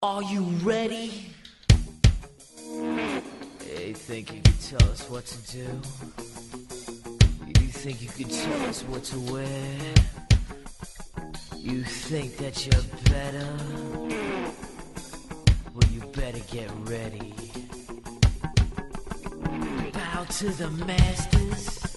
[0.00, 1.26] Are you ready?
[2.70, 5.66] You think you could tell us what to do?
[7.48, 9.44] You think you could tell us what to wear?
[11.56, 12.80] You think that you're
[13.12, 13.56] better?
[15.74, 17.34] Well, you better get ready.
[19.92, 21.96] Bow to the masters.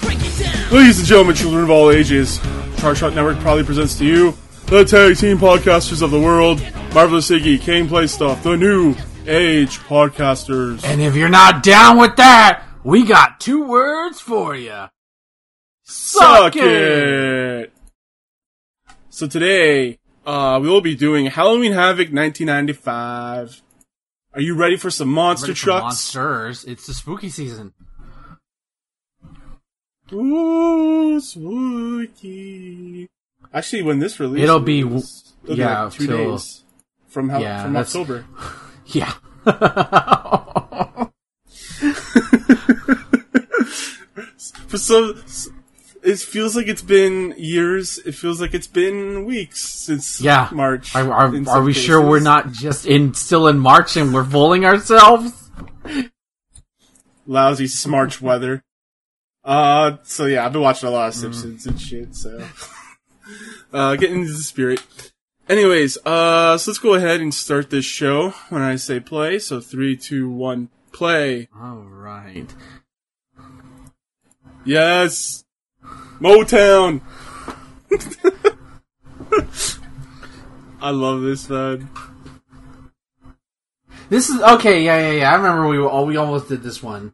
[0.00, 0.72] Break it!
[0.72, 2.40] Ladies and gentlemen, children of all ages,
[2.78, 4.34] Charge Shot Network proudly presents to you
[4.66, 6.60] the tag team podcasters of the world,
[6.94, 8.94] Marvelous Iggy, Kane Play Stuff, the new
[9.26, 10.82] age podcasters.
[10.84, 14.86] And if you're not down with that, we got two words for you.
[15.84, 17.70] Suck it!
[19.10, 23.60] So today, uh, we will be doing Halloween Havoc 1995.
[24.34, 25.82] Are you ready for some monster trucks?
[25.82, 26.64] monsters.
[26.64, 27.74] It's the spooky season.
[30.12, 33.06] Ooh, spooky.
[33.52, 35.00] Actually, when this releases, It'll be- it'll
[35.46, 36.62] be yeah, like two till- days
[37.16, 38.26] from how, Yeah, from October.
[38.88, 39.10] Yeah.
[44.68, 45.22] For some,
[46.02, 47.96] it feels like it's been years.
[47.96, 50.50] It feels like it's been weeks since yeah.
[50.52, 50.94] March.
[50.94, 54.66] Are, are, are we sure we're not just in still in March and we're fooling
[54.66, 55.32] ourselves?
[57.26, 58.62] lousy smarch weather?
[59.42, 61.18] Uh, so yeah, I've been watching a lot of Mm.
[61.18, 62.14] Simpsons and shit.
[62.14, 62.46] So,
[63.72, 64.82] uh, getting into the spirit.
[65.48, 69.38] Anyways, uh, so let's go ahead and start this show when I say play.
[69.38, 71.48] So three, two, one, play.
[71.56, 72.52] All right.
[74.64, 75.44] Yes,
[76.18, 77.00] Motown.
[80.80, 81.88] I love this man.
[84.08, 84.82] This is okay.
[84.82, 85.32] Yeah, yeah, yeah.
[85.32, 87.12] I remember we all we almost did this one.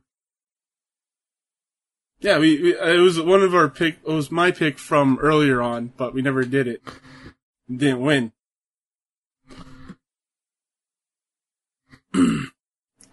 [2.21, 3.99] Yeah, we, we it was one of our pick.
[4.07, 6.83] It was my pick from earlier on, but we never did it.
[7.71, 8.33] Didn't win.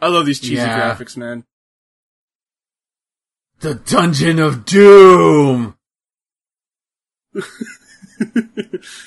[0.02, 0.96] I love these cheesy Yeah.
[0.96, 1.46] graphics, man.
[3.60, 5.76] The Dungeon of Doom.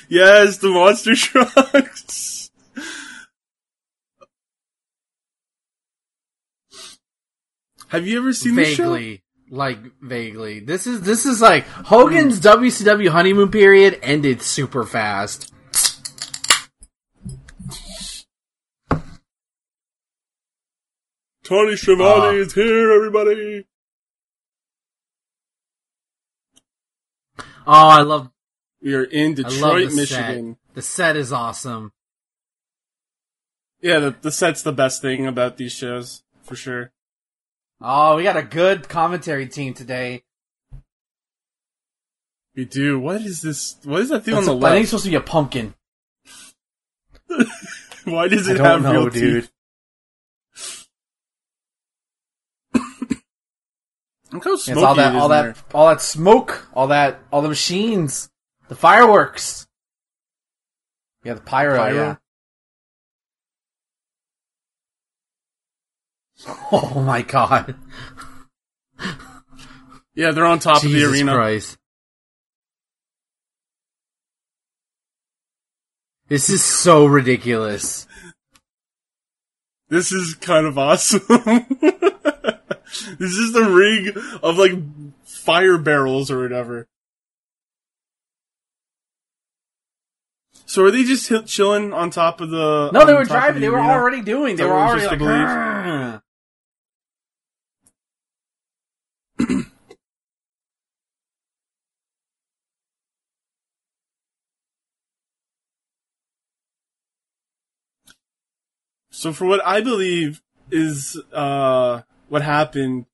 [0.08, 2.50] yes, the monster trucks.
[7.88, 8.96] Have you ever seen the show?
[9.52, 10.58] Like vaguely.
[10.60, 15.52] This is this is like Hogan's WCW honeymoon period ended super fast.
[21.44, 22.40] Tony Schiavone Ah.
[22.40, 23.66] is here, everybody.
[27.66, 28.30] Oh, I love
[28.80, 30.54] We are in Detroit, the Michigan.
[30.66, 30.74] set.
[30.74, 31.92] The set is awesome.
[33.80, 36.92] Yeah, the, the set's the best thing about these shows, for sure.
[37.82, 40.22] Oh, we got a good commentary team today.
[42.54, 42.98] We do.
[43.00, 43.76] What is this?
[43.84, 45.20] What is that thing That's on a- the I think it's supposed to be a
[45.20, 45.74] pumpkin.
[48.04, 49.42] Why does it I have don't know, real dude.
[49.44, 50.86] teeth?
[54.32, 55.54] Look how It's smoky all that, it is all that, there.
[55.74, 58.30] all that smoke, all that, all the machines,
[58.68, 59.66] the fireworks.
[61.24, 61.78] Yeah, the pyro.
[61.78, 61.94] Pyro?
[61.94, 62.16] Yeah.
[66.74, 67.74] Oh my god!
[70.14, 71.34] Yeah, they're on top of the arena.
[71.34, 71.76] Christ!
[76.28, 78.06] This is so ridiculous.
[79.90, 81.20] This is kind of awesome.
[83.18, 84.72] this is the rig of like
[85.24, 86.88] fire barrels or whatever.
[90.64, 92.90] So are they just chilling on top of the?
[92.92, 93.60] No, they were driving.
[93.60, 94.56] the They were already doing.
[94.56, 96.22] They were already like.
[109.22, 113.06] So for what I believe is uh what happened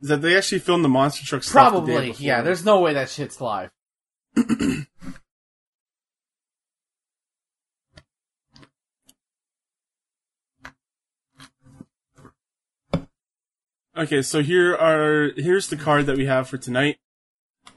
[0.00, 2.24] is that they actually filmed the monster truck stuff the Probably, before.
[2.24, 2.40] yeah.
[2.42, 3.70] There's no way that shit's live.
[13.96, 16.98] Okay, so here are here's the card that we have for tonight.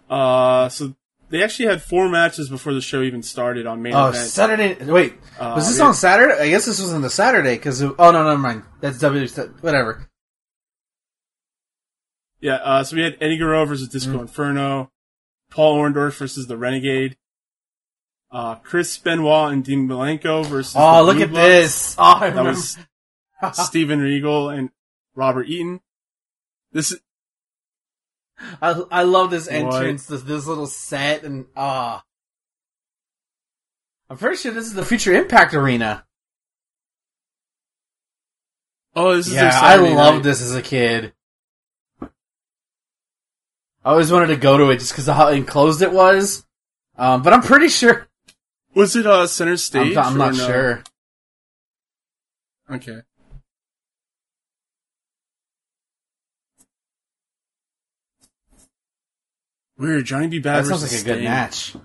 [0.07, 0.94] Uh so
[1.29, 4.27] they actually had four matches before the show even started on main Oh, event.
[4.27, 4.83] Saturday.
[4.85, 5.85] Wait, Uh, was this yeah.
[5.85, 6.39] on Saturday?
[6.41, 7.81] I guess this was on the Saturday because.
[7.81, 8.63] Oh no, never mind.
[8.81, 9.27] That's W.
[9.61, 10.07] Whatever.
[12.41, 14.21] Yeah, uh, so we had Eddie Guerrero versus Disco Mm.
[14.21, 14.91] Inferno,
[15.51, 17.17] Paul Orndorff versus the Renegade,
[18.31, 20.73] uh, Chris Benoit and Dean Malenko versus.
[20.77, 21.45] Oh, look Blue at Bloods.
[21.45, 21.95] this.
[21.97, 22.51] Oh, I That remember.
[22.51, 22.77] was
[23.53, 24.69] Steven Regal and
[25.15, 25.81] Robert Eaton.
[26.71, 26.99] This is,
[28.62, 31.97] I I love this entrance, this this little set, and ah.
[31.97, 32.01] Uh,
[34.12, 36.03] I'm pretty sure this is the future Impact Arena.
[38.95, 39.51] Oh, this is yeah.
[39.53, 40.24] I loved night.
[40.24, 41.13] this as a kid.
[42.01, 46.45] I always wanted to go to it just because how enclosed it was.
[46.97, 48.07] Um, but I'm pretty sure.
[48.75, 49.95] Was it uh, center stage?
[49.95, 50.47] I'm, I'm not no?
[50.47, 50.83] sure.
[52.69, 53.01] Okay.
[59.79, 60.05] Weird.
[60.05, 60.39] Johnny B.
[60.39, 61.75] Bad That sounds like a good match.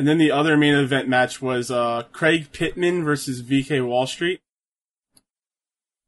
[0.00, 4.40] And then the other main event match was uh, Craig Pittman versus VK Wall Street.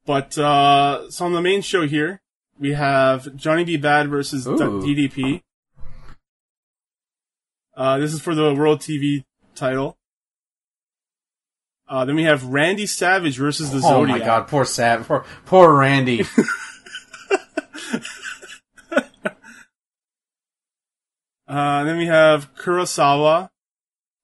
[0.06, 2.22] But uh, so on the main show here,
[2.58, 3.76] we have Johnny B.
[3.76, 4.56] Bad versus Ooh.
[4.56, 5.43] DDP.
[7.76, 9.25] Uh, this is for the World TV
[9.55, 9.98] title.
[11.93, 14.19] Uh, then we have Randy Savage versus the Oh Zodiac.
[14.21, 16.25] my god, poor Sav, poor, poor Randy.
[21.49, 23.50] Uh, then we have Kurosawa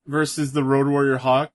[0.07, 1.51] versus the Road Warrior Hawk.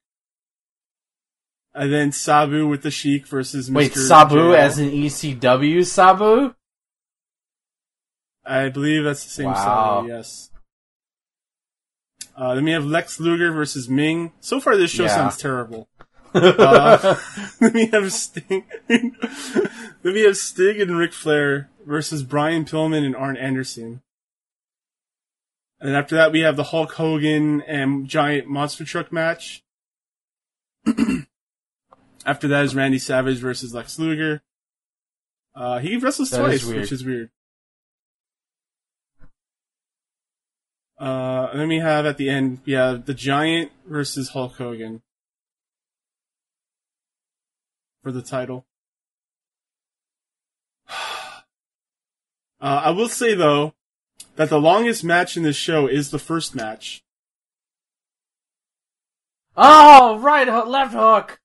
[1.73, 3.75] And then Sabu with the Sheik versus Mr.
[3.75, 4.55] Wait, Sabu JL.
[4.55, 6.53] as an ECW Sabu?
[8.45, 10.01] I believe that's the same Wow.
[10.03, 10.51] Sabu, yes.
[12.35, 14.31] Uh, then we have Lex Luger versus Meng.
[14.39, 15.15] So far this show Yeah.
[15.15, 15.87] sounds terrible.
[16.33, 17.15] Uh,
[17.59, 18.65] then we have Sting.
[18.87, 19.15] then
[20.03, 24.01] we have Sting and Ric Flair versus Brian Pillman and Arn Anderson.
[25.79, 29.63] And after that, we have the Hulk Hogan and Giant Monster Truck match.
[32.25, 34.41] after that is Randy Savage versus Lex Luger.
[35.55, 36.81] Uh, he wrestles That is twice, weird.
[36.81, 37.29] which is weird.
[40.99, 45.01] Uh, and then we have at the end, we have the Giant versus Hulk Hogan
[48.03, 48.65] for the title.
[52.61, 53.73] Uh, I will say though
[54.37, 57.03] that the longest match in this show is the first match.
[59.57, 61.41] Oh, right, hook, left hook.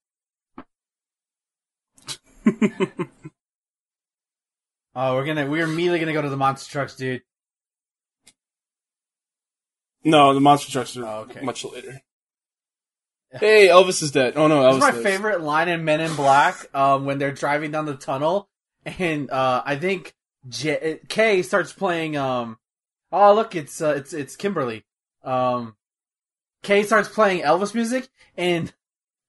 [4.94, 7.22] oh, we're gonna, we're immediately gonna go to the monster trucks, dude.
[10.04, 11.40] No, the monster trucks are Oh, okay.
[11.40, 12.00] much later.
[13.38, 14.34] Hey, Elvis is dead.
[14.36, 14.80] Oh no, Elvis.
[14.80, 15.02] That's my lives.
[15.02, 18.48] favorite line in Men in Black, um, when they're driving down the tunnel,
[18.86, 20.14] and, uh, I think
[20.48, 22.56] J- Kay starts playing, um,
[23.12, 24.84] oh, look, it's, uh, it's, it's Kimberly.
[25.22, 25.76] Um,
[26.62, 28.72] Kay starts playing Elvis music, and,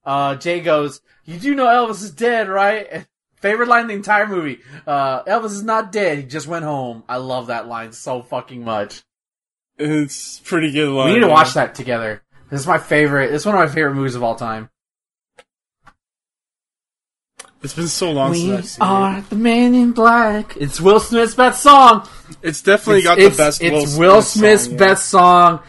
[0.05, 3.05] uh, Jay goes, you do know Elvis is dead, right?
[3.35, 4.59] Favorite line in the entire movie.
[4.87, 7.03] Uh, Elvis is not dead, he just went home.
[7.09, 9.03] I love that line so fucking much.
[9.77, 11.07] It's pretty good line.
[11.07, 12.21] We need to watch that together.
[12.49, 14.69] This is my favorite, it's one of my favorite movies of all time.
[17.61, 20.55] It's been so long We since I've seen are the man in black.
[20.57, 22.07] It's Will Smith's best song.
[22.41, 23.61] It's definitely It's, got it's- the best.
[23.61, 24.77] It's Will, Will Smith's song, yeah.
[24.77, 25.59] best song.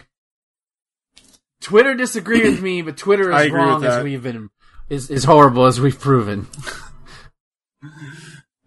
[1.59, 4.49] Twitter disagreed with me, but Twitter is wrong as we've been
[4.89, 6.47] is is horrible as we've proven.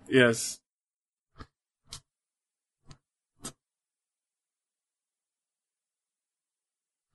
[0.09, 0.61] Yes.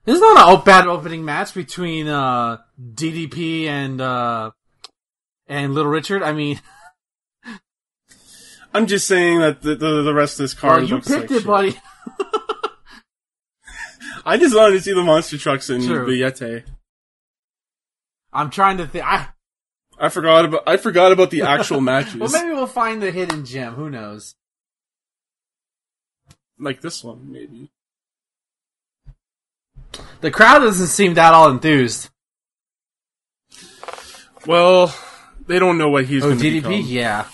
[0.05, 4.51] This is not a bad opening match between uh, DDP and uh,
[5.47, 6.23] and Little Richard.
[6.23, 6.59] I mean,
[8.73, 11.21] I'm just saying that the the, the rest of this card well, you looks picked
[11.21, 11.45] like it, shit.
[11.45, 11.75] buddy.
[14.25, 16.05] I just wanted to see the monster trucks in True.
[16.05, 16.63] the Yeti.
[18.33, 19.05] I'm trying to think.
[19.05, 19.27] I
[19.99, 22.15] I forgot about I forgot about the actual matches.
[22.15, 23.73] well, maybe we'll find the hidden gem.
[23.75, 24.35] Who knows?
[26.61, 27.71] like this one, maybe.
[30.21, 32.09] The crowd doesn't seem that all enthused.
[34.45, 34.93] Well,
[35.47, 36.73] they don't know what he's Oh, going to DDP, become.
[36.87, 37.27] yeah.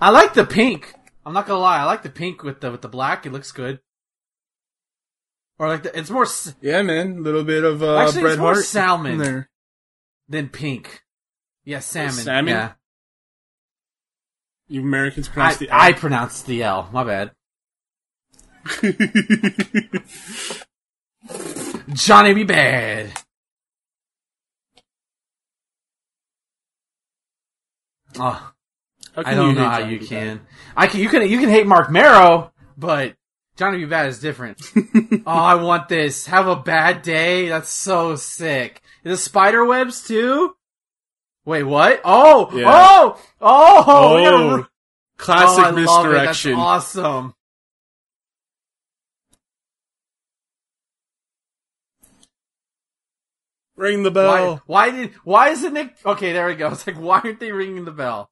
[0.00, 0.94] I like the pink.
[1.24, 1.78] I'm not gonna lie.
[1.78, 3.26] I like the pink with the with the black.
[3.26, 3.80] It looks good.
[5.58, 6.26] Or like the, it's more
[6.60, 9.18] Yeah, man, a little bit of uh, Actually, Bret it's more Hart salmon.
[9.18, 9.50] there.
[10.28, 11.02] than pink.
[11.64, 12.12] Yeah, salmon.
[12.12, 12.54] salmon?
[12.54, 12.72] Yeah,
[14.68, 15.94] You Americans I, pronounce the I L.
[15.94, 16.88] pronounce the L.
[16.92, 17.30] My bad.
[21.92, 22.44] Johnny B.
[22.44, 23.10] Bad.
[28.18, 28.52] Oh,
[29.16, 30.40] I don't know how Johnny you can.
[30.76, 31.00] I can.
[31.00, 31.28] You can.
[31.28, 33.14] You can hate Marc Mero, but
[33.56, 33.84] Johnny B.
[33.86, 34.60] Bad is different.
[34.76, 36.26] oh, I want this.
[36.26, 37.48] Have a bad day.
[37.48, 38.82] That's so sick.
[39.04, 40.54] The spider webs too.
[41.44, 42.00] Wait, what?
[42.04, 42.66] Oh, Yeah.
[42.68, 43.84] oh, oh!
[43.86, 44.66] Oh, gotta- oh,
[45.16, 45.72] classic oh, it.
[45.72, 46.54] That's misdirection.
[46.54, 47.34] awesome.
[53.78, 54.62] Ring the bell.
[54.66, 55.14] why did?
[55.24, 55.94] Why is it Nick?
[56.04, 56.68] Okay, there we go.
[56.72, 58.30] It's like, why aren't they ringing the bell?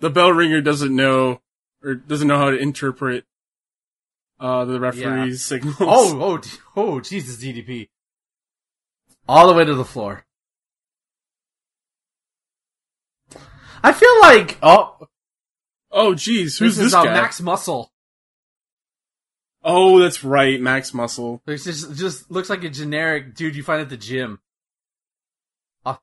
[0.00, 1.40] the bell ringer doesn't know
[1.82, 3.24] or doesn't know how to interpret
[4.40, 5.76] uh, the referee's signals.
[5.80, 6.40] Oh, oh,
[6.76, 7.88] oh, Jesus, DDP.
[9.28, 10.24] All the way to the floor.
[13.82, 15.08] I feel like, oh,
[15.90, 17.14] oh, geez, who's this, this, is uh, guy?
[17.14, 17.92] Max Muscle.
[19.70, 21.42] Oh, that's right, Max Muscle.
[21.46, 24.40] It's just, just looks like a generic dude you find at the gym.
[25.84, 25.98] I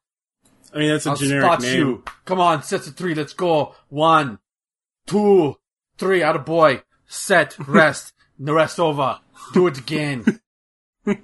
[0.76, 1.78] mean, that's a I'll generic spot name.
[1.78, 2.04] you.
[2.26, 3.74] Come on, sets of three, let's go.
[3.90, 4.40] One,
[5.08, 5.56] two,
[5.98, 6.84] three, out of boy.
[7.08, 9.20] Set, rest, the rest over.
[9.54, 10.42] Do it again.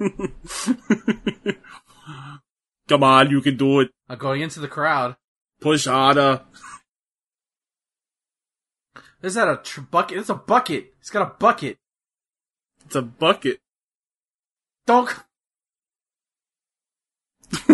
[2.88, 3.90] Come on, you can do it.
[4.10, 5.16] I'm going into the crowd.
[5.60, 6.42] Push harder.
[9.22, 10.18] Is that a tr- bucket?
[10.18, 10.94] It's a bucket.
[11.02, 11.78] It's got a bucket.
[12.92, 13.60] It's a bucket.
[14.86, 15.10] Don't.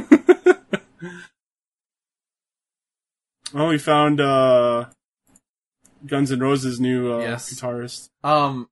[3.55, 4.85] Oh, we found uh,
[6.05, 7.49] Guns N' Roses' new uh, Yes.
[7.51, 8.67] guitarist, Um,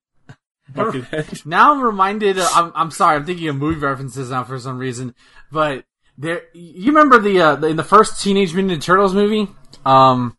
[0.72, 1.46] Buckethead.
[1.46, 2.38] now I'm reminded.
[2.38, 3.16] Of, I'm I'm sorry.
[3.16, 5.14] I'm thinking of movie references now for some reason.
[5.50, 5.84] But
[6.18, 9.48] there, you remember the, uh, the in the first Teenage Mutant Ninja Turtles movie?
[9.86, 10.36] Um,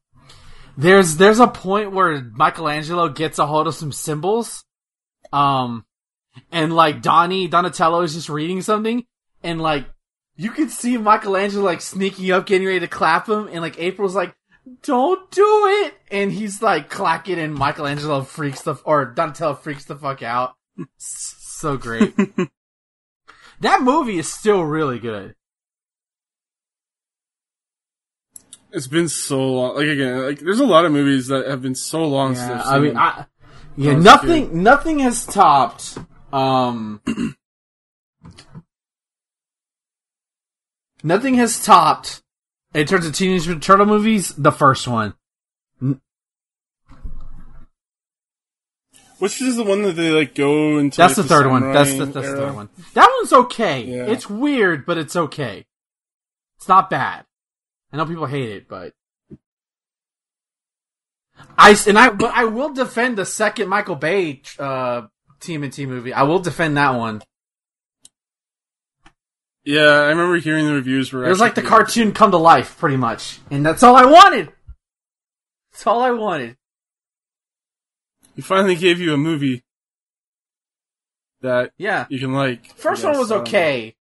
[0.77, 4.63] there's there's a point where Michelangelo gets a hold of some cymbals.
[5.33, 5.83] Um,
[6.51, 9.05] and like Donnie Donatello is just reading something,
[9.43, 9.85] and like
[10.35, 14.15] you can see Michelangelo like sneaking up, getting ready to clap him, and like April's
[14.15, 14.35] like,
[14.83, 19.95] "Don't do it!" And he's like clacking, and Michelangelo freaks the or Donatello freaks the
[19.95, 20.55] fuck out.
[21.57, 22.15] So great.
[23.61, 25.33] that movie is still really good.
[28.71, 29.75] It's been so long.
[29.75, 32.61] Like again, like there's a lot of movies that have been so long since Yeah,
[32.63, 32.95] I've I mean.
[32.97, 33.25] I,
[33.75, 35.97] yeah, nothing, nothing has topped.
[36.33, 37.01] Um,
[41.03, 42.21] nothing has topped
[42.73, 44.33] in terms of Teenage Mutant Turtle movies.
[44.35, 45.13] The first one,
[49.19, 50.97] Which is the one that they like go into?
[50.97, 51.71] that's the like, third one.
[51.73, 52.69] That's the, that's the third one.
[52.93, 53.83] That one's okay.
[53.83, 54.05] Yeah.
[54.05, 55.65] It's weird, but it's okay.
[56.57, 57.25] It's not bad.
[57.91, 58.93] I know people hate it, but
[61.57, 65.07] I and I but I will defend the second Michael Bay uh,
[65.39, 66.13] TMNT movie.
[66.13, 67.21] I will defend that one.
[69.63, 71.25] Yeah, I remember hearing the reviews were.
[71.25, 74.49] It was like the cartoon come to life, pretty much, and that's all I wanted.
[75.71, 76.55] That's all I wanted.
[78.35, 79.63] He finally gave you a movie
[81.41, 82.73] that Yeah, you can like.
[82.77, 83.95] first one was okay,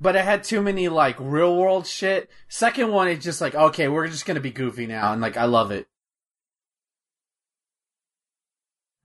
[0.00, 2.28] but it had too many like real world shit.
[2.48, 5.44] Second one, it's just like okay, we're just gonna be goofy now, and like I
[5.44, 5.86] love it.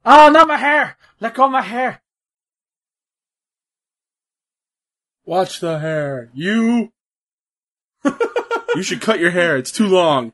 [0.09, 0.95] Oh, not my hair!
[1.19, 2.01] Let go of my hair!
[5.25, 6.29] Watch the hair.
[6.33, 6.93] You.
[8.75, 9.57] you should cut your hair.
[9.57, 10.31] It's too long.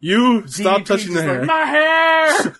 [0.00, 1.44] You stop DDP touching the just like, hair.
[1.44, 2.56] my hair!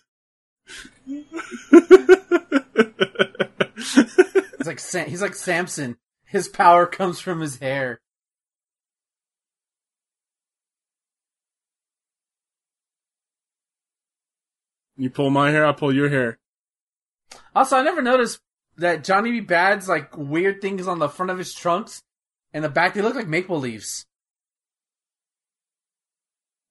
[4.58, 5.96] He's like Sam- he's like Samson.
[6.26, 8.00] His power comes from his hair.
[14.96, 16.38] You pull my hair, I pull your hair.
[17.54, 18.40] Also, I never noticed
[18.76, 19.40] that Johnny B.
[19.40, 22.02] Bad's like weird things on the front of his trunks
[22.52, 22.94] and the back.
[22.94, 24.06] They look like maple leaves.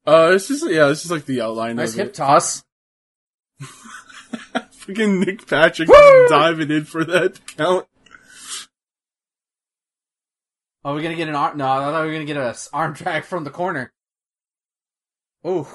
[0.08, 2.14] Uh, it's just yeah, it's just like the outline Nice hip it.
[2.14, 2.64] toss.
[4.86, 5.90] Freaking Nick Patrick
[6.30, 7.88] diving in for that count.
[10.84, 11.58] Are we gonna get an arm?
[11.58, 13.92] No, I thought we were gonna get a s- arm drag from the corner.
[15.48, 15.66] Ooh.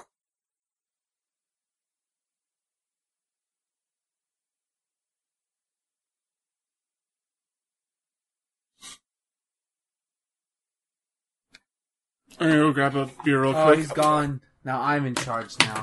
[12.40, 13.78] I'm gonna go grab a beer real Oh, quick.
[13.80, 14.40] he's gone.
[14.64, 15.82] Now I'm in charge now.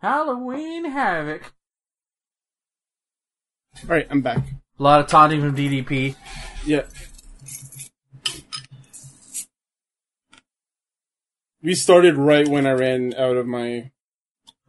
[0.00, 1.52] Halloween Havoc.
[3.82, 4.38] All right, I'm back.
[4.78, 6.14] A lot of taunting from DDP.
[6.66, 6.82] Yeah.
[11.64, 13.90] We started right when I ran out of my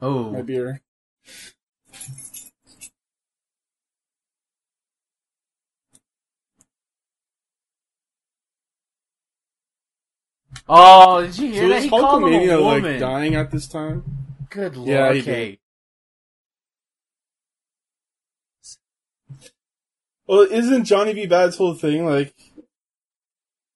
[0.02, 0.82] oh my beer.
[10.70, 11.24] oh!
[11.24, 11.84] Did you hear So that?
[11.84, 12.84] He called him a woman.
[12.84, 14.06] like dying at this time?
[14.50, 14.88] Good lord.
[14.88, 15.60] Yeah, he okay.
[20.28, 21.25] Well, isn't Johnny B.
[21.25, 22.34] Bad's whole thing like?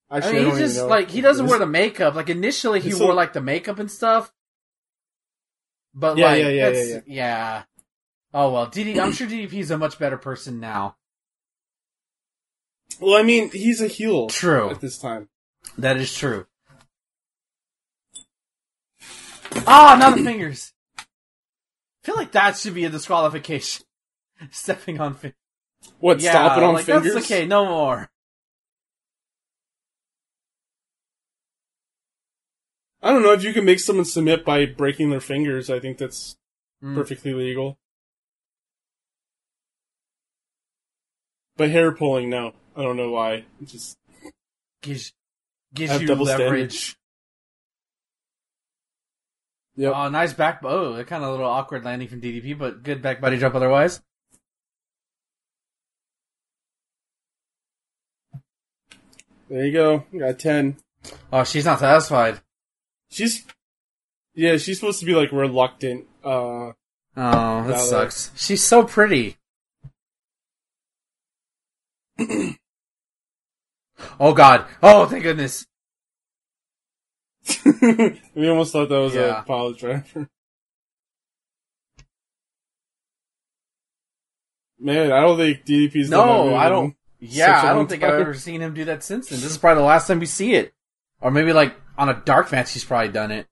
[0.09, 0.87] I Actually, mean, don't he just know.
[0.87, 2.15] like he doesn't wear the makeup.
[2.15, 4.31] Like initially, he It's wore a- like the makeup and stuff.
[5.93, 7.63] But Yeah, like, yeah, yeah, that's- yeah, yeah.
[8.33, 8.99] Oh well, DD.
[8.99, 10.95] I'm sure DDP is a much better person now.
[12.99, 14.71] Well, I mean, he's a heel True.
[14.71, 15.29] at this time.
[15.77, 16.47] That is true.
[19.67, 20.73] Ah, not the fingers.
[20.97, 21.03] I
[22.03, 23.85] feel like that should be a disqualification.
[24.51, 25.37] Stepping on fingers.
[25.99, 27.13] What, Yeah, stomping on like, fingers?
[27.13, 28.09] That's okay, no more.
[33.01, 35.69] I don't know if you can make someone submit by breaking their fingers.
[35.69, 36.35] I think that's
[36.83, 36.95] Mm.
[36.95, 37.77] perfectly legal.
[41.57, 42.53] But hair pulling, no.
[42.75, 43.45] I don't know why.
[43.61, 43.97] It just
[44.81, 45.11] Gives,
[45.73, 46.95] gives you double leverage.
[49.75, 49.93] Yep.
[49.93, 50.61] Oh, nice back.
[50.63, 54.01] Oh, a kind of little awkward landing from DDP, but good back body drop otherwise.
[59.49, 60.05] there you go.
[60.11, 60.77] You got ten.
[61.31, 62.39] Oh, she's not satisfied.
[63.09, 63.45] She's
[64.35, 66.05] yeah, she's supposed to be like reluctant.
[66.23, 66.71] Uh,
[67.17, 68.31] Oh, that sucks.
[68.35, 69.35] She's so pretty.
[74.19, 74.65] oh God.
[74.81, 75.65] Oh, thank goodness.
[78.35, 79.41] we almost thought that was Yeah.
[79.41, 80.29] a pile driver.
[84.79, 86.95] Man, I don't think DDP's No, I don't.
[87.19, 89.41] Yeah, I don't think I've ever seen him do that since then.
[89.41, 90.73] This is probably the last time we see it.
[91.21, 93.47] Or maybe like on a dark match he's probably done it.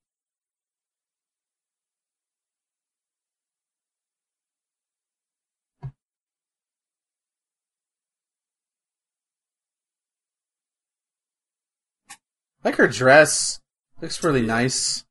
[12.67, 13.61] like her dress.
[14.01, 15.05] Looks really nice.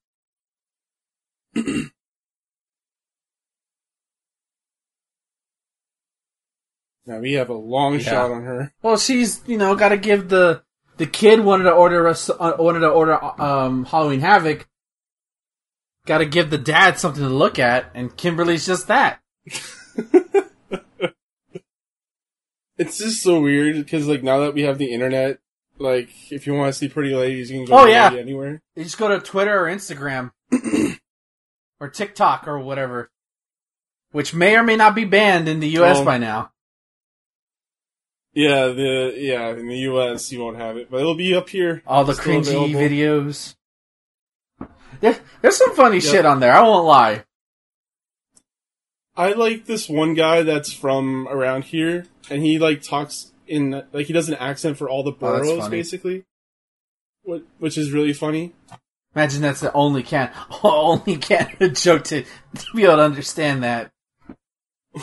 [7.09, 8.01] Now we have a long Yeah.
[8.01, 8.73] shot on her.
[8.83, 10.65] Well, she's you know got to give the
[10.99, 14.67] the kid wanted to order us uh, wanted to order um Halloween Havoc.
[16.07, 19.21] Got to give the dad something to look at, and Kimberly's just that.
[22.79, 25.39] It's just so weird because like now that we have the internet,
[25.79, 28.13] like if you want to see pretty ladies, you can go Oh, yeah.
[28.13, 28.61] anywhere.
[28.75, 30.33] You just go to Twitter or Instagram
[31.81, 33.11] or TikTok or whatever,
[34.13, 35.97] which may or may not be banned in the U.S.
[36.01, 36.05] Oh.
[36.05, 36.51] by now.
[38.37, 40.31] Yeah, the yeah in the U.S.
[40.31, 41.83] you won't have it, but it'll be up here.
[41.87, 42.79] All the Still cringy available.
[42.81, 43.55] videos.
[45.01, 46.05] There, there's some funny Yep.
[46.05, 46.53] shit on there.
[46.53, 47.25] I won't lie.
[49.17, 54.07] I like this one guy that's from around here, and he like talks in like
[54.07, 55.71] he does an accent for all the Oh, boroughs funny.
[55.71, 56.25] basically,
[57.23, 58.53] what which is really funny.
[59.15, 60.31] Imagine that's the only can
[60.63, 63.91] only Canada joke to, to be able to understand that.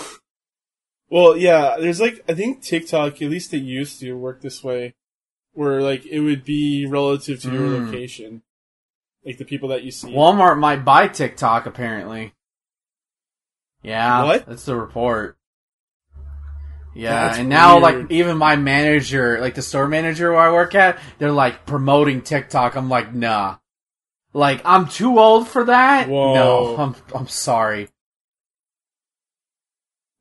[1.13, 4.95] Well, yeah, there's like I think TikTok, at least it used to work this way,
[5.53, 7.85] where like it would be relative to your Mm.
[7.85, 8.41] location,
[9.23, 10.11] like the people that you see.
[10.11, 12.33] Walmart might buy TikTok apparently.
[13.83, 14.47] Yeah, What?
[14.47, 15.37] That's the report.
[16.95, 17.83] Yeah, That's and now weird.
[17.83, 22.23] like even my manager, like the store manager where I work at, they're like promoting
[22.23, 22.75] TikTok.
[22.75, 23.57] I'm like, nah.
[24.33, 26.09] Like I'm too old for that.
[26.09, 26.33] Whoa.
[26.33, 27.89] No, I'm I'm sorry.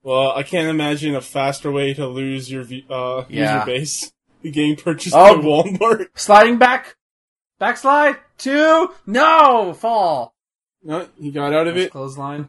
[0.02, 3.54] Well, I can't imagine a faster way to lose your v- uh, Yeah.
[3.54, 4.12] user base.
[4.42, 5.36] Getting purchased Oh.
[5.36, 6.06] by Walmart.
[6.16, 6.96] Sliding back,
[7.60, 10.34] backslide two, no fall.
[10.82, 11.90] No, he got out of Nice it.
[11.92, 12.48] Clothesline.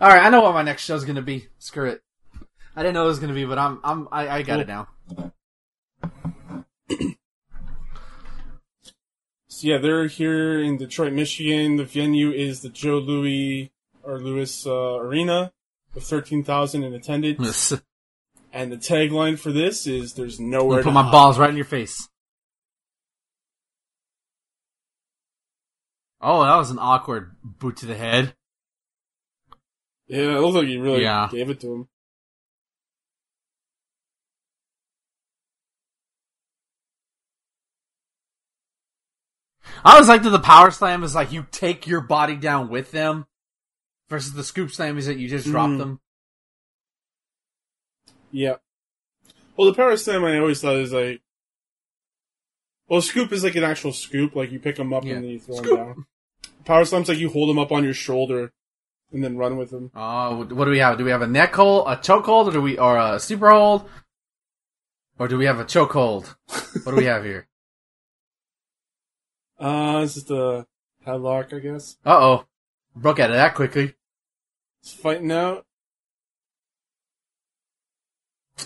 [0.00, 1.48] All right, I know what my next show's gonna be.
[1.58, 2.02] Screw it.
[2.74, 4.88] I didn't know it was gonna be, but I'm I'm I, I got it now.
[9.56, 11.76] So yeah, they're here in Detroit, Michigan.
[11.76, 15.50] The venue is the Joe Louis or Lewis uh, Arena
[15.94, 17.72] with 13,000 in attendance.
[18.52, 21.64] And the tagline for this is "There's nowhere put my hide." balls right in your
[21.64, 22.06] face.
[26.20, 28.34] Oh, that was an awkward boot to the head.
[30.06, 31.28] Yeah, it looks like he really Yeah.
[31.32, 31.88] gave it to him.
[39.84, 42.90] I always like that the power slam is like you take your body down with
[42.92, 43.26] them,
[44.08, 45.78] versus the scoop slam is that you just drop Mm.
[45.78, 46.00] them.
[48.32, 48.56] Yeah.
[49.56, 51.22] Well, the power slam I always thought is like,
[52.88, 54.34] well, scoop is like an actual scoop.
[54.36, 55.14] Like you pick them up Yeah.
[55.14, 55.78] and then you throw Scoop.
[55.78, 56.06] them down.
[56.64, 58.52] Power slam's like you hold them up on your shoulder
[59.12, 59.90] and then run with them.
[59.94, 60.98] Oh, what do we have?
[60.98, 63.50] Do we have a neck hold, a choke hold, or do we, or a super
[63.50, 63.88] hold,
[65.18, 66.36] or do we have a choke hold?
[66.82, 67.46] What do we have here?
[69.58, 70.66] Uh, this is the
[71.06, 71.96] headlock, I guess.
[72.04, 72.46] Uh oh.
[72.94, 73.94] Broke out of that quickly.
[74.82, 75.64] It's fighting out.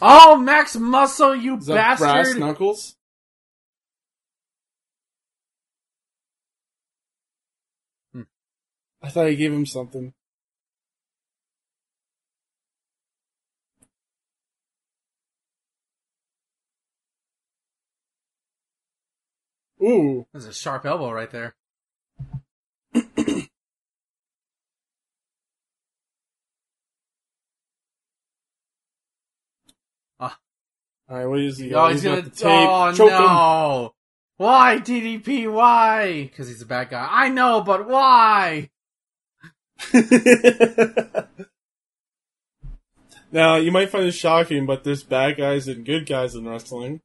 [0.00, 2.07] Oh, Max Muscle, you Is that bastard!
[2.07, 2.96] Brass knuckles.
[8.12, 8.22] Hmm.
[9.03, 10.14] I thought I gave him something.
[19.83, 20.27] Ooh.
[20.33, 21.55] That's a sharp elbow right there.
[30.21, 30.38] ah.
[31.11, 31.73] Alright, what is he?
[31.75, 32.23] Oh, he's, got gonna.
[32.23, 32.69] the tape.
[32.69, 33.95] Oh Choke no!
[34.37, 35.53] Why DDP?
[35.53, 36.23] Why?
[36.23, 37.07] Because he's a bad guy.
[37.11, 38.71] I know, but why?
[43.33, 47.01] now, you might find this shocking, but there's bad guys and good guys in wrestling.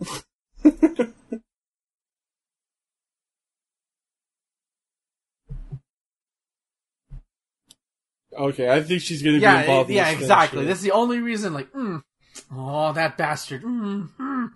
[8.38, 9.90] okay, I think she's gonna be Yeah, involved.
[9.90, 10.64] in yeah, this exactly.
[10.64, 11.52] That's the only reason.
[11.52, 12.02] Like, mm,
[12.52, 13.62] oh, that bastard.
[13.62, 14.50] Mm, mm,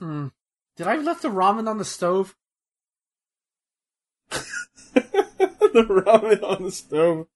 [0.00, 0.32] mm.
[0.76, 2.34] Did I left the ramen on the stove?
[4.30, 7.26] the ramen on the stove.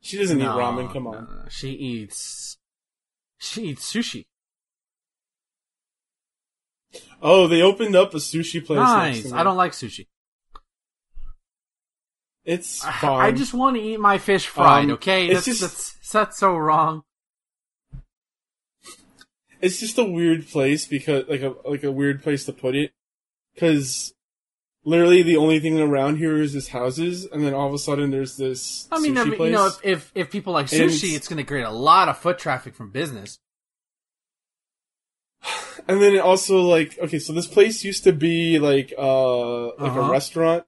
[0.00, 0.92] She doesn't eat ramen.
[0.92, 1.12] Come on.
[1.14, 1.48] no, no.
[1.48, 2.58] She eats.
[3.38, 4.26] She eats sushi.
[7.22, 8.80] Oh, they opened up a sushi place.
[8.80, 9.32] Nice.
[9.32, 10.06] I don't like sushi.
[12.44, 13.20] It's I- fine.
[13.26, 14.84] I just want to eat my fish fried.
[14.86, 17.04] Um, okay, it's that's, just- that's that's so wrong.
[19.60, 22.90] it's just a weird place because like a like a weird place to put it
[23.54, 24.12] because
[24.84, 28.10] literally the only thing around here is this houses and then all of a sudden
[28.10, 29.50] there's this I mean, sushi I mean, place.
[29.50, 32.08] you know, if, if if people like sushi, it's- it's going to create a lot
[32.08, 33.38] of foot traffic from business.
[35.88, 39.74] and then it also like okay so this place used to be like uh like
[39.92, 40.00] Uh-huh.
[40.00, 40.64] a restaurant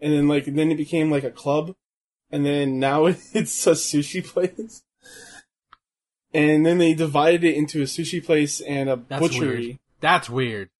[0.00, 1.74] and then like then it became like a club
[2.30, 4.82] and then now it's a sushi place
[6.32, 9.78] and then they divided it into a sushi place and a That's butchery weird.
[10.00, 10.70] That's weird.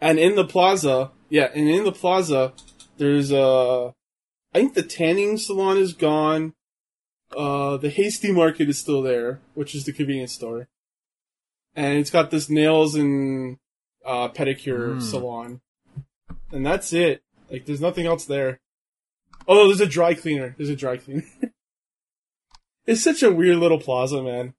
[0.00, 2.52] And in the plaza, yeah, and in the plaza,
[2.98, 3.94] there's a.
[4.54, 6.54] I think the tanning salon is gone.
[7.36, 10.68] Uh, the Hasty Market is still there, which is the convenience store.
[11.76, 13.58] And it's got this nails and,
[14.06, 15.02] uh, pedicure Mm.
[15.02, 15.60] salon.
[16.50, 17.22] And that's it.
[17.50, 18.60] Like, there's nothing else there.
[19.46, 20.54] Oh, there's a dry cleaner.
[20.58, 21.24] There's a dry cleaner.
[22.86, 24.54] it's such a weird little plaza, man.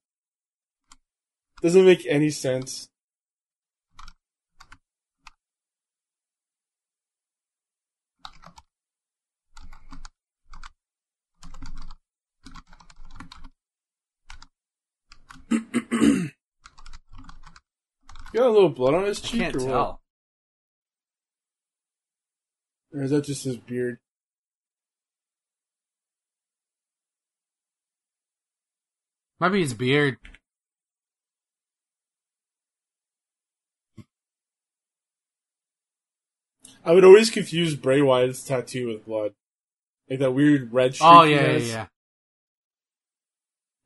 [1.62, 2.90] Doesn't make any sense.
[18.32, 19.68] Got a little blood on his I cheek, can't or what?
[19.68, 20.02] tell.
[22.94, 24.00] Or is that just his beard?
[29.40, 30.18] Might be his beard.
[36.84, 39.34] I would always confuse Bray Wyatt's tattoo with blood,
[40.10, 41.10] like that weird red streak.
[41.10, 41.86] Oh yeah, yeah, yeah.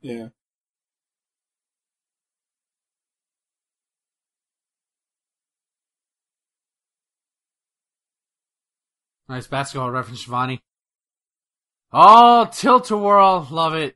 [0.01, 0.27] yeah.
[9.33, 10.61] Nice basketball reference, Schiavone.
[11.91, 13.95] Oh, tilt a whirl, love it.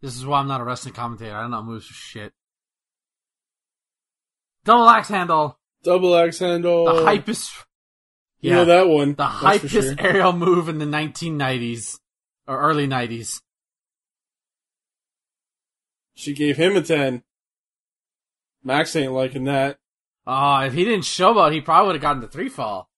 [0.00, 1.34] This is why I'm not a wrestling commentator.
[1.34, 2.32] I don't know moves for shit.
[4.64, 5.58] Double axe handle.
[5.82, 6.84] Double axe handle.
[6.84, 7.64] The hypest.
[8.40, 9.16] You know that one.
[9.16, 9.94] The hypest sure.
[9.98, 11.98] aerial move in the 1990s
[12.46, 13.40] or early 90s.
[16.14, 17.24] She gave him a ten.
[18.62, 19.80] Max ain't liking that.
[20.26, 22.88] Oh, if he didn't showboat, he probably would have gotten the three fall.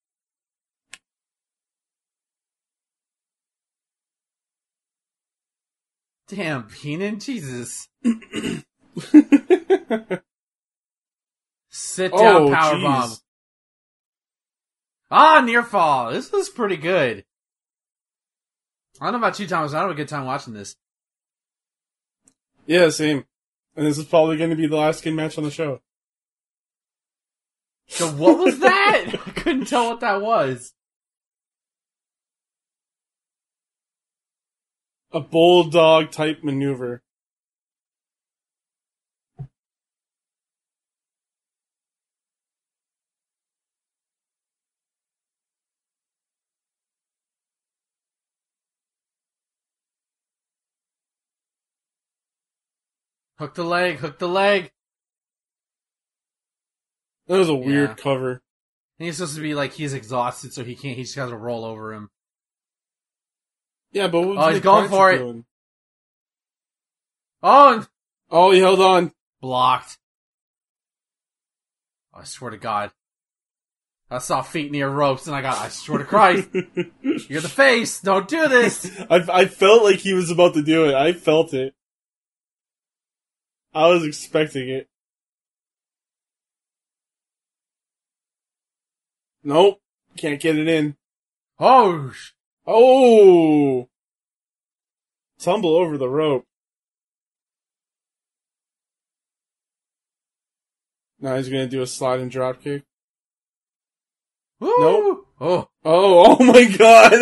[6.29, 7.89] Damn, Heenan, Jesus.
[11.71, 13.11] Sit down, Oh, power bomb.
[15.11, 16.13] Ah, near fall.
[16.13, 17.25] This is pretty good.
[19.01, 19.73] I don't know about you, Thomas.
[19.73, 20.75] I had a good time watching this.
[22.67, 23.25] yeah, same.
[23.77, 25.81] And this is probably going to be the last good match on the show.
[27.89, 29.07] So what was that?
[29.27, 30.73] I couldn't tell what that was.
[35.13, 37.03] A bulldog type maneuver.
[53.39, 54.71] Hook the leg, hook the leg.
[57.27, 57.95] That was a weird Yeah.
[57.97, 58.43] cover.
[58.99, 60.97] And he's supposed to be like he's exhausted, so he can't.
[60.97, 62.11] He just has to roll over him.
[63.93, 65.19] Yeah, but what oh, was Oh, he's going for it.
[65.19, 65.45] doing?
[67.43, 67.89] Oh, and
[68.31, 69.13] Oh, he held on.
[69.41, 69.99] blocked.
[72.13, 72.91] Oh, I swear to God.
[74.11, 76.49] I saw feet near ropes and I got, I swear to Christ,
[77.03, 78.01] you're the face.
[78.01, 78.89] Don't do this.
[79.11, 80.95] I, I felt like he was about to do it.
[80.95, 81.75] I felt it.
[83.75, 84.89] I was expecting it.
[89.47, 89.81] Nope.
[90.17, 90.97] Can't get it in.
[91.61, 92.13] Oh,
[92.67, 93.89] Oh!
[95.39, 96.45] Tumble over the rope.
[101.21, 102.83] Now he's gonna do a slide and drop kick.
[104.59, 104.75] Woo!
[104.81, 105.27] Nope.
[105.41, 105.69] Oh.
[105.85, 107.13] Oh, oh my god!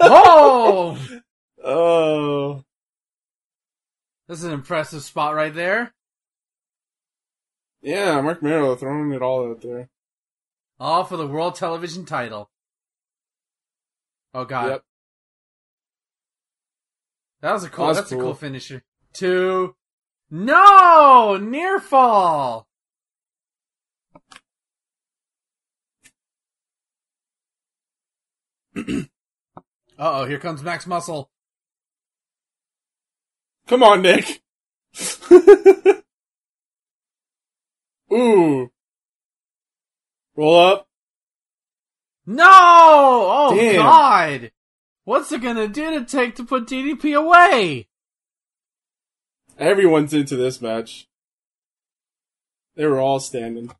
[0.00, 0.98] Oh!
[1.62, 2.64] oh.
[4.28, 5.92] That's an impressive spot right there.
[7.82, 9.90] Yeah, Marc Mero throwing it all out there.
[10.78, 12.50] All for the world television title.
[14.34, 14.68] Oh god.
[14.68, 14.82] Yep.
[17.40, 18.24] That was a cool, That's that's, a cool.
[18.24, 18.82] cool finisher.
[19.12, 19.74] Two.
[20.30, 21.38] No!
[21.40, 22.66] Near fall!
[28.76, 28.82] uh
[29.98, 31.30] oh, here comes Max Muscle.
[33.66, 34.42] Come on, Nick.
[38.12, 38.70] Ooh.
[40.36, 40.86] Roll up.
[42.26, 42.44] No!
[42.46, 43.76] Oh Damn.
[43.76, 44.50] god!
[45.04, 47.88] What's it gonna do to take to put DDP away?
[49.58, 51.08] Everyone's into this match.
[52.74, 53.70] They were all standing.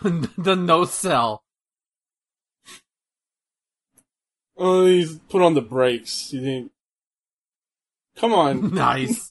[0.02, 1.44] the no sell.
[4.56, 6.32] Oh, he's put on the brakes.
[6.32, 6.72] You think?
[8.16, 8.74] Come on.
[8.74, 9.30] nice.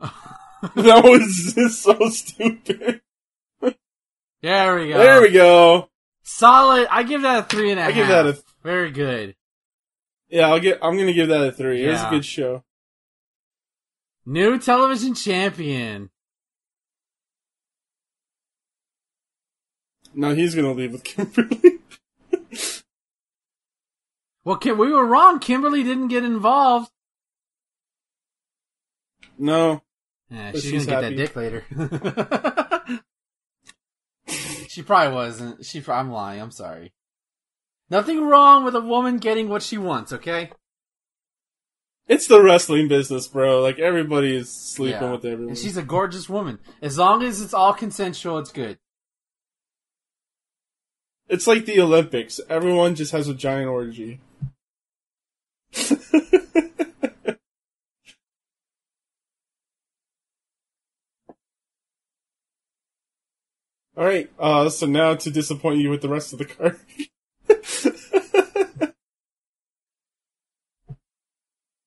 [0.74, 3.00] that was just so stupid.
[4.42, 4.98] There we go.
[4.98, 5.88] There we go.
[6.22, 6.86] Solid.
[6.90, 7.94] I give that a three and a I half.
[7.94, 9.34] give that a- very good.
[10.28, 10.78] Yeah, I'll get.
[10.82, 11.84] I'm gonna give that a three.
[11.84, 12.62] It was a good show.
[14.26, 16.10] New television champion.
[20.14, 21.78] Now he's gonna leave with Kimberly.
[24.44, 25.38] Well, Kim, we were wrong.
[25.40, 26.90] Kimberly didn't get involved.
[29.38, 29.82] no.
[30.30, 31.16] Yeah, But she's, she's gonna happy.
[31.16, 31.64] get that dick
[32.86, 33.00] later.
[34.68, 35.64] she probably wasn't.
[35.64, 35.82] She.
[35.88, 36.40] I'm lying.
[36.40, 36.92] I'm sorry.
[37.90, 40.12] Nothing wrong with a woman getting what she wants.
[40.12, 40.50] Okay.
[42.06, 43.60] It's the wrestling business, bro.
[43.62, 45.12] Like everybody is sleeping Yeah.
[45.12, 45.48] with everyone.
[45.50, 46.58] And she's a gorgeous woman.
[46.82, 48.78] As long as it's all consensual, it's good.
[51.28, 52.40] It's like the Olympics.
[52.48, 54.20] Everyone just has a giant orgy.
[63.98, 64.30] All right.
[64.38, 66.78] Uh, so now to disappoint you with the rest of the card.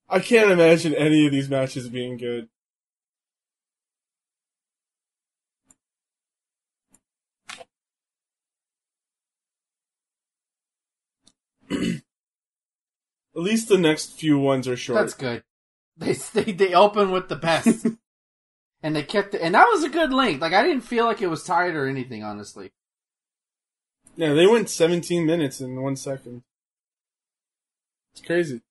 [0.10, 2.50] I can't imagine any of these matches being good.
[11.72, 12.02] At
[13.36, 15.00] least the next few ones are short.
[15.00, 15.44] That's good.
[15.96, 17.88] They they they open with the best,
[18.84, 20.42] and they kept it, and that was a good length.
[20.42, 22.72] Like I didn't feel like it was tired or anything, honestly.
[24.16, 26.44] Yeah, they went 17 minutes in one second.
[28.14, 28.62] It's crazy.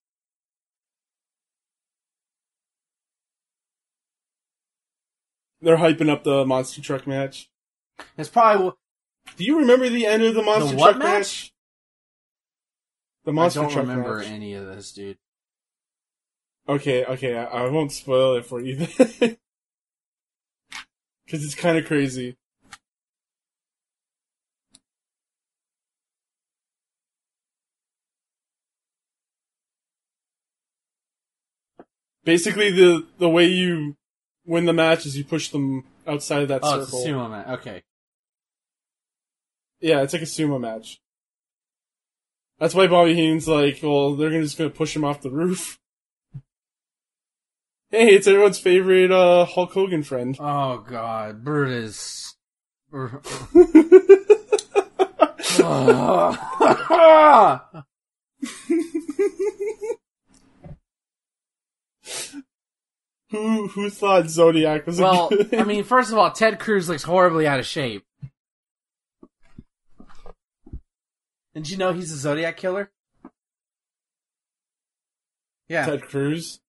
[5.63, 7.51] They're hyping up the monster truck match.
[8.17, 8.73] It's probably
[9.37, 11.09] Do you remember the end of the monster what truck match?
[11.09, 11.53] match?
[13.25, 13.71] The monster truck.
[13.71, 14.29] I don't truck remember match.
[14.29, 15.19] any of this, dude.
[16.69, 18.87] Okay, okay, I, I won't spoil it for you
[21.31, 21.39] then.
[21.39, 22.37] Cause it's kinda crazy.
[32.25, 33.97] Basically the, the way you
[34.45, 37.07] win the match is you push them outside of that Oh, it's a circle.
[37.07, 37.47] sumo match.
[37.61, 37.83] Okay.
[39.81, 41.01] Yeah, it's like a sumo match.
[42.59, 45.80] That's why Bobby Heenan's like, well, they're gonna- just gonna push him off the roof.
[47.91, 50.37] Hey, it's everyone's favorite uh, Hulk Hogan friend.
[50.41, 52.35] Oh God, Brutus.
[52.91, 53.17] Br-
[63.31, 65.31] who who thought Zodiac was a well.
[65.53, 68.05] I mean, first of all, Ted Cruz looks horribly out of shape.
[71.55, 72.91] Did you know he's a Zodiac killer?
[75.69, 75.87] Yeah.
[75.87, 76.61] Ted Cruz.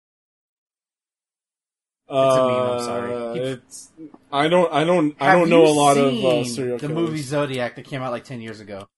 [2.17, 3.15] A meme, I'm sorry.
[3.15, 3.91] Uh, it's
[4.33, 6.79] I don't I don't I Have don't know you a lot of uh, seen serial
[6.79, 7.09] the killers.
[7.09, 8.89] movie Zodiac that came out like ten years ago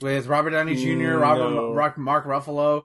[0.00, 1.72] with Robert Downey Jr., Mm, Robert no.
[1.72, 2.84] Rock, Mark Ruffalo.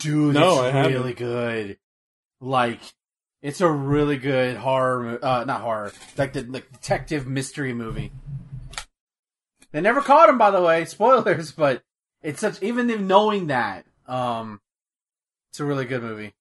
[0.00, 0.92] Dude, No, it's I haven't.
[0.92, 1.78] really good.
[2.40, 2.80] Like,
[3.42, 8.12] it's a really good horror, mo- uh, not horror, like the like detective mystery movie.
[9.72, 10.84] They never caught him, by the way.
[10.86, 11.82] Spoilers, but
[12.22, 12.62] it's such.
[12.62, 14.60] Even if knowing that, um,
[15.54, 16.34] it's a really good movie.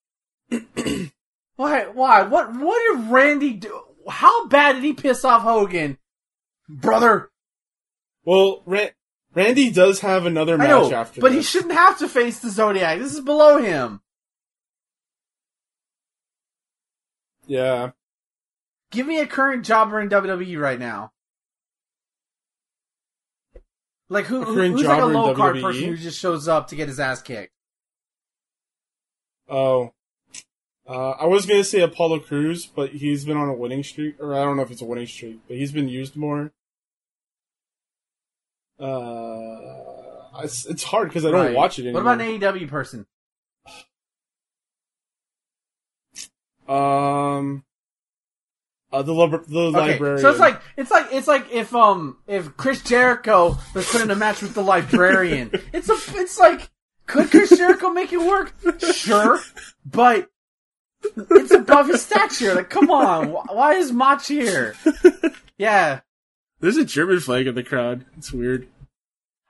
[1.56, 1.86] why?
[1.86, 2.23] Why?
[2.23, 2.56] What?
[2.56, 3.80] What did Randy do?
[4.10, 5.99] How bad did he piss off Hogan,
[6.67, 7.30] brother?
[8.26, 8.88] Well, Ra-
[9.36, 12.49] Randy does have another I match know, after but he shouldn't have to face the
[12.49, 12.97] Zodiac.
[12.97, 14.02] This is below him.
[17.45, 17.91] Yeah.
[18.89, 21.12] Give me a current jobber in WWE right now.
[24.10, 24.41] Like who?
[24.41, 26.76] A current who's like a jobber in low card person who just shows up to
[26.76, 27.54] get his ass kicked?
[29.53, 29.93] Oh.
[30.87, 34.33] Uh, I was gonna say Apollo Crews, but he's been on a winning streak, or
[34.35, 36.51] I don't know if it's a winning streak, but he's been used more.
[38.79, 41.55] Uh, it's, it's hard because I don't Right.
[41.55, 43.05] watch it What about an AEW person?
[46.67, 47.63] Um,
[48.91, 50.19] uh, the lib- the Okay, librarian.
[50.21, 54.11] so it's like it's like it's like if um if Chris Jericho was put in
[54.11, 55.49] a match with the librarian.
[55.73, 56.69] it's a it's like
[57.05, 58.53] could Chris Jericho make it work?
[58.79, 59.39] Sure,
[59.85, 60.29] but
[61.15, 62.55] it's above his stature.
[62.55, 64.75] Like, come on, why is Mach here?
[65.57, 66.01] Yeah,
[66.59, 68.05] there's a German flag in the crowd.
[68.17, 68.67] It's weird.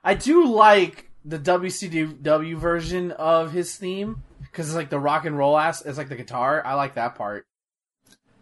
[0.02, 5.38] I do like the WCW version of his theme because it's like the rock and
[5.38, 5.80] roll ass.
[5.82, 6.62] It's like the guitar.
[6.64, 7.46] I like that part.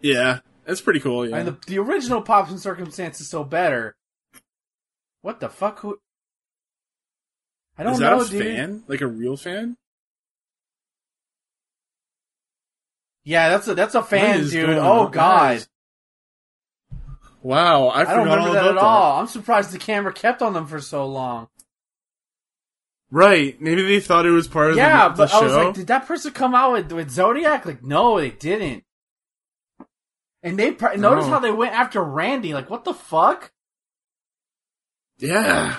[0.01, 1.29] Yeah, that's pretty cool.
[1.29, 1.37] Yeah.
[1.37, 3.95] And the the original Pomp and Circumstance is so better.
[5.21, 5.79] What the fuck?
[5.81, 6.01] Who?
[7.79, 8.43] I don't Is that know, a dude.
[8.45, 8.85] fan?
[8.87, 9.77] Like a real fan?
[13.25, 14.69] Yeah, that's a that's a fan, dude.
[14.71, 15.11] Oh on?
[15.13, 15.65] god,
[17.43, 19.19] Wow, I, I, don't remember all that at all.
[19.21, 21.49] I'm surprised the camera kept on them for so long.
[23.11, 23.61] Right?
[23.61, 25.39] Maybe they thought it was part of Yeah, the, the but show.
[25.41, 27.67] I was like, did that person come out with with Zodiac?
[27.67, 28.85] Like, no, they didn't.
[30.43, 31.33] And they pr- notice No.
[31.33, 32.55] how they went after Randy.
[32.55, 33.53] Like, what the fuck?
[35.19, 35.77] yeah,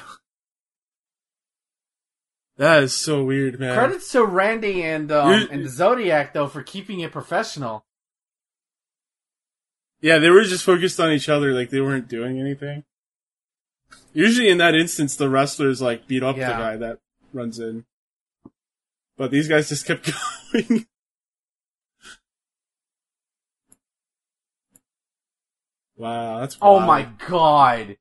[2.58, 3.76] that is so weird, man.
[3.78, 7.86] Credits to Randy and um, and Zodiac though for keeping it professional.
[10.02, 12.84] Yeah, they were just focused on each other, like they weren't doing anything.
[14.14, 16.50] Usually, in that instance, the wrestlers like beat up Yeah.
[16.50, 17.00] the guy that
[17.32, 17.86] runs in,
[19.18, 20.12] but these guys just kept
[20.54, 20.86] going.
[25.96, 27.98] wow, that's Oh my god.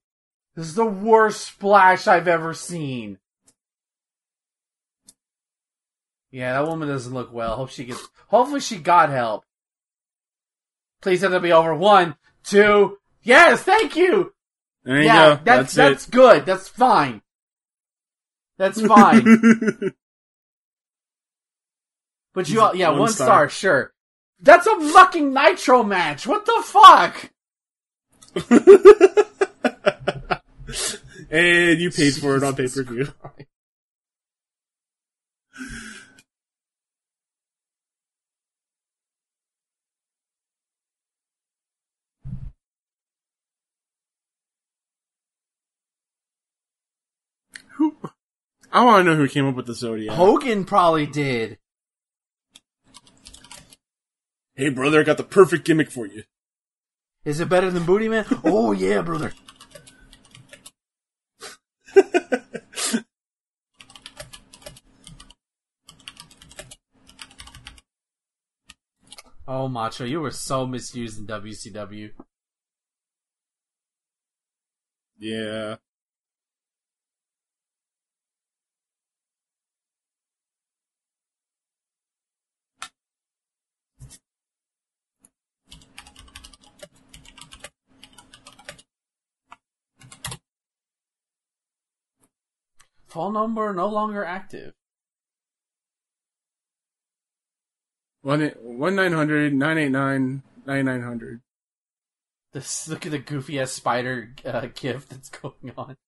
[0.55, 3.19] This is the worst splash I've ever seen.
[6.33, 7.57] Yeah, that woman doesn't look well.
[7.57, 9.45] Hope she gets hopefully she got help.
[11.03, 11.75] Please let it be over.
[11.75, 14.33] One, two, yes, thank you!
[14.85, 15.40] There you yeah, go.
[15.45, 16.47] that's That's, that's good.
[16.47, 17.21] That's fine.
[18.57, 19.25] That's fine.
[22.35, 23.27] but you all yeah, One one, star.
[23.27, 23.49] star.
[23.51, 23.92] sure.
[24.40, 26.27] That's a fucking nitro match.
[26.27, 27.31] What the fuck?
[31.31, 33.09] and you paid for it on pay per view.
[48.73, 50.17] I want to know who came up with the Zodiac.
[50.17, 51.59] Hogan probably did.
[54.55, 56.23] Hey, brother, I got the perfect gimmick for you.
[57.25, 58.25] Is it better than Booty Man?
[58.45, 59.33] oh yeah, brother.
[69.47, 72.13] Oh, Macho, you were so misused in WCW.
[75.19, 75.77] Yeah.
[93.13, 94.73] Phone number no longer active.
[98.23, 101.42] One one nine hundred nine eight nine nine nine hundred.
[102.54, 105.98] This look at the goofy ass spider uh, gif that's going on.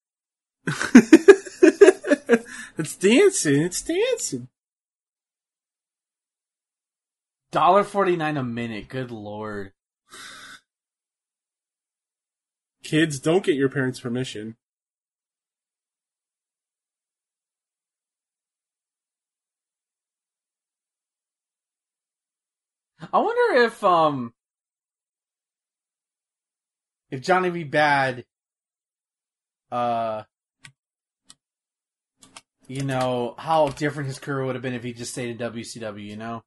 [2.78, 3.60] it's dancing.
[3.60, 4.48] It's dancing.
[7.52, 8.88] Dollar forty nine a minute.
[8.88, 9.72] Good lord.
[12.82, 14.56] Kids, don't get your parents' permission.
[23.12, 24.32] I wonder if um
[27.10, 27.64] if Johnny B.
[27.64, 28.24] Bad
[29.70, 30.22] uh
[32.66, 36.04] you know how different his career would have been if he just stayed in WCW,
[36.04, 36.42] you know?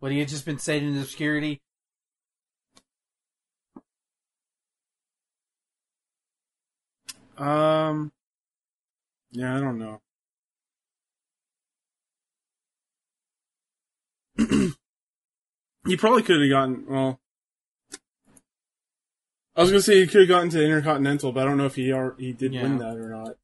[0.00, 1.60] Would he have just been stayed in obscurity?
[7.36, 8.12] Um,
[9.30, 10.00] yeah, I don't know.
[15.88, 17.18] he probably could have gotten well.
[19.56, 21.74] I was gonna say he could have gotten to Intercontinental, but I don't know if
[21.74, 22.62] he are, he did Yeah.
[22.62, 23.36] win that or not.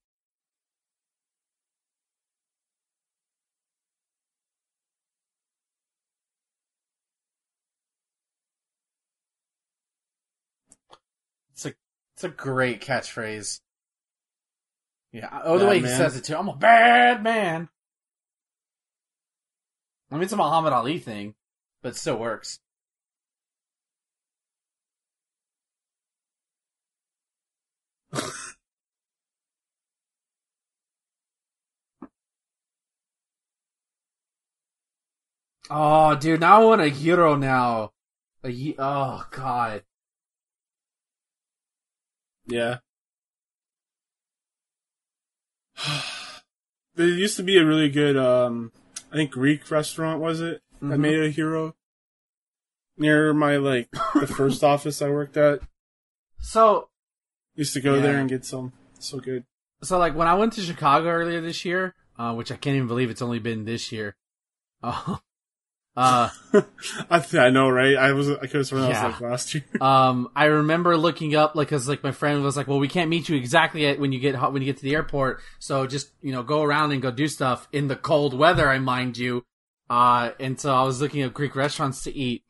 [11.52, 11.74] It's a
[12.14, 13.60] it's a great catchphrase.
[15.12, 15.40] Yeah.
[15.44, 16.36] Oh, the Bad way he says it too.
[16.36, 17.68] I'm a bad man.
[20.10, 21.34] I mean, it's a Muhammad Ali thing,
[21.84, 22.58] but it still works.
[35.70, 37.90] oh, dude, now I want a hero now.
[38.42, 39.82] A ye- oh god.
[42.46, 42.78] Yeah.
[46.94, 48.72] there used to be a really good, um,
[49.12, 51.00] I think Greek restaurant was it that Mhm.
[51.00, 51.74] made a hero
[52.96, 55.60] near my like the first office I worked at.
[56.40, 56.88] So,
[57.56, 58.72] Used to go there and get some.
[58.98, 59.44] So good.
[59.82, 62.88] so like when I went to Chicago earlier this year, uh, which I can't even
[62.88, 64.16] believe it's only been this year.
[64.82, 65.16] Uh,
[65.96, 66.28] uh,
[67.08, 67.96] I th- I know, right?
[67.96, 69.04] I was I could have sworn Yeah.
[69.06, 69.62] was like last year.
[69.80, 73.08] um, I remember looking up like, cause like my friend was like, well, we can't
[73.08, 76.10] meet you exactly at when you get when you get to the airport, so just
[76.20, 78.68] you know go around and go do stuff in the cold weather.
[78.68, 79.44] I mind you.
[79.90, 82.42] Uh, and so I was looking at Greek restaurants to eat.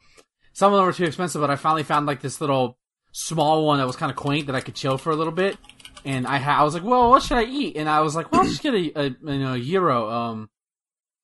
[0.53, 2.78] Some of them were too expensive, but I finally found like this little
[3.12, 5.57] small one that was kind of quaint that I could chill for a little bit.
[6.05, 7.76] And I ha- I was like, well, what should I eat?
[7.76, 10.11] And I was like, well, I'll just get a, a you know a gyro.
[10.11, 10.51] Um,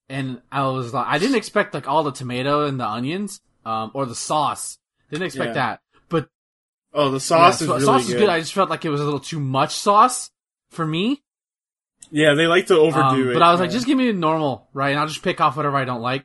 [0.09, 3.91] and I was like, I didn't expect like all the tomato and the onions, um,
[3.95, 4.79] or the sauce.
[5.11, 5.53] Didn't expect Yeah.
[5.55, 5.81] that.
[6.09, 6.29] But
[6.93, 8.15] Oh, the sauce yeah, is so- really sauce good.
[8.17, 8.29] is good.
[8.31, 10.31] I just felt like it was a little too much sauce
[10.71, 11.23] for me.
[12.11, 13.35] Yeah, they like to overdo Um, it.
[13.35, 14.91] but I was like, just give me a normal, right?
[14.91, 16.25] And I'll just pick off whatever I don't like.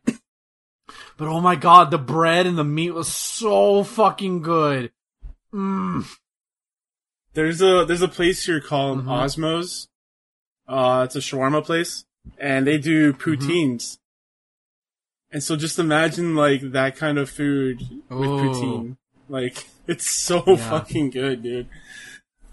[1.18, 4.92] but oh my god, the bread and the meat was so fucking good.
[5.54, 6.06] Mm.
[7.34, 9.08] There's a there's a place here called Mhm.
[9.08, 9.88] Osmow's.
[10.68, 12.06] Uh, it's a shawarma place,
[12.40, 13.22] and they do Mm-hmm.
[13.30, 13.98] poutines.
[15.32, 18.38] And so just imagine like that kind of food with Ooh.
[18.40, 18.98] poutine.
[19.30, 20.56] Like it's so Yeah.
[20.56, 21.68] fucking good, dude.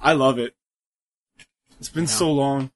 [0.00, 0.54] I love it.
[1.78, 2.10] It's been Yeah.
[2.10, 2.70] so long.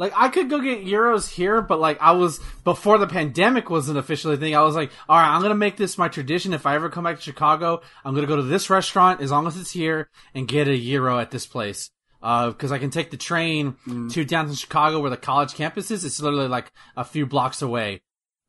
[0.00, 3.98] Like I could go get gyros here, but like I was before the pandemic wasn't
[3.98, 4.56] officially thing.
[4.56, 6.54] I was like, all right, I'm gonna make this my tradition.
[6.54, 9.46] If I ever come back to Chicago, I'm gonna go to this restaurant as long
[9.46, 11.90] as it's here and get a gyro at this place.
[12.22, 13.76] Because I can take the train
[14.10, 16.02] to downtown Chicago where the college campus is.
[16.02, 18.00] It's literally like a few blocks away.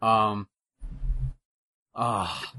[0.01, 0.47] Um,
[1.93, 2.53] ah,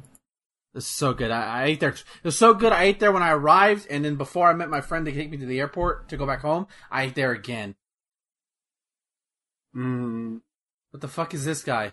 [0.74, 1.30] this is so good.
[1.30, 1.90] I, I ate there.
[1.90, 2.72] It was so good.
[2.72, 5.30] I ate there when I arrived, and then before I met my friend to take
[5.30, 7.74] me to the airport to go back home, I ate there again.
[9.76, 10.40] Mm.
[10.90, 11.92] What the fuck is this guy?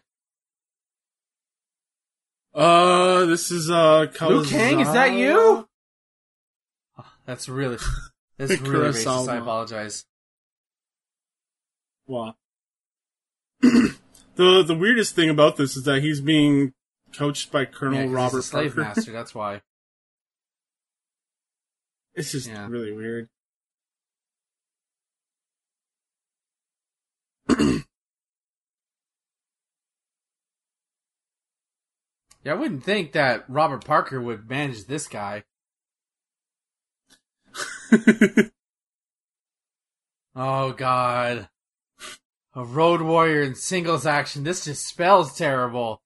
[2.54, 5.68] Uh, this is uh, Liu Kang, is that you?
[6.98, 7.06] Kazuha?
[7.26, 7.78] That's really,
[8.38, 9.30] that's really racist.
[9.30, 10.06] I apologize.
[12.08, 12.34] Wow.
[13.62, 13.94] the
[14.36, 16.74] the weirdest thing about this is that he's being
[17.14, 18.96] coached by Colonel Yeah, Robert a slave Parker.
[18.96, 19.12] master.
[19.12, 19.62] That's why.
[22.16, 22.68] It's just Yeah.
[22.68, 23.30] really weird.
[32.42, 35.44] Yeah, I wouldn't think that Robert Parker would manage this guy.
[40.42, 41.50] Oh God,
[42.56, 44.46] a road warrior in singles action.
[44.46, 46.02] This just spells terrible.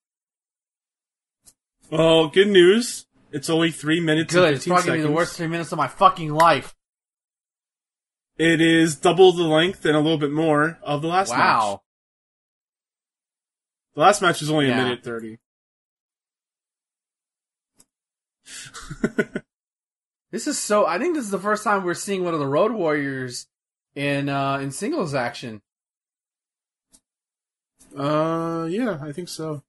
[1.92, 3.06] Oh, good news.
[3.32, 4.34] It's only three minutes.
[4.34, 4.56] Good.
[4.56, 6.74] It's 15 probably gonna be the worst three minutes of my fucking life.
[8.38, 11.40] It is double the length and a little bit more of the last match.
[11.40, 11.82] Wow.
[13.96, 14.80] The last match was only Yeah.
[14.80, 15.38] a minute thirty.
[20.32, 20.88] This is so.
[20.88, 23.46] I think this is the first time we're seeing one of the road warriors
[23.94, 25.62] in uh in singles action.
[27.96, 29.62] uh, yeah, I think so.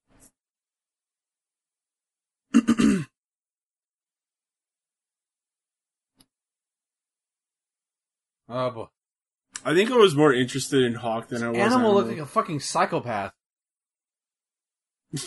[8.47, 8.85] Oh boy.
[9.63, 11.57] I think I was more interested in Hawk than I was.
[11.57, 13.33] Animal Animal looked like a fucking psychopath.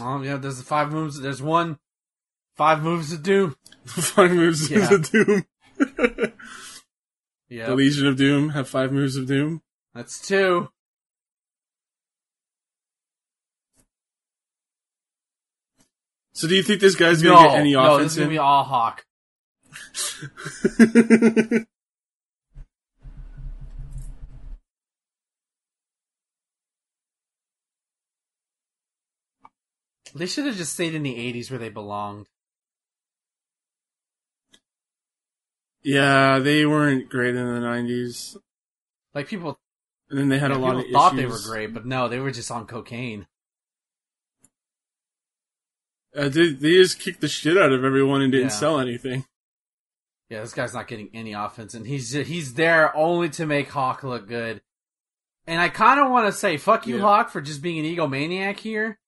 [0.00, 1.20] oh yeah, there's the five moves.
[1.20, 1.78] There's one.
[2.56, 3.56] Five moves of doom.
[3.86, 4.92] five moves Yeah.
[4.94, 5.44] of Doom.
[7.48, 9.62] Yeah, The Legion of Doom have five moves of Doom.
[9.92, 10.68] that's two.
[16.32, 17.88] So do you think this guy's gonna no, get any offense?
[17.88, 18.34] no, this is gonna in?
[18.34, 19.04] be all Hawk.
[30.14, 32.26] They should have just stayed in the '80s where they belonged.
[35.82, 38.36] yeah, they weren't great in the nineties.
[39.14, 39.58] Like people,
[40.08, 41.20] And then they had a lot of thought issues.
[41.20, 43.26] they were great, but no, they were just on cocaine.
[46.16, 48.54] Uh, they, they just kicked the shit out of everyone and didn't Yeah.
[48.54, 49.24] sell anything.
[50.30, 54.02] Yeah, this guy's not getting any offense, and he's he's there only to make Hawk
[54.02, 54.62] look good.
[55.46, 57.02] And I kind of want to say, "Fuck you, Yeah.
[57.02, 58.98] Hawk, for just being an egomaniac here."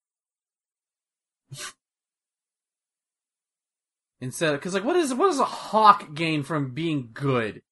[4.20, 7.62] Instead, because like, what is what does a Hawk gain from being good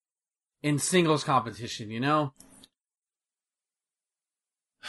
[0.63, 1.91] in singles competition?
[1.91, 2.33] You know.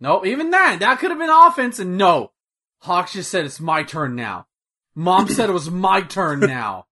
[0.00, 2.32] No, even that that could have been offense, and no,
[2.80, 4.48] Hawk just said it's my turn now.
[4.96, 6.86] Mom said it was my turn now.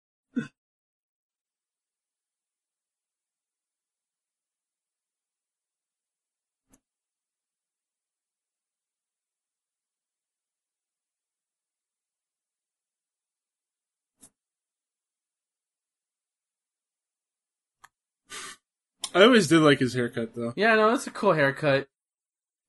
[19.13, 20.53] I always did like his haircut though.
[20.55, 21.87] Yeah, no, it's a cool haircut.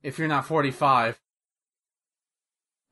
[0.03, 1.21] If you're not 45.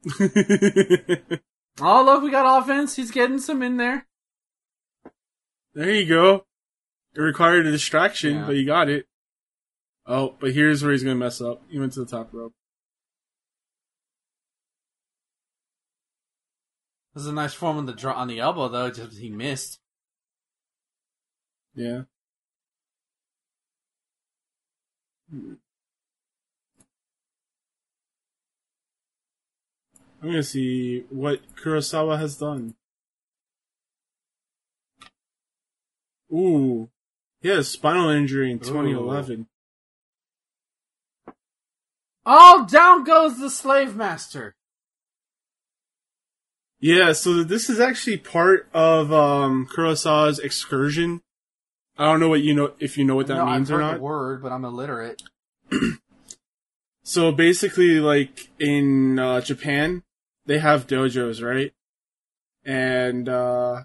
[1.80, 2.96] Oh, look, we got offense.
[2.96, 4.04] He's getting some in there.
[5.74, 6.44] there you go.
[7.14, 8.46] It required a distraction, Yeah.
[8.46, 9.06] but you got it.
[10.04, 11.62] Oh, but here's where he's gonna mess up.
[11.68, 12.52] He went to the top rope.
[17.14, 18.90] This is a nice form on the draw on the elbow, though.
[18.90, 19.78] Just he missed.
[21.74, 22.02] Yeah.
[25.32, 25.58] I'm
[30.22, 32.74] gonna see what Kurosawa has done.
[36.32, 36.90] Ooh.
[37.40, 39.46] He had a spinal injury in 2011.
[42.26, 44.56] Oh, down goes the slave master.
[46.80, 51.22] Yeah, so this is actually part of um Kurosawa's excursion.
[51.98, 53.80] I don't know what you know if you know what that no, means I've or
[53.80, 53.94] heard not.
[53.96, 55.22] the word, but I'm illiterate.
[57.08, 60.02] So basically, like in uh, Japan,
[60.44, 61.72] they have dojos, right?
[62.66, 63.84] And uh,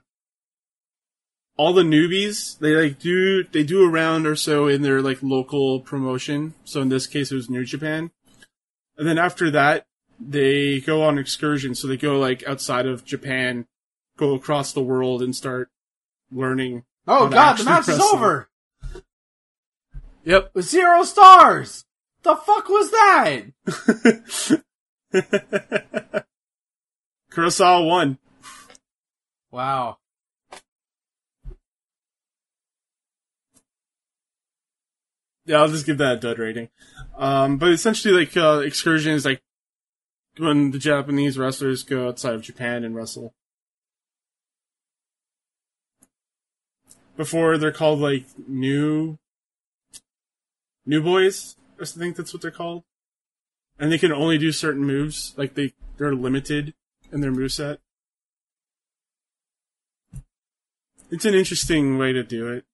[1.55, 5.23] all the newbies, they like do they do a round or so in their like
[5.23, 6.53] local promotion.
[6.65, 8.11] So in this case, it was New Japan,
[8.97, 9.85] and then after that,
[10.19, 11.75] they go on excursion.
[11.75, 13.67] So they go like outside of Japan,
[14.17, 15.69] go across the world, and start
[16.29, 16.83] learning.
[17.07, 18.49] Oh God, the match is over
[20.25, 20.51] Yep.
[20.53, 21.85] with zero stars.
[22.23, 24.63] The fuck was that?
[27.31, 28.17] Kurosawa won.
[29.51, 29.97] Wow.
[35.45, 36.69] Yeah, I'll just give that a dud rating.
[37.17, 39.41] Um, but essentially, like, uh, excursion is like
[40.37, 43.33] when the Japanese wrestlers go outside of Japan and wrestle.
[47.15, 49.17] Before they're called like new,
[50.85, 51.55] new boys.
[51.79, 52.83] I think that's what they're called.
[53.79, 55.33] And they can only do certain moves.
[55.37, 56.73] Like they, they're limited
[57.11, 57.79] in their move set.
[61.11, 62.65] It's an interesting way to do it.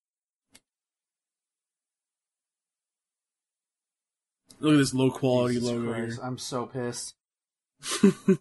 [4.61, 6.25] Look at this low quality Jesus logo Christ, here.
[6.25, 7.15] I'm so pissed.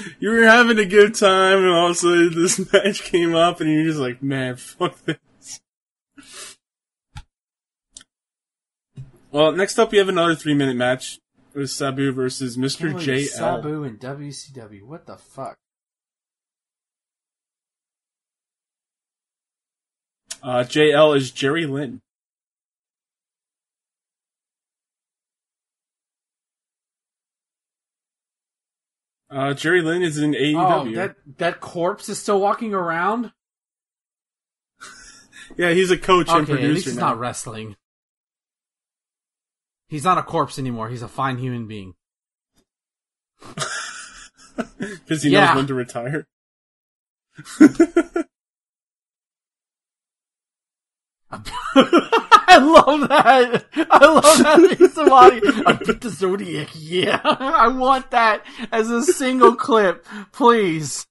[0.20, 3.60] you were having a good time, and all of a sudden this match came up,
[3.60, 5.60] and you're just like, man, fuck this.
[9.32, 11.18] Well, next up we have another three minute match.
[11.54, 12.92] It was Sabu versus Mr.
[12.92, 13.26] JL.
[13.26, 14.82] Sabu and WCW.
[14.82, 15.56] What the fuck?
[20.42, 22.00] Uh, JL is Jerry Lynn.
[29.30, 30.94] Uh, Jerry Lynn is in E Oh, AEW.
[30.96, 33.32] that that corpse is still walking around.
[35.56, 37.08] yeah, he's a coach and Okay, at least producer he's now.
[37.10, 37.76] not wrestling.
[39.88, 40.88] He's not a corpse anymore.
[40.88, 41.94] He's a fine human being.
[44.78, 45.46] Because he Yeah.
[45.46, 46.26] knows when to retire.
[52.52, 53.64] I love that.
[53.90, 54.90] I love that.
[54.94, 55.40] Somebody.
[55.66, 56.68] I beat the Zodiac.
[56.74, 61.06] Yeah, I want that as a single clip, please.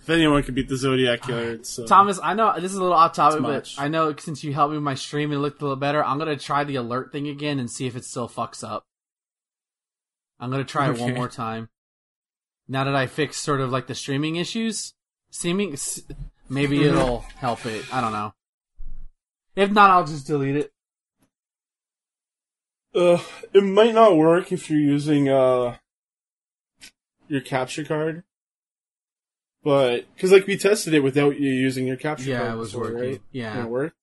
[0.00, 2.96] If anyone could beat the Zodiac Killer, uh, Thomas, I know this is a little
[2.96, 3.74] off topic, but.
[3.78, 6.04] I know since you helped me with my stream and it looked a little better,
[6.04, 8.84] I'm gonna try the alert thing again and see if it still fucks up.
[10.38, 11.70] I'm gonna try it one more time.
[12.68, 14.92] Now that I fixed sort of like the streaming issues,
[15.30, 16.02] streaming, s-
[16.48, 16.96] maybe Mm-hmm.
[16.96, 17.84] it'll help it.
[17.92, 18.34] I don't know.
[19.56, 20.72] If not, I'll just delete it.
[22.94, 23.18] Uh,
[23.52, 25.76] it might not work if you're using uh
[27.26, 28.22] your capture card,
[29.64, 32.52] but because like we tested it without you using your capture Yeah, card.
[32.52, 33.10] it was before, working.
[33.10, 33.20] Right?
[33.32, 33.52] Yeah.
[33.56, 33.96] And it worked.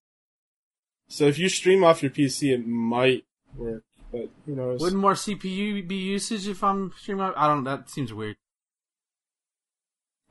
[1.08, 3.24] So if you stream off your PC, it might
[3.56, 4.82] work, but who knows?
[4.82, 7.32] Wouldn't more CPU be usage if I'm streaming?
[7.36, 7.64] I don't.
[7.66, 8.36] That seems weird.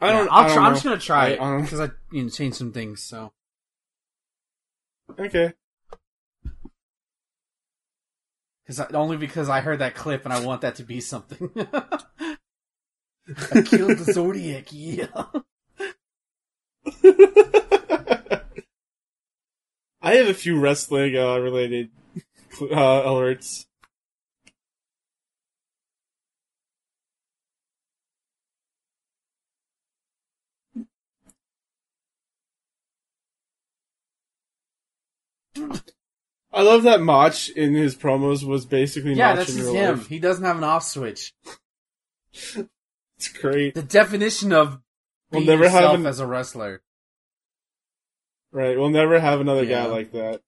[0.01, 0.26] I don't.
[0.26, 0.66] Yeah, I'll I don't try.
[0.66, 3.03] I'm just gonna try I- it I because I you know changed some things.
[3.03, 3.32] So
[5.18, 5.53] Okay.
[8.66, 11.51] because only because I heard that clip and I want that to be something.
[11.57, 14.66] I killed the Zodiac.
[14.70, 15.07] Yeah.
[20.03, 21.90] I have a few wrestling uh, related
[22.62, 23.66] uh, alerts.
[36.53, 39.99] I love that Mach in his promos was basically Yeah, Mach that's in real him.
[39.99, 40.09] life.
[40.09, 41.33] He doesn't have an off switch.
[42.33, 43.75] It's great.
[43.75, 44.81] The definition of
[45.31, 46.83] We'll never have an- as a wrestler.
[48.53, 49.85] Right, we'll never have another Yeah.
[49.85, 50.43] guy like that.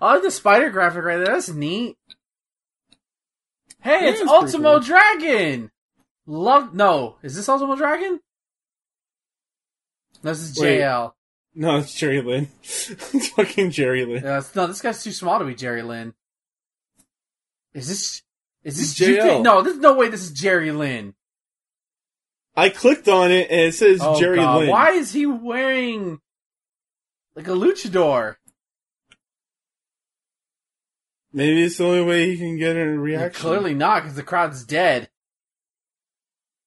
[0.00, 1.26] I like the spider graphic right there.
[1.34, 1.96] That's neat.
[3.82, 4.80] Hey, it's it's Ultimo cool.
[4.80, 5.70] Dragon.
[6.26, 6.74] Love.
[6.74, 8.20] No, is this Ultimo Dragon?
[10.22, 10.80] No, this is Wait.
[10.80, 11.12] JL.
[11.54, 12.48] No, it's Jerry Lynn.
[12.62, 14.24] it's fucking Jerry Lynn.
[14.24, 16.14] Uh, no, this guy's too small to be Jerry Lynn.
[17.74, 18.22] Is this?
[18.62, 19.42] Is this JL.
[19.42, 21.14] No, there's no way this is Jerry Lynn.
[22.56, 24.70] I clicked on it and it says Oh Jerry God, Lynn.
[24.70, 26.18] why is he wearing
[27.34, 28.36] like a luchador?
[31.32, 33.40] Maybe it's the only way he can get a reaction.
[33.46, 35.08] Clearly not, because the crowd's dead.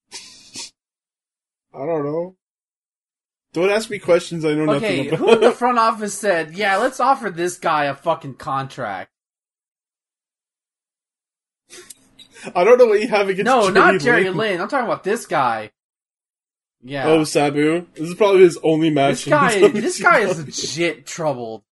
[1.73, 2.37] I don't know.
[3.53, 6.53] Don't ask me questions I don't know Okay, nothing who in the front office said,
[6.55, 9.11] "Yeah, let's offer this guy a fucking contract"?
[12.55, 14.37] I don't know what you have against No, Jerry not Jerry Lynn.
[14.37, 14.61] Lynn.
[14.61, 15.71] I'm talking about this guy.
[16.81, 17.85] Yeah, Oh, Sabu.
[17.93, 19.23] This is probably his only match.
[19.23, 19.67] this guy.
[19.69, 21.63] This guy is legit troubled.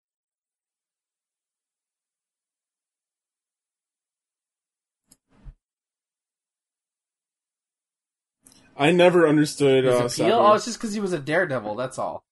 [8.81, 10.39] I never understood His uh, appeal?
[10.39, 11.75] Oh, it's just because he was a daredevil.
[11.75, 12.23] That's all.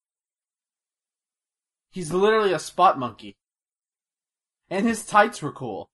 [1.92, 3.38] He's literally a spot monkey,
[4.68, 5.92] and his tights were cool.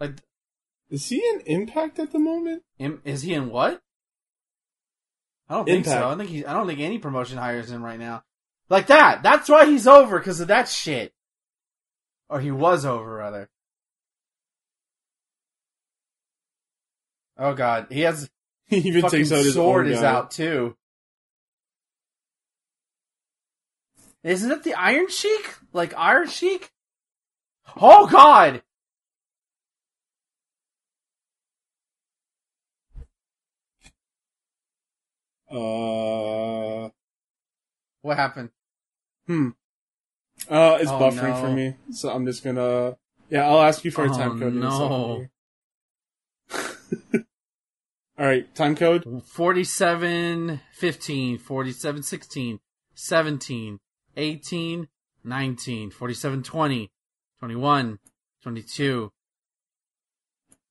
[0.00, 0.12] Like,
[0.88, 2.62] Is he in Impact at the moment?
[2.78, 3.82] im- is he in what?
[5.50, 6.08] I don't think so.
[6.08, 6.46] I think he.
[6.46, 8.24] I don't think any promotion hires him right now.
[8.70, 9.22] Like that.
[9.22, 11.12] That's why he's over because of that shit.
[12.30, 13.50] Or he was over rather.
[17.36, 18.30] Oh god, he has
[18.68, 20.06] He even fucking takes out his sword is guy.
[20.06, 20.76] out too.
[24.22, 25.54] Isn't it the Iron Sheik?
[25.72, 26.70] Like Iron Sheik?
[27.80, 28.62] Oh god!
[35.50, 36.90] Uh,
[38.02, 38.50] What happened?
[39.26, 39.48] hmm.
[40.48, 41.40] Uh, it's Oh, buffering no.
[41.40, 42.96] for me, so I'm just gonna.
[43.28, 44.54] Yeah, I'll ask you for a Oh, time code.
[44.54, 45.26] no.
[48.18, 49.04] All right, time code.
[49.24, 52.58] 47, 15, 47, 16,
[52.94, 53.78] 17,
[54.16, 54.88] 18,
[55.22, 56.90] 19, 47, 20,
[57.38, 57.98] 21,
[58.42, 58.84] 22.
[58.84, 59.10] You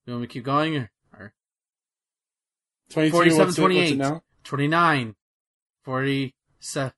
[0.07, 0.75] want me to keep going?
[0.75, 1.33] Or, or
[2.89, 3.11] Twenty-two.
[3.11, 4.21] 47, what's it, what's it now?
[4.43, 5.15] 29,
[5.83, 6.87] 47.
[6.87, 6.93] Okay.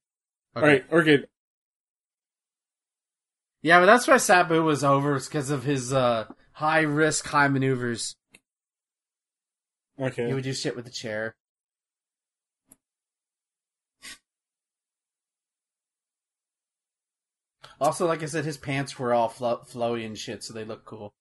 [0.55, 1.27] All right, we're good.
[3.61, 7.49] Yeah, but that's why Sabu was over, is because of his uh, high risk, high
[7.49, 8.15] maneuvers.
[9.99, 10.27] Okay.
[10.27, 11.35] He would do shit with the chair.
[17.81, 20.83] Also, like I said, his pants were all flo- flowy and shit, so they look
[20.83, 21.13] cool.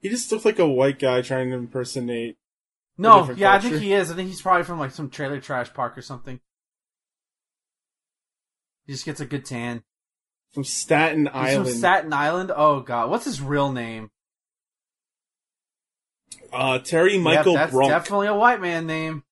[0.00, 2.38] He just looks like a white guy trying to impersonate.
[2.96, 4.10] No, yeah, I think he is.
[4.10, 6.40] I think he's probably from like some trailer trash park or something.
[8.86, 9.82] He just gets a good tan.
[10.52, 11.68] From Staten He's Island.
[11.68, 12.52] from Staten Island.
[12.54, 14.10] Oh god, what's his real name?
[16.52, 17.90] Uh, Terry Michael yep, that's Brunk.
[17.90, 19.22] definitely a white man name.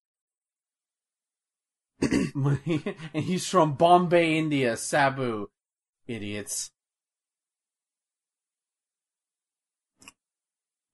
[2.02, 4.76] and he's from Bombay, India.
[4.76, 5.48] Sabu,
[6.06, 6.70] idiots.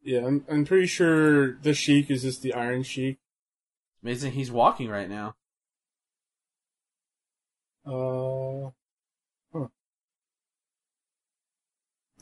[0.04, 3.18] Yeah, I'm, I'm pretty sure the Sheik is just the Iron Sheik.
[4.02, 5.36] Amazing, he's walking right now.
[7.86, 8.70] Uh,
[9.52, 9.66] huh.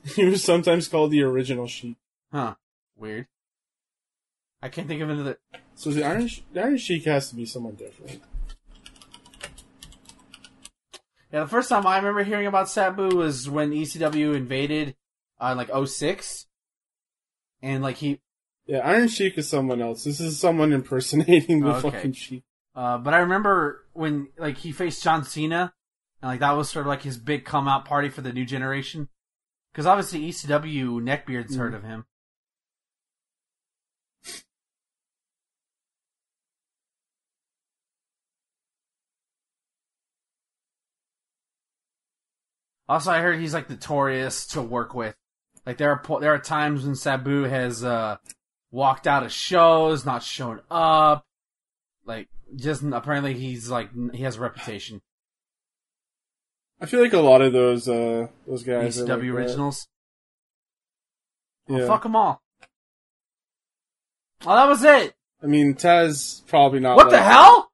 [0.14, 1.97] He was sometimes called the original Sheik.
[2.33, 2.55] Huh.
[2.97, 3.26] Weird.
[4.62, 5.38] I can't think of another.
[5.74, 8.22] So the Iron the Iron Sheik has to be someone different.
[11.32, 14.96] Yeah, the first time I remember hearing about Sabu was when ECW invaded
[15.38, 16.46] on like 06.
[17.62, 18.20] And like he,
[18.66, 20.04] Yeah, Iron Sheik is someone else.
[20.04, 21.90] This is someone impersonating the Okay.
[21.90, 22.42] fucking Sheik.
[22.74, 25.72] uh, but I remember when like he faced John Cena,
[26.20, 28.44] and like that was sort of like his big come out party for the new
[28.44, 29.08] generation.
[29.72, 32.06] Because obviously ECW neckbeard's heard of him.
[42.91, 45.14] Also, I heard he's like notorious to work with.
[45.64, 48.16] Like there are po- there are times when Sabu has uh,
[48.72, 51.24] walked out of shows, not shown up.
[52.05, 52.26] Like
[52.57, 55.03] just apparently he's like he has a reputation.
[56.80, 59.24] I feel like a lot of those uh those guys ECW like that.
[59.28, 59.86] originals.
[61.68, 61.76] Yeah.
[61.78, 62.43] Well, fuck them all.
[64.45, 65.14] Oh, that was it.
[65.41, 66.97] I mean, Taz probably not.
[66.97, 67.70] what the hell,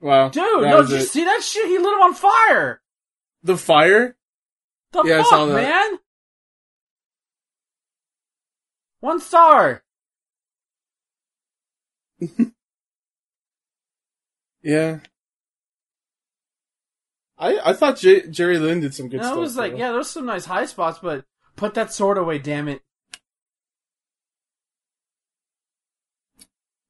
[0.00, 0.62] Wow, dude?
[0.62, 1.68] No, did you see that shit?
[1.68, 2.80] He lit him on fire.
[3.44, 4.15] the fire?
[5.02, 5.54] The Yeah, I fuck, saw that.
[5.54, 5.98] man?
[9.00, 9.82] One star.
[14.62, 14.98] Yeah.
[17.38, 19.36] I I thought J- Jerry Lynn did some good No, stuff.
[19.36, 19.78] it was like, though.
[19.78, 21.24] yeah, there's some nice high spots, but
[21.54, 22.82] put that sword away, damn it.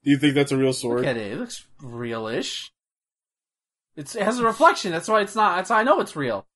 [0.05, 1.01] Do you think that's a real sword?
[1.01, 1.33] Look at it.
[1.33, 2.71] It looks realish.
[3.95, 4.93] It's, it has a reflection.
[4.93, 5.57] That's why it's not.
[5.57, 6.47] That's how I know it's real.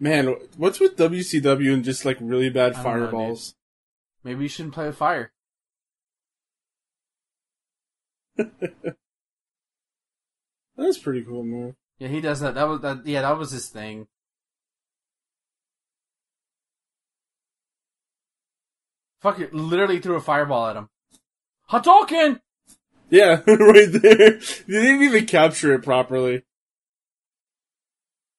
[0.00, 3.54] Man, what's with WCW and just like really bad don't know, fireballs?
[4.22, 5.32] Maybe you shouldn't play with fire.
[10.76, 11.74] That's pretty cool man.
[11.98, 12.54] Yeah, he does that.
[12.54, 13.04] That was that.
[13.04, 14.06] Yeah, that was his thing.
[19.20, 19.52] Fuck it!
[19.52, 20.88] Literally threw a fireball at him.
[21.70, 22.40] Hadouken!
[23.10, 24.38] Yeah, right there.
[24.38, 26.44] They didn't even capture it properly.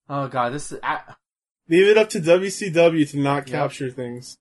[0.08, 0.80] Oh god, this is.
[0.82, 1.02] I,
[1.70, 3.56] Leave it up to WCW to not Yep.
[3.56, 4.38] capture things.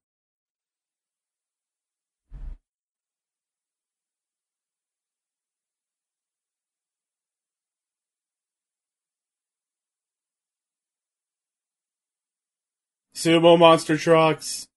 [13.14, 14.68] Sumo monster trucks.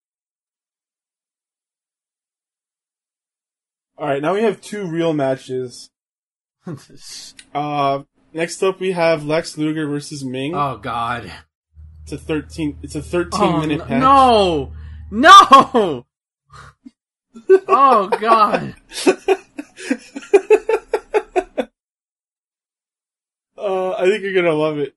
[3.97, 5.89] Alright, now we have two real matches.
[7.53, 10.55] Uh, next up we have Lex Luger versus Meng.
[10.55, 11.29] oh god.
[12.11, 14.01] It's a 13, it's a 13 Oh, minute match.
[14.01, 14.73] no!
[15.09, 16.05] No!
[17.69, 18.75] oh god.
[23.57, 24.95] Uh, I think you're gonna love it.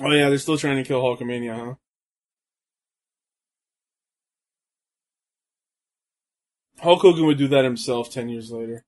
[0.00, 1.74] Oh yeah, they're still trying to kill Hulkamania, huh?
[6.80, 8.84] Hulk Hogan would do that himself ten years later.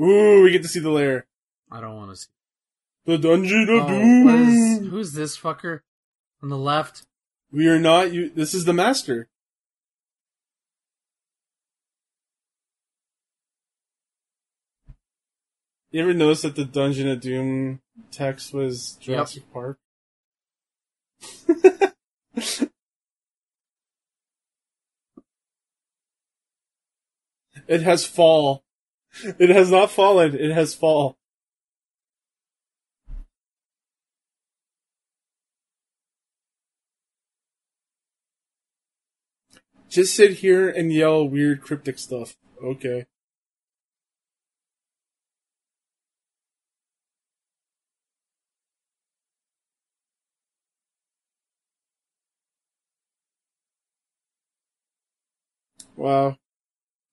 [0.00, 1.26] Ooh, we get to see the lair.
[1.70, 2.28] I don't want to see.
[3.04, 4.28] The Dungeon of Oh, Doom.
[4.28, 5.80] is, who's this fucker
[6.42, 7.06] on the left?
[7.52, 8.12] We are not.
[8.12, 8.30] You.
[8.30, 9.28] This is the master.
[15.90, 17.80] You ever notice that the Dungeon of Doom
[18.12, 19.78] text was Jurassic Park?
[27.66, 28.62] it has fall.
[29.38, 30.34] It has not fallen.
[30.34, 31.18] It has fall.
[39.88, 42.36] Just sit here and yell weird cryptic stuff.
[42.62, 43.06] Okay.
[55.96, 56.39] Wow.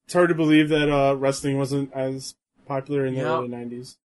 [0.08, 2.36] It's hard to believe that uh, wrestling wasn't as
[2.66, 3.28] popular in the yep.
[3.28, 3.98] early nineties.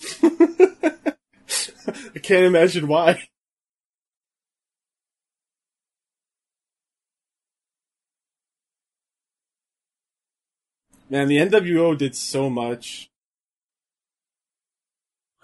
[0.22, 3.28] I can't imagine why.
[11.10, 13.10] Man, the NWO did so much.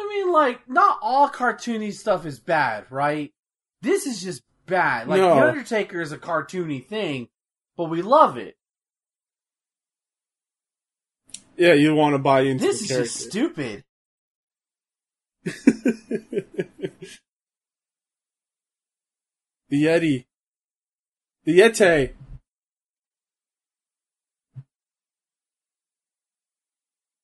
[0.00, 3.34] I mean, like, not all cartoony stuff is bad, right?
[3.82, 5.08] This is just bad.
[5.08, 5.34] Like, no.
[5.34, 7.28] The Undertaker is a cartoony thing,
[7.76, 8.56] but we love it.
[11.60, 13.04] Yeah, you want to buy into This is character.
[13.04, 13.84] just stupid.
[15.44, 16.72] the
[19.70, 20.24] Yeti.
[21.44, 22.12] The Yeti.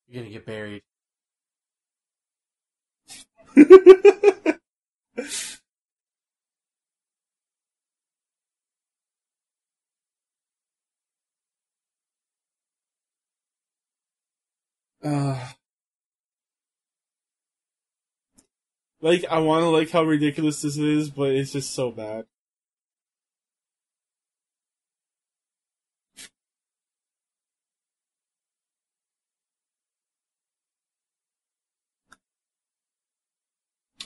[0.07, 0.83] You're gonna get buried.
[15.07, 15.39] Uh,
[18.99, 22.25] like, I want to like how ridiculous this is, but it's just so bad.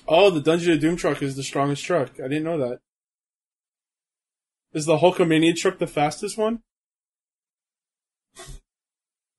[0.08, 2.20] Oh, the Dungeon of Doom truck is the strongest truck.
[2.20, 2.80] I didn't know that.
[4.74, 6.62] Is the Hulkamania truck the fastest one?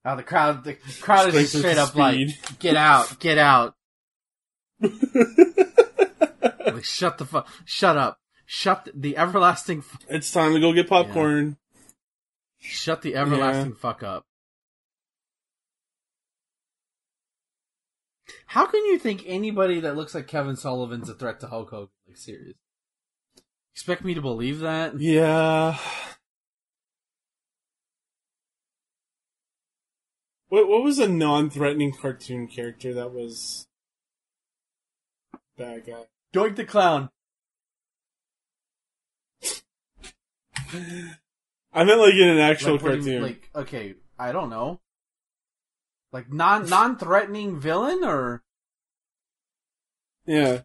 [0.05, 2.19] Oh, the crowd, the crowd is just straight up like,
[2.59, 3.75] get out, get out.
[4.81, 8.19] Like, shut the fuck, shut up.
[8.45, 11.57] Shut the, the everlasting, f- It's time to go get popcorn.
[12.59, 14.25] shut the everlasting fuck up.
[18.47, 21.89] How can you think anybody that looks like Kevin Sullivan's a threat to Hulk Hogan?
[22.07, 22.57] Like, serious?
[23.75, 25.01] Expect me to believe that?
[25.01, 25.79] Yeah.
[30.53, 33.67] What what was a non-threatening cartoon character that was
[35.57, 36.05] bad guy?
[36.35, 37.09] Doink the clown.
[41.73, 43.23] I meant like in an actual Like, do you- cartoon.
[43.23, 44.83] like, okay, I don't know.
[46.13, 48.43] Like non non threatening villain or
[50.27, 50.65] yeah.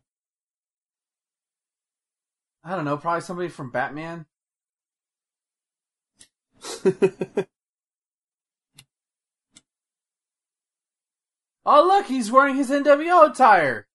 [2.61, 4.25] I don't know, probably somebody from Batman.
[11.69, 13.87] Oh look, he's wearing his NWO attire.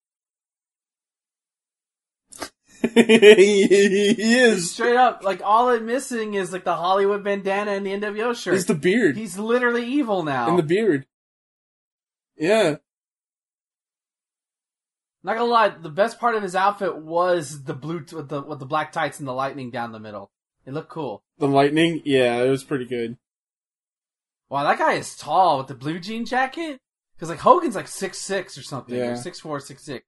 [2.93, 2.93] he,
[3.65, 4.71] he is.
[4.71, 8.53] Straight up, like all it missing is like the Hollywood bandana and the NWO shirt.
[8.53, 10.49] It's the beard He's literally evil now.
[10.49, 11.07] and the beard.
[12.37, 12.75] Yeah.
[15.23, 18.41] Not gonna lie, the best part of his outfit was the blue t- with the
[18.41, 20.29] with the black tights and the lightning down the middle.
[20.65, 21.23] It looked cool.
[21.39, 23.17] The lightning, yeah, it was pretty good.
[24.49, 26.79] Wow, that guy is tall with the blue jean jacket.
[27.15, 29.11] Because like Hogan's like six six or something, Yeah.
[29.11, 30.05] or six four, six six.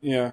[0.00, 0.32] Yeah.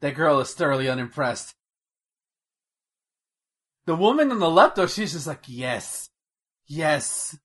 [0.00, 1.54] That girl is thoroughly unimpressed.
[3.86, 6.10] The woman on the left, though, she's just like, yes,
[6.66, 7.36] yes.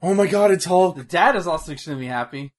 [0.00, 0.96] Oh my god, it's Hulk.
[0.96, 2.52] The dad is also extremely happy.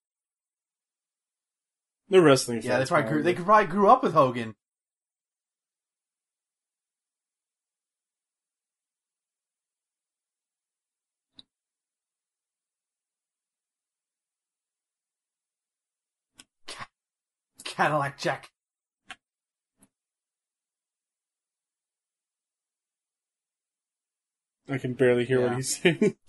[2.10, 2.62] They're wrestling.
[2.64, 4.56] Yeah, they fans, probably grew, they probably grew up with Hogan.
[17.64, 18.50] Cadillac Jack.
[24.68, 25.48] I can barely hear Yeah.
[25.48, 26.16] what he's saying.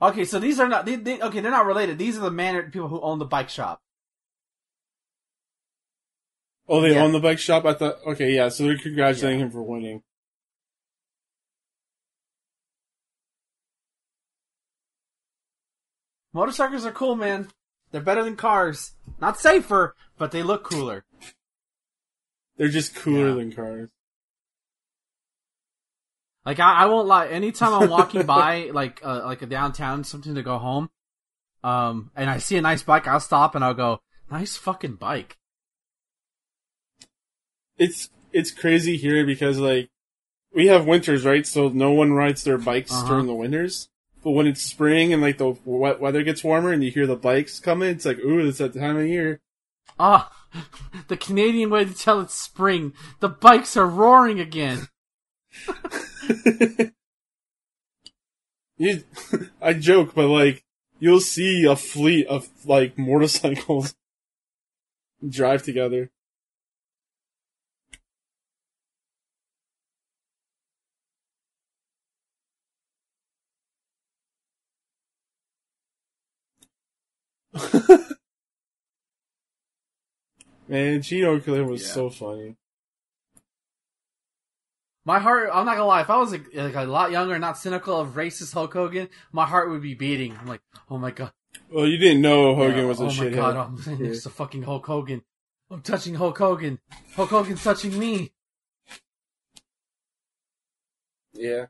[0.00, 0.84] Okay, so these are not.
[0.84, 1.98] They, they, okay, they're not related.
[1.98, 3.80] These are the mannered people who own the bike shop.
[6.68, 7.02] oh, they Yeah.
[7.04, 7.64] own the bike shop.
[7.64, 7.96] I thought.
[8.06, 8.48] Okay, yeah.
[8.48, 10.02] So they're congratulating him for winning.
[16.32, 17.48] Motorcycles are cool, man.
[17.90, 18.92] They're better than cars.
[19.20, 21.04] Not safer, but they look cooler.
[22.56, 23.34] They're just cooler Yeah.
[23.34, 23.90] than cars.
[26.46, 27.26] Like I, I won't lie.
[27.26, 30.88] Anytime I'm walking by, like uh, like a downtown, something to go home,
[31.64, 35.36] um, and I see a nice bike, I'll stop and I'll go, "Nice fucking bike."
[37.76, 39.90] It's it's crazy here because like
[40.54, 41.46] we have winters, right?
[41.46, 43.08] So no one rides their bikes Uh-huh.
[43.08, 43.88] during the winters.
[44.22, 47.16] But when it's spring and like the wet weather gets warmer and you hear the
[47.16, 49.40] bikes coming, it's like, ooh, it's that time of year.
[50.00, 50.32] Ah,
[51.08, 52.92] the Canadian way to tell it's spring.
[53.20, 54.88] The bikes are roaring again.
[58.78, 59.02] you,
[59.62, 60.64] I joke, but like,
[60.98, 63.94] you'll see a fleet of like motorcycles
[65.28, 66.10] drive together.
[80.68, 81.94] Man, Gino Clear was yeah.
[81.94, 82.56] so funny.
[85.06, 87.56] My heart, I'm not gonna lie, if I was like, like a lot younger, not
[87.56, 90.36] cynical of racist Hulk Hogan, my heart would be beating.
[90.36, 91.30] I'm like, oh my god.
[91.70, 94.64] Well, you didn't know Hogan Yeah, was a oh my god, I'm next a fucking
[94.64, 95.22] Hulk Hogan.
[95.70, 96.80] I'm touching Hulk Hogan.
[97.14, 98.32] Hulk Hogan's touching me.
[101.32, 101.66] Yeah.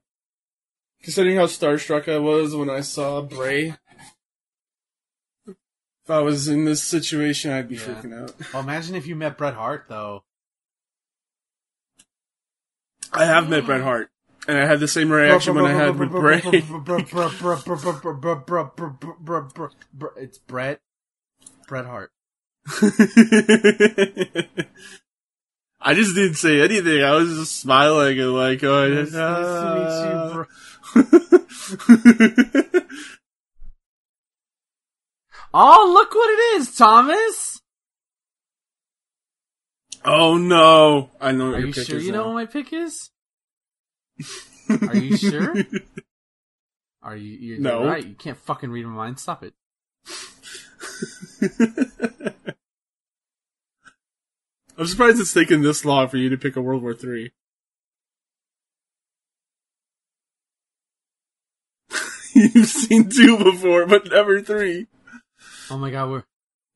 [1.03, 3.75] Considering how starstruck I was when I saw Bray.
[5.47, 7.83] If I was in this situation, I'd be Yeah.
[7.83, 8.35] freaking out.
[8.55, 10.25] Oh, imagine if you met Bret Hart though.
[13.17, 14.11] I have met Bret Hart,
[14.47, 16.43] and I had the same reaction when I had with Bray.
[20.17, 20.81] It's Bret.
[21.67, 22.13] Bret Hart.
[25.81, 27.03] I just didn't say anything.
[27.03, 30.45] I was just smiling and like, oh, Nice, nice to
[30.95, 32.81] meet you, bro.
[35.55, 37.63] Oh, look what it is, Thomas.
[40.07, 41.11] Oh no!
[41.21, 41.49] I know.
[41.51, 43.11] What Are your you pick sure you know what my pick is?
[44.71, 45.55] Are you sure?
[47.03, 47.31] Are you?
[47.33, 47.85] You're No.
[47.85, 48.05] right.
[48.07, 49.19] You can't fucking read my mind.
[49.21, 49.53] Stop it.
[54.79, 57.33] I'm surprised it's taken this long for you to pick a World War Three.
[62.35, 64.87] You've seen two before, but never three.
[65.71, 66.23] Oh my god, we're,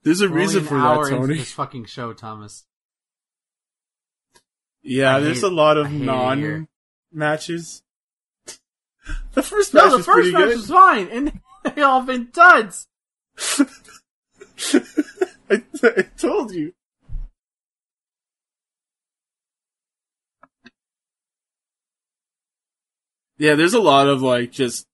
[0.03, 1.37] There's a we're reason for that, Tony.
[1.37, 2.65] this fucking show, Thomas.
[4.83, 6.69] Yeah, I there's hate- a lot of non
[7.13, 7.83] matches.
[9.33, 10.57] The first match No, the was first match good.
[10.57, 11.41] was fine, and
[11.75, 12.87] they all been duds.
[15.51, 16.73] I, I told you.
[23.39, 24.87] Yeah, there's a lot of like just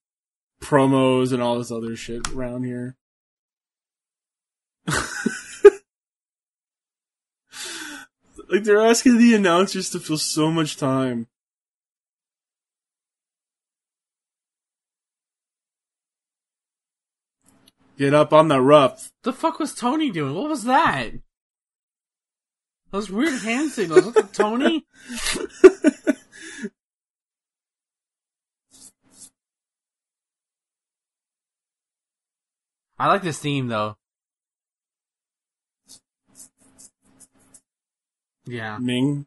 [0.61, 2.95] promos and all this other shit around here.
[8.49, 11.27] Like they're asking the announcers to fill so much time.
[17.97, 19.11] Get up on the rough.
[19.23, 20.35] The fuck was Tony doing?
[20.35, 21.13] What was that?
[22.91, 24.05] Those weird hand signals.
[24.05, 24.85] Was that Tony?
[32.99, 33.97] I like this theme though.
[38.47, 38.77] Yeah.
[38.79, 39.25] Meng.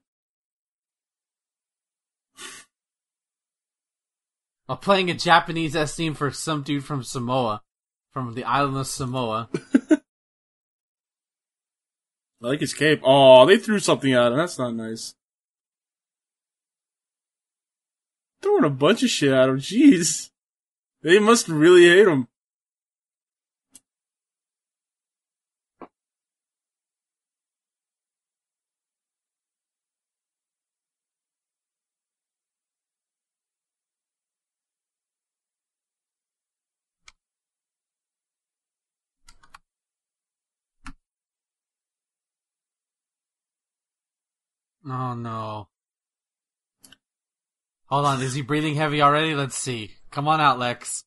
[4.68, 7.62] I'm playing a Japanese S theme for some dude from Samoa.
[8.12, 9.48] From the island of Samoa.
[9.90, 9.98] I
[12.40, 13.00] like his cape.
[13.04, 14.38] Oh, they threw something at him.
[14.38, 15.14] That's not nice.
[18.42, 19.58] Throwing a bunch of shit at him.
[19.58, 20.30] Jeez.
[21.02, 22.28] They must really hate him.
[44.91, 45.68] Oh no.
[47.86, 49.34] Hold on, is he breathing heavy already?
[49.34, 49.93] Let's see.
[50.11, 51.05] Come on out, Lex.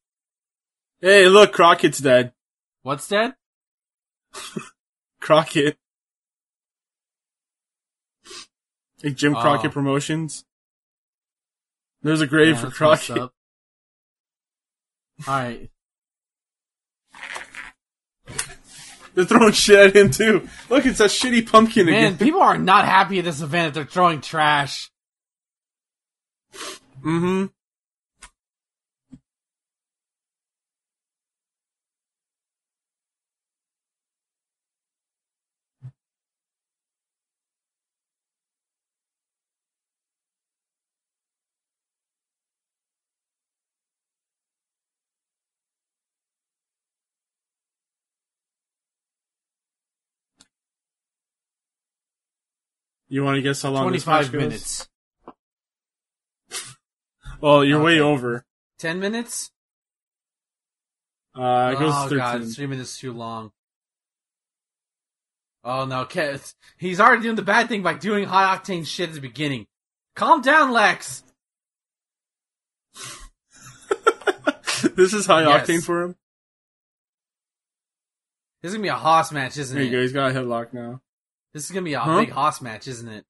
[1.01, 2.33] Hey, look, Crockett's dead.
[2.81, 3.33] What's dead?
[5.21, 5.77] Crockett.
[9.03, 9.41] Like Jim Oh.
[9.41, 10.45] Crockett Promotions.
[12.01, 13.29] There's a grave Yeah, for Crockett.
[15.27, 15.69] Alright.
[19.13, 20.47] They're throwing shit at him too.
[20.69, 22.17] Look, it's that shitty pumpkin Man, again.
[22.17, 24.89] people are not happy at this event if they're throwing trash.
[27.03, 27.45] mm-hmm.
[53.13, 54.41] You want to guess how long this match 25 goes?
[54.41, 54.89] minutes.
[57.41, 58.43] Well, you're way over.
[58.79, 59.51] 10 minutes?
[61.35, 62.17] Uh, it goes oh 13.
[62.17, 63.51] god, three minutes too long.
[65.63, 66.41] Oh no, Ke-
[66.77, 69.67] he's already doing the bad thing by doing high octane shit at the beginning.
[70.15, 71.21] Calm down, Lex.
[74.95, 75.67] this is high Yes.
[75.67, 76.15] octane for him.
[78.63, 79.93] This is gonna be a hoss match, isn't There you it?
[79.93, 80.01] go.
[80.01, 81.01] He's got a headlock now.
[81.53, 82.19] This is gonna be a Huh?
[82.19, 83.25] big hoss match, isn't it?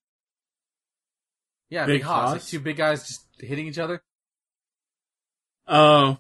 [1.70, 2.32] Yeah, Big big, hoss.
[2.34, 4.02] Like two big guys just hitting each other.
[5.68, 6.20] Oh.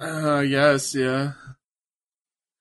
[0.00, 1.32] Uh, yes, yeah.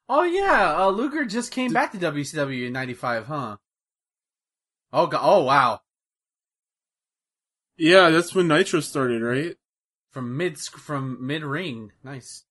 [0.10, 3.58] Oh yeah, uh, Luger just came back to WCW in '95, huh?
[4.92, 5.22] Oh god!
[5.24, 5.82] Oh wow!
[7.78, 9.56] Yeah, that's when Nitro started, right?
[10.12, 12.44] From mid from mid ring, nice.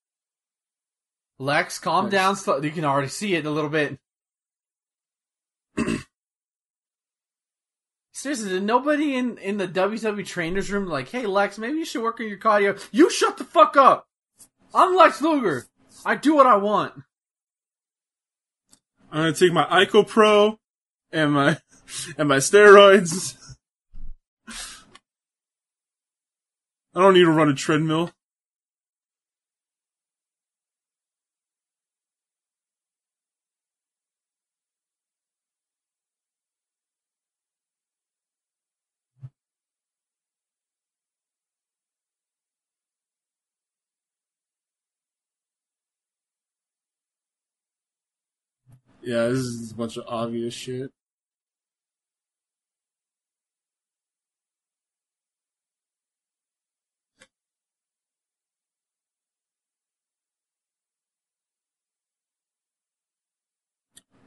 [1.42, 2.12] Lex, calm Nice.
[2.12, 2.36] down.
[2.36, 3.98] So you can already see it a little bit.
[8.12, 12.02] Seriously, did nobody in in the WWE trainers room like, hey Lex, maybe you should
[12.02, 12.80] work on your cardio?
[12.92, 14.06] You shut the fuck up.
[14.72, 15.66] I'm Lex Luger.
[16.06, 16.94] I do what I want.
[19.10, 20.58] I'm gonna take my ICOPRO
[21.10, 21.58] and my
[22.16, 23.36] and my steroids.
[26.94, 28.10] I don't need to run a treadmill.
[49.02, 50.92] Yeah, this is a bunch of obvious shit.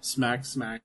[0.01, 0.81] Smack, smack.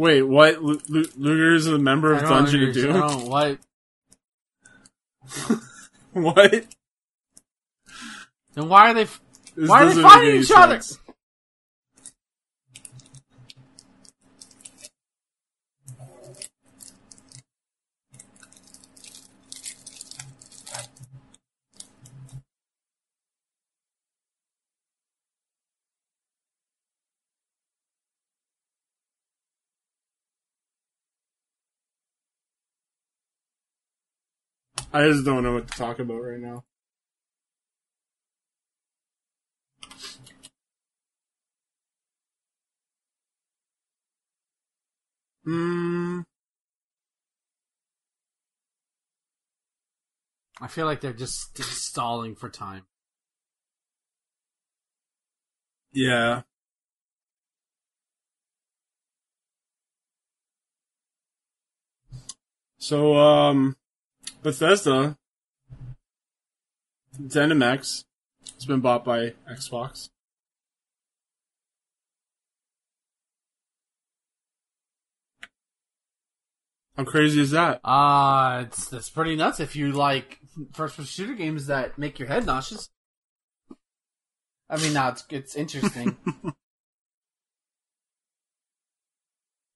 [0.00, 0.62] Wait, what?
[0.62, 2.96] Lu- Lu- Luger is a member of Dungeon of Doom?
[2.96, 3.58] I don't- what?
[6.12, 6.64] What?
[8.54, 9.02] Then why are they?
[9.02, 9.20] f-
[9.56, 10.80] Why are they fighting each other?
[34.92, 36.64] I just don't know what to talk about right now.
[45.44, 46.20] Hmm.
[50.60, 52.84] I feel like they're just stalling for time.
[55.92, 56.42] Yeah.
[62.78, 63.76] So, um,
[64.42, 65.18] Bethesda,
[67.20, 68.04] ZeniMax,
[68.54, 70.08] has been bought by Xbox.
[76.96, 77.80] How crazy is that?
[77.84, 80.38] Uh, it's that's pretty nuts if you like
[80.72, 82.88] first person shooter games that make your head nauseous.
[84.70, 86.16] I mean, no, it's it's interesting.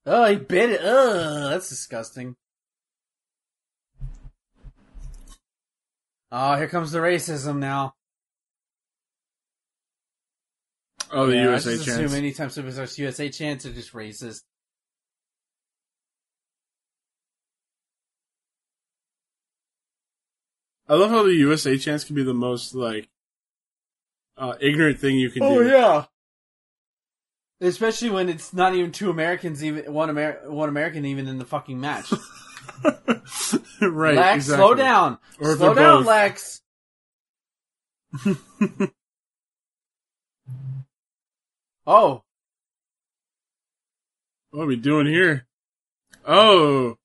[0.07, 0.81] oh, he bit it.
[0.83, 2.37] Ugh, that's disgusting.
[6.37, 7.95] Oh, here comes the racism now.
[11.13, 11.99] Oh, the Yeah, I USA just chance.
[12.01, 14.43] assume anytime somebody starts USA chants are just racist.
[20.89, 23.09] I love how the USA chance can be the most, like,
[24.37, 25.69] uh, ignorant thing you can Oh do.
[25.71, 26.07] Oh yeah.
[27.61, 31.45] Especially when it's not even two Americans, even one Amer- one American, even in the
[31.45, 32.13] fucking match.
[33.83, 34.57] right, Lex, exactly.
[34.67, 35.19] slow down.
[35.41, 36.07] Or slow down, both.
[36.07, 36.61] Lex.
[41.87, 42.23] Oh,
[44.53, 45.47] What are we doing here?
[46.27, 46.97] Oh,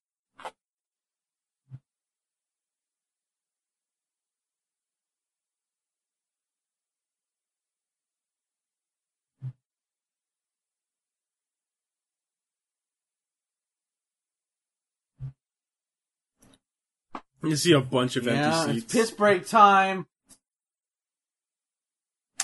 [17.44, 18.32] you see a bunch of yeah,
[18.64, 18.94] empty it's seats.
[18.94, 20.06] piss break time.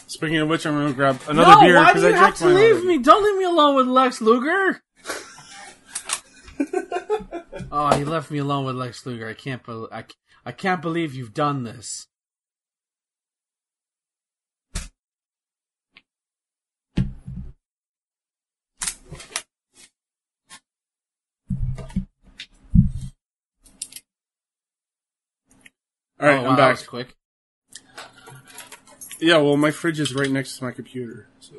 [0.08, 2.36] Speaking of which, I'm gonna grab another no, beer why because I you drank have
[2.38, 2.88] to mine leave already.
[2.88, 2.98] me?
[3.00, 4.82] Don't leave me alone with Lex Luger.
[7.72, 9.28] oh, he left me alone with Lex Luger.
[9.28, 9.66] I can't.
[9.66, 10.06] Be- I,
[10.46, 12.08] I can't believe you've done this.
[26.26, 26.88] All right, oh, wow, I'm back.
[26.88, 27.16] quick.
[29.20, 31.28] Yeah, well, my fridge is right next to my computer.
[31.40, 31.54] So.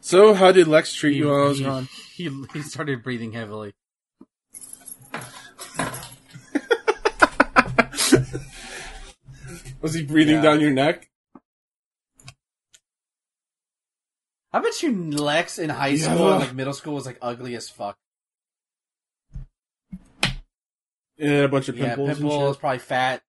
[0.00, 1.88] So, how did Lex treat He, you while I was he, gone?
[2.16, 3.74] he, he started breathing heavily.
[9.82, 10.42] Was he breathing Yeah.
[10.42, 11.10] down your neck?
[14.52, 16.14] I bet you Lex in high Yeah.
[16.14, 17.96] school and like middle school was like ugly as fuck.
[21.16, 22.08] Yeah, a bunch of Yeah, pimples.
[22.08, 23.22] and pimples, probably fat.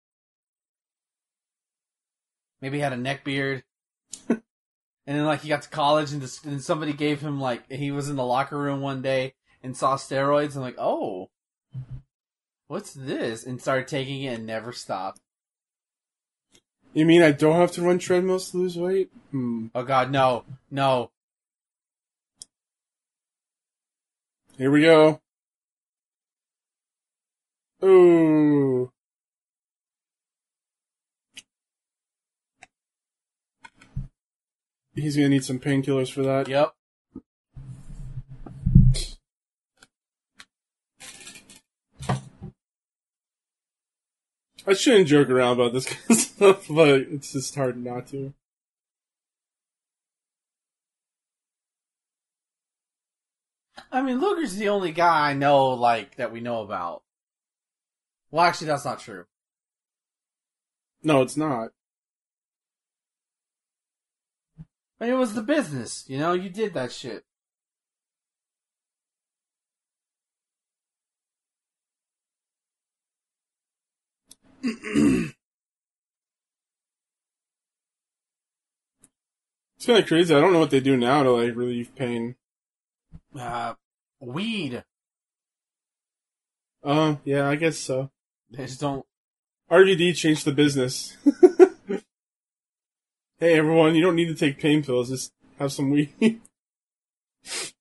[2.61, 3.63] Maybe had a neck beard.
[4.29, 4.41] and
[5.05, 8.09] then like he got to college and, this, and somebody gave him like he was
[8.09, 11.29] in the locker room one day and saw steroids and like oh,
[12.67, 13.45] what's this?
[13.45, 15.21] And started taking it and never stopped.
[16.93, 19.09] You mean I don't have to run treadmills to lose weight?
[19.31, 19.67] Hmm.
[19.73, 21.11] Oh god, no, no.
[24.57, 25.19] Here we go.
[27.83, 28.91] Ooh.
[34.93, 36.47] He's gonna need some painkillers for that.
[36.47, 36.73] Yep.
[44.65, 48.33] I shouldn't joke around about this kind of stuff, but it's just hard not to.
[53.93, 57.03] I mean, Luger's the only guy I know like that we know about.
[58.31, 59.25] Well, actually, that's not true.
[61.03, 61.69] No, it's not.
[64.99, 66.33] I mean, it was the business, you know.
[66.33, 67.23] You did that shit.
[74.63, 75.35] It's
[79.85, 80.33] kind of crazy.
[80.33, 82.35] I don't know what they do now to like relieve pain.
[83.37, 83.73] Uh,
[84.25, 84.83] weed.
[86.83, 88.09] Uh, yeah, I guess so.
[88.49, 89.05] They just don't.
[89.71, 91.15] RVD changed the business.
[93.39, 95.09] hey everyone, you don't need to take pain pills.
[95.09, 96.41] Just have some weed.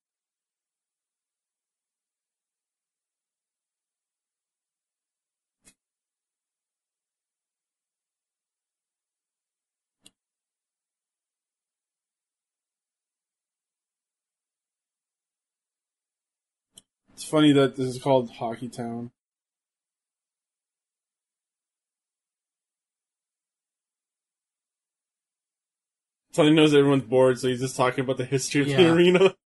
[17.32, 19.10] funny that this is called Hockey Town.
[26.32, 29.34] So he knows everyone's bored, so he's just talking about the history of the arena.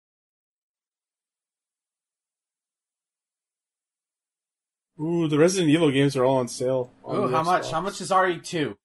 [5.01, 6.91] Ooh, the Resident Evil games are all on sale.
[7.05, 7.71] on Oh, the how much?
[7.71, 8.77] How much is RE two?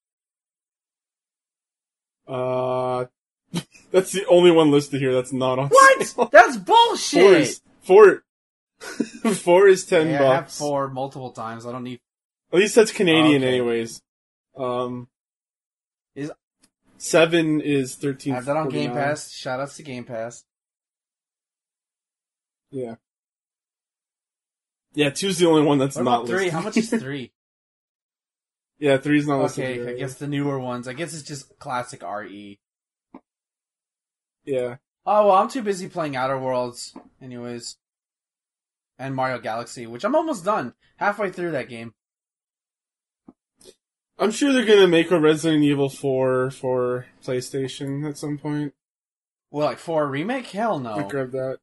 [2.27, 3.05] Uh,
[3.91, 6.03] that's the only one listed here that's not on What?
[6.05, 6.25] sale.
[6.31, 7.41] That's Four bullshit.
[7.41, 8.23] is four.
[9.35, 10.57] four is ten Yeah, I have bucks.
[10.57, 11.65] four multiple times.
[11.65, 11.99] I don't need.
[12.51, 13.47] At least that's Canadian, Okay.
[13.49, 14.01] anyways.
[14.57, 15.07] Um,
[16.15, 16.31] Is-
[16.97, 18.33] seven is I thirteen.
[18.33, 19.31] have that on Game Pass.
[19.31, 20.43] Shout outs to Game Pass.
[22.71, 22.95] Yeah.
[24.93, 26.35] Yeah, two's the only one that's What not three?
[26.45, 26.53] listed.
[26.53, 27.31] How much is three?
[28.79, 29.79] yeah, three's not listed.
[29.79, 29.93] okay.
[29.93, 30.87] I guess the newer ones.
[30.87, 32.59] I guess it's just classic RE.
[34.45, 34.77] Yeah.
[35.05, 37.77] Oh well, I'm too busy playing Outer Worlds, anyways,
[38.99, 41.93] and Mario Galaxy, which I'm almost done, halfway through that game.
[44.19, 48.73] I'm sure they're gonna make a Resident Evil 4 for PlayStation at some point.
[49.49, 50.47] Well, like for a remake?
[50.47, 50.93] Hell no.
[50.93, 51.59] I grab that.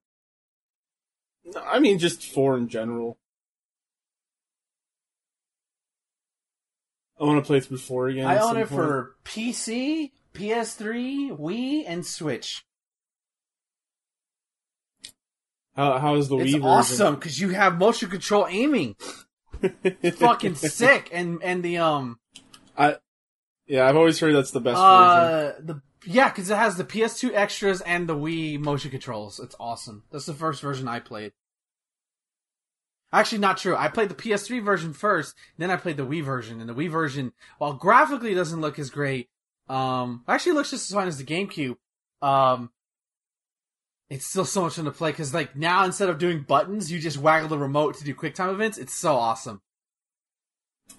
[1.45, 3.19] No, I mean, just 4 in general.
[7.21, 8.27] I want to play through 4 again.
[8.27, 8.71] I own it point.
[8.71, 12.65] for PC, PS3, Wii, and Switch.
[15.77, 16.57] How, how is the Wii version?
[16.57, 18.97] It's awesome because you have motion control aiming.
[19.61, 20.13] version?
[20.17, 22.19] Fucking sick, and and the um
[22.77, 22.97] I
[23.67, 24.85] yeah, I've always heard that's the best version.
[24.85, 29.39] uh the yeah because it has the PS2 extras and the Wii motion controls.
[29.39, 30.05] It's awesome.
[30.11, 31.33] That's the first version I played.
[33.13, 33.77] Actually, not true.
[33.77, 36.91] I played the PS3 version first, then I played the Wii version, and the Wii
[36.91, 39.29] version, while graphically doesn't look as great,
[39.69, 41.77] um, actually looks just as fine as the GameCube.
[42.21, 42.71] Um,
[44.09, 46.99] it's still so much fun to play because, like, now instead of doing buttons, you
[46.99, 48.79] just waggle the remote to do QuickTime events.
[48.79, 49.61] It's so awesome.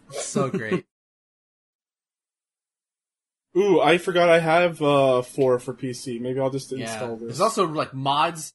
[0.10, 0.86] It's so great.
[3.58, 6.20] Ooh, I forgot I have uh, 4 for PC.
[6.22, 6.92] Maybe I'll just yeah.
[6.92, 7.28] install this.
[7.28, 8.54] There's also like mods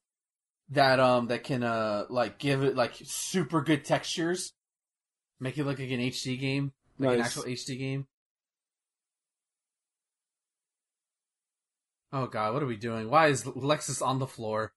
[0.71, 4.53] that um that can uh like give it like super good textures,
[5.41, 8.07] make it look like an HD game, like an actual HD game.
[12.13, 13.09] Oh god, what are we doing?
[13.09, 14.73] Why is Lexus on the floor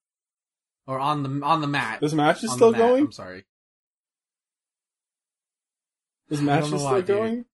[0.86, 2.00] or on the on the mat?
[2.00, 3.04] This match is On still going?
[3.04, 3.44] I'm sorry.
[6.28, 7.06] This match is still why, dude.
[7.06, 7.44] going?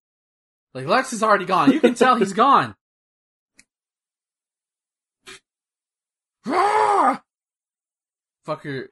[0.73, 1.73] Like Lex is already gone.
[1.73, 2.75] You can tell he's gone.
[6.45, 7.23] Ah!
[8.45, 8.89] Fucker.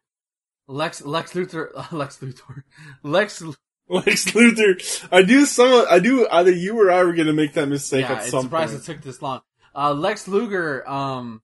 [0.68, 2.62] Lex Lex Luthor Lex Luthor
[3.02, 3.42] Lex
[3.88, 5.08] Lex Luthor.
[5.10, 5.86] I knew someone.
[5.90, 8.44] I knew either you or I were going to make that mistake yeah, at some
[8.44, 8.82] surprised point.
[8.82, 9.40] it took this long.
[9.74, 11.42] Uh, Lex Luger um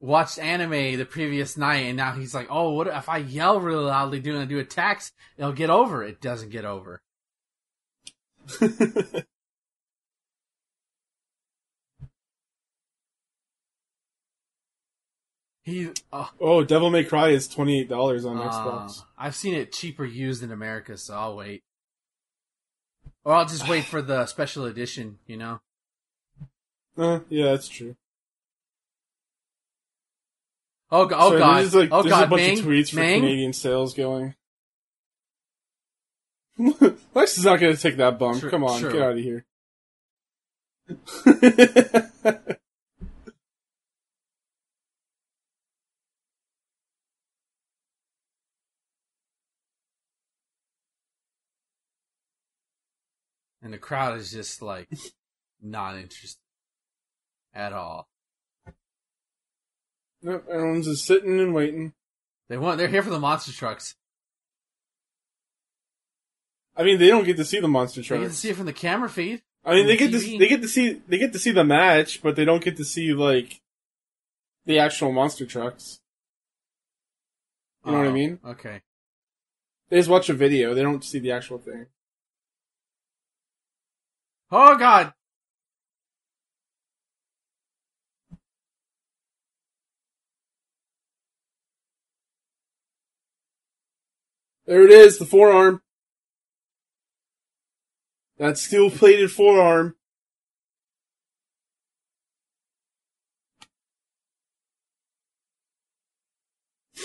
[0.00, 3.84] watched anime the previous night, and now he's like, "Oh, what if I yell really
[3.84, 5.12] loudly doing do attacks?
[5.36, 7.02] It'll get over." It doesn't get over.
[15.62, 19.02] He, uh, oh, Devil May Cry is twenty eight dollars on uh, Xbox.
[19.16, 21.62] I've seen it cheaper used in America, so I'll wait.
[23.24, 25.60] Or I'll just wait for the special edition, you know?
[27.00, 27.96] Uh, yeah, that's true.
[30.90, 31.56] Oh, go- oh Sorry, god!
[31.60, 32.24] There's, like, oh there's god!
[32.24, 33.20] a bunch Meng, of tweets for Meng?
[33.20, 34.34] Canadian sales going.
[37.14, 38.40] Lex is not going to take that bump.
[38.40, 38.92] True- Come on, true.
[38.92, 39.46] get out of here.
[53.62, 54.88] and the crowd is just like
[55.62, 56.38] not interested
[57.54, 58.08] at all.
[60.22, 61.92] Nope, Everyone's just sitting and waiting.
[62.48, 63.94] They want they're here for the monster trucks.
[66.76, 68.18] I mean, they don't get to see the monster trucks.
[68.18, 69.42] They get to see it from the camera feed.
[69.64, 70.32] I mean, they from get TV.
[70.32, 72.76] to they get to see they get to see the match, but they don't get
[72.78, 73.60] to see like
[74.66, 76.00] the actual monster trucks.
[77.84, 78.38] You know what I Oh, mean?
[78.44, 78.82] Okay.
[79.88, 80.74] They just watch a video.
[80.74, 81.86] They don't see the actual thing.
[84.50, 85.12] Oh god!
[94.70, 95.82] There it is, the forearm.
[98.38, 99.96] That steel plated forearm.
[106.96, 107.02] I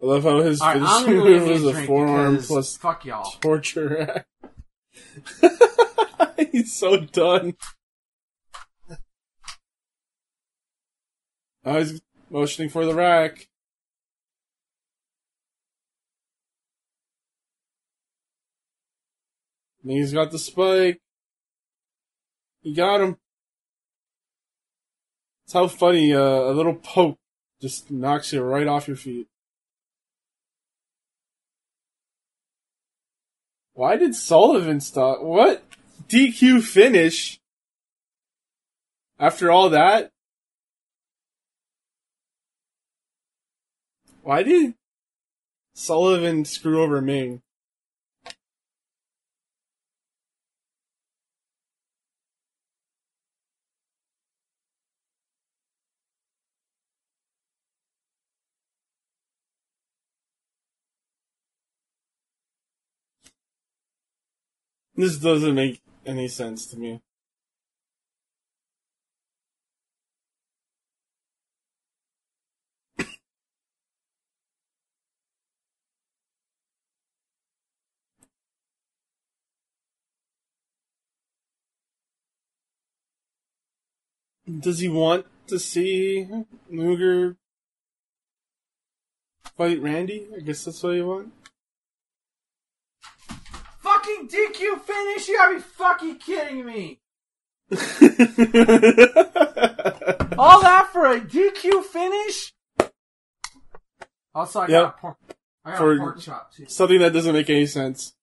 [0.00, 3.28] love how his right, finishing move was a forearm plus fuck y'all.
[3.40, 4.24] torture.
[6.52, 7.56] He's so done.
[11.64, 13.49] Oh, he's motioning for the rack.
[19.84, 21.00] He's got the spike.
[22.60, 23.16] He got him.
[25.44, 27.18] It's how funny uh, a little poke
[27.60, 29.26] just knocks you right off your feet.
[33.72, 35.22] Why did Sullivan stop?
[35.22, 35.64] What?
[36.08, 37.40] DQ finish?
[39.18, 40.10] After all that?
[44.22, 44.74] Why did
[45.74, 47.42] Sullivan screw over Meng?
[65.00, 67.00] This doesn't make any sense to me.
[84.46, 86.28] Does he want to see
[86.70, 87.36] Luger
[89.56, 90.28] fight Randy?
[90.36, 91.39] I guess that's what you want.
[94.20, 95.28] Fucking DQ finish!
[95.28, 97.00] You gotta be fucking kidding me!
[100.38, 102.52] All that for a DQ finish?
[104.34, 104.70] Also, I Yep.
[104.82, 105.16] got a pork.
[105.64, 106.66] I got For- a pork chop too.
[106.68, 108.14] Something that doesn't make any sense.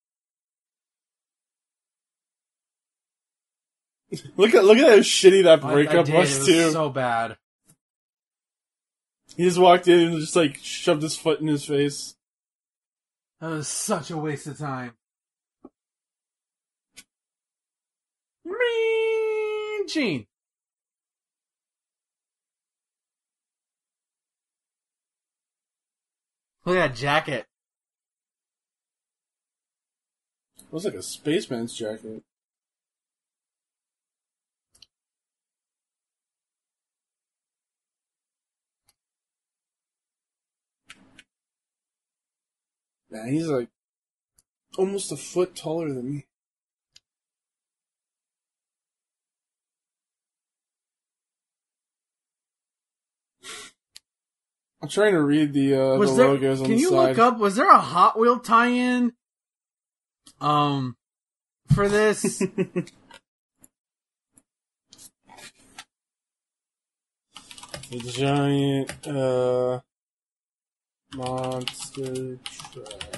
[4.37, 6.71] look at look at how shitty that I- I breakup was, it was too.
[6.71, 7.37] so bad.
[9.35, 12.15] He just walked in and just like shoved his foot in his face.
[13.39, 14.93] That was such a waste of time.
[26.65, 27.45] Look at that jacket.
[30.69, 32.23] Looks like a spaceman's jacket.
[43.09, 43.69] Man, he's like
[44.77, 46.25] almost a foot taller than me.
[54.81, 56.27] I'm trying to read the uh, the there?
[56.27, 57.09] logos on Can the you side.
[57.09, 57.39] look up?
[57.39, 59.13] Was there a Hot Wheel tie-in?
[60.39, 60.95] Um,
[61.73, 62.41] for this.
[67.89, 69.79] The giant uh
[71.15, 73.16] monster truck.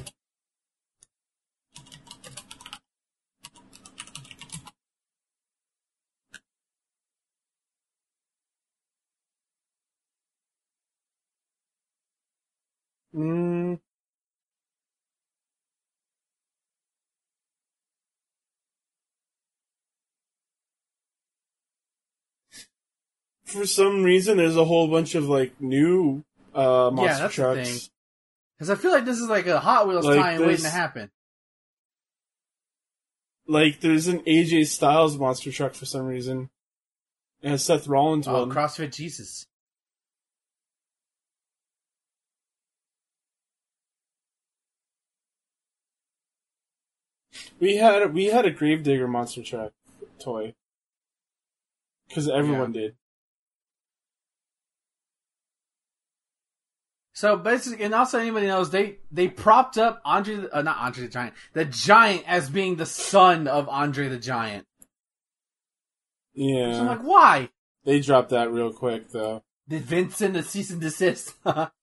[13.15, 13.79] Mm.
[23.45, 26.23] For some reason, there's a whole bunch of like new
[26.53, 27.69] uh, monster Yeah, that's the trucks.
[27.69, 27.89] thing.
[28.57, 31.09] Because I feel like this is like a Hot Wheels Like tie-in waiting to happen.
[33.47, 36.49] Like, there's an AJ Styles monster truck for some reason.
[37.41, 38.51] It has Seth Rollins Oh, one.
[38.51, 39.47] CrossFit Jesus.
[47.59, 49.73] We had we had a Grave Digger monster truck
[50.19, 50.53] toy
[52.07, 52.95] because everyone did.
[57.13, 61.09] So basically, and also anybody knows they they propped up Andre, uh, not Andre the
[61.09, 64.65] Giant, the Giant as being the son of Andre the Giant.
[66.33, 67.49] Yeah, So I'm like, why?
[67.83, 69.43] they dropped that real quick though.
[69.67, 71.33] Did Vincent a cease and desist?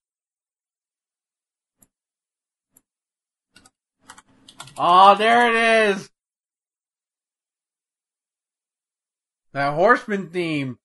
[4.78, 6.10] oh, there it is.
[9.52, 10.78] That horseman theme.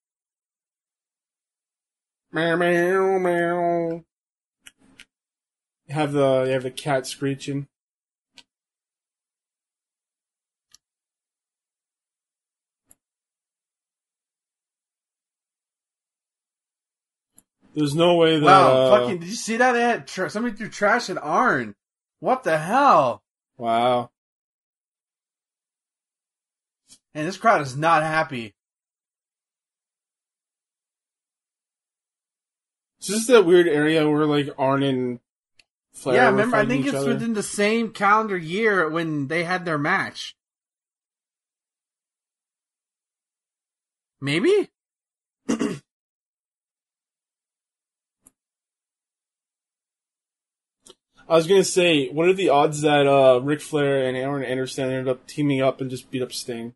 [2.32, 4.04] Meow meow meow.
[5.88, 7.68] You have the you have the cat screeching.
[17.74, 19.20] There's no way that Wow, uh, fucking!
[19.20, 19.74] Did you see that?
[19.74, 21.76] They had tra- somebody threw trash at Arn.
[22.20, 23.22] What the hell?
[23.62, 24.10] Wow.
[27.14, 28.56] And this crowd is not happy.
[33.00, 35.20] It's just that weird area where like Arn and
[35.94, 36.58] Flair yeah, remember?
[36.58, 37.14] I think it's other.
[37.14, 40.36] within the same calendar year when they had their match.
[44.20, 44.70] Maybe.
[51.32, 54.90] I was gonna say, what are the odds that uh, Ric Flair and Arn Anderson
[54.90, 56.74] ended up teaming up and just beat up Sting?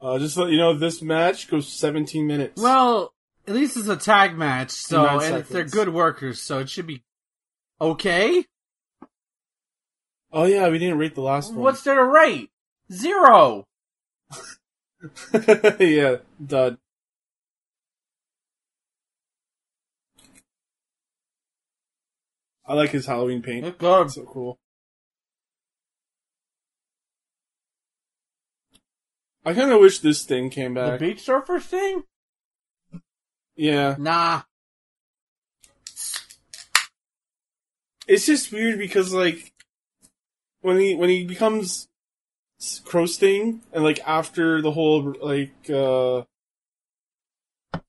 [0.00, 2.62] Uh, just let you know, this match goes 17 minutes.
[2.62, 3.12] Well,
[3.48, 7.02] at least it's a tag match, so and they're good workers, so it should be
[7.80, 8.46] okay.
[10.32, 11.62] oh yeah, we didn't rate the last one.
[11.62, 12.50] What's there to rate?
[12.92, 13.66] Zero.
[15.80, 16.78] yeah, dud.
[22.64, 23.64] I like his Halloween paint.
[23.64, 24.10] Look good.
[24.10, 24.58] so cool.
[29.44, 31.00] I kind of wish this thing came back.
[31.00, 32.04] The beach surfers thing?
[33.56, 34.42] yeah, Nah.
[38.06, 39.52] it's just weird because like
[40.60, 41.88] when he when he becomes
[42.84, 46.18] Crow Sting and like after the whole like uh,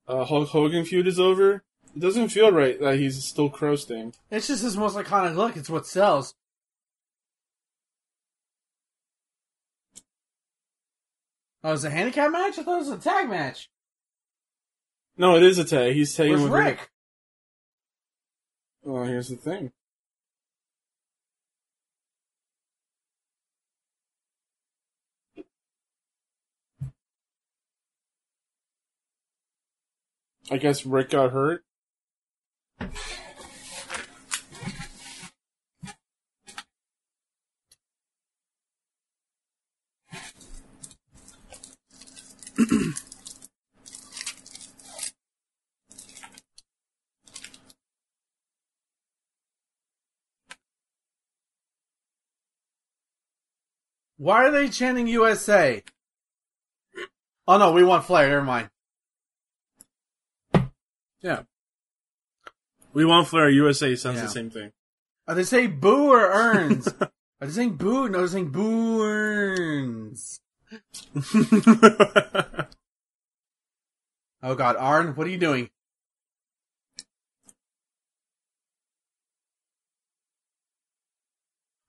[0.07, 1.63] uh Hulk Hogan feud is over,
[1.95, 4.13] it doesn't feel right that he's still Crow Sting.
[4.31, 5.55] It's just his most iconic look.
[5.57, 6.33] It's what sells.
[11.63, 12.59] Oh, it was a handicap match?
[12.59, 13.69] I thought it was a tag match.
[15.15, 15.93] No, it is a tag.
[15.93, 16.89] He's tagging Where's with Ric?
[18.83, 19.71] Well, here's the thing.
[30.51, 31.63] I guess Ric got hurt.
[54.17, 55.83] Why are they chanting USA?
[57.45, 58.29] Oh no, we want Flair.
[58.29, 58.69] Never mind.
[61.23, 61.43] Yeah.
[62.93, 64.25] We want Flair USA sounds Yeah.
[64.25, 64.71] the same thing.
[65.27, 66.87] Are they saying boo or earns?
[67.01, 68.07] are they saying boo?
[68.09, 70.39] No, they're saying boo earns.
[74.45, 75.69] Oh god, Arn, what are you doing?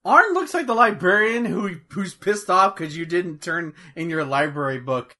[0.05, 4.23] Arn looks like the librarian who who's pissed off because you didn't turn in your
[4.23, 5.17] library book.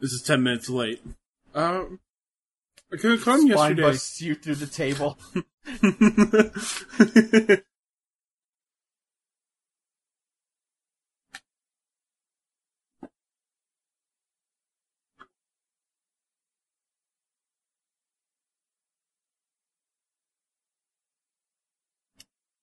[0.00, 1.02] This is ten minutes late.
[1.54, 2.00] Um,
[2.92, 3.82] I couldn't come Spine yesterday.
[3.82, 5.18] busts you through the table.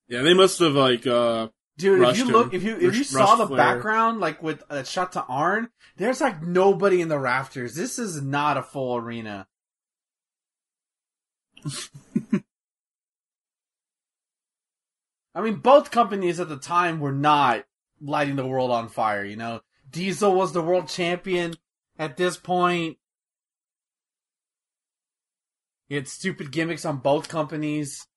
[0.07, 2.31] yeah, they must have like uh Dude, if you him.
[2.31, 3.57] look, if you if you saw the Flair.
[3.57, 7.75] background, like with a shot to Arn, there's like nobody in the rafters.
[7.75, 9.47] This is not a full arena.
[15.35, 17.65] I mean, both companies at the time were not
[17.99, 19.25] lighting the world on fire.
[19.25, 21.55] You know, Diesel was the world champion
[21.99, 22.97] at this point.
[25.89, 28.07] You had stupid gimmicks on both companies.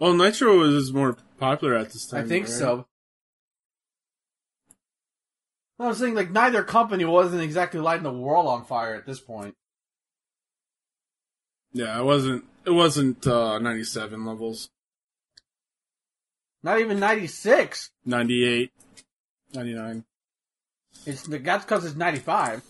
[0.00, 2.24] Well Nitro was more popular at this time.
[2.24, 2.52] I think right?
[2.52, 2.86] so.
[5.78, 9.18] I was saying, like, neither company wasn't exactly lighting the world on fire at this
[9.18, 9.54] point.
[11.72, 14.70] Yeah, it wasn't it wasn't uh ninety seven levels.
[16.62, 17.90] Not even 96.
[18.04, 18.70] 98,
[19.54, 20.04] 99.
[21.06, 22.62] It's, that's because it's 95.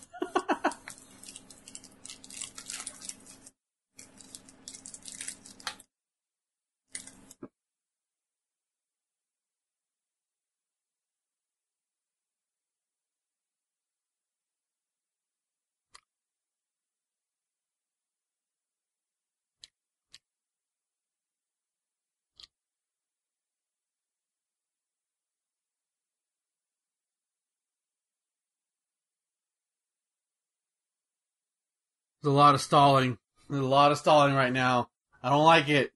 [32.21, 33.17] There's a lot of stalling.
[33.49, 34.89] There's a lot of stalling right now.
[35.23, 35.91] I don't like it.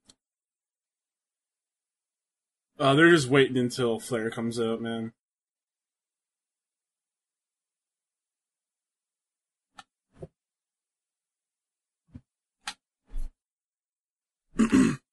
[2.80, 5.14] Uh, they're just waiting until Flair comes out, man.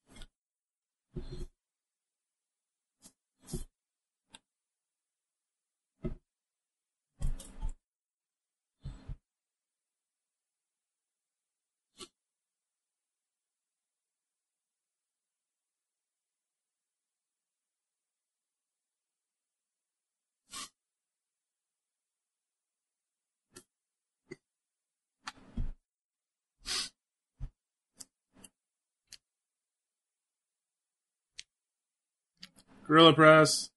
[32.93, 33.71] Gorilla press.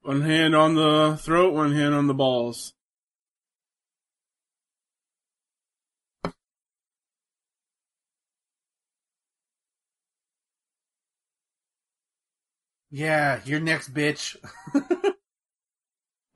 [0.00, 2.74] One hand on the throat, one hand on the balls.
[12.90, 14.36] Yeah, you're next, bitch.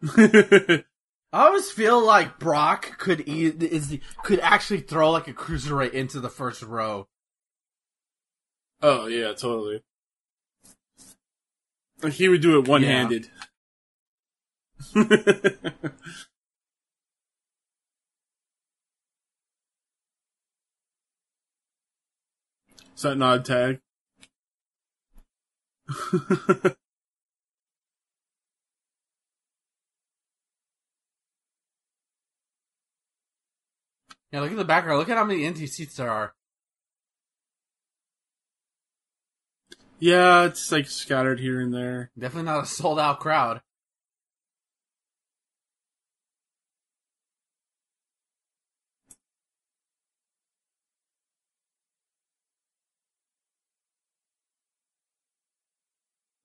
[0.17, 0.85] I
[1.33, 6.21] always feel like Brock could e- is the, could actually throw like a cruiserweight into
[6.21, 7.09] the first row.
[8.81, 9.83] oh yeah, totally.
[12.03, 13.29] Like he would do it one handed.
[22.95, 23.81] Is that nod tag?
[34.33, 34.99] Yeah, look at the background.
[34.99, 36.35] Look at how many empty seats there are.
[39.99, 42.11] Yeah, it's like scattered here and there.
[42.19, 43.61] Definitely not a sold out crowd.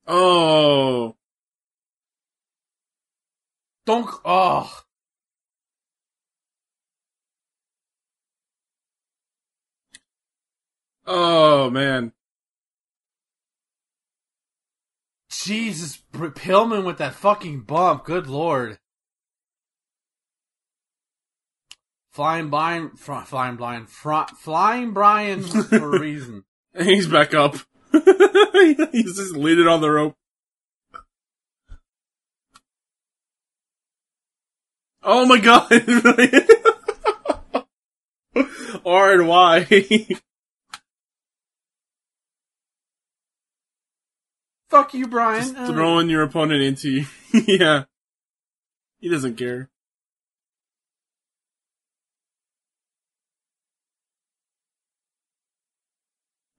[0.07, 1.15] Oh,
[3.85, 4.07] Don't.
[4.23, 4.83] Oh.
[11.05, 12.13] oh man.
[15.43, 18.05] Jesus, Pillman with that fucking bump.
[18.05, 18.77] Good lord.
[22.11, 26.43] Flying blind, fr- flying blind, fr- flying Brian for a reason.
[26.77, 27.55] He's back up.
[27.91, 30.15] he's just leaning on the rope.
[35.03, 35.71] Oh my god!
[38.85, 40.07] R and Y.
[44.71, 45.41] Fuck you, Brian.
[45.41, 47.05] Just Uh, throwing your opponent into you.
[47.45, 47.83] yeah.
[48.99, 49.69] He doesn't care.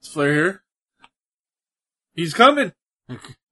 [0.02, 0.62] Is Flair here?
[2.14, 2.72] He's coming!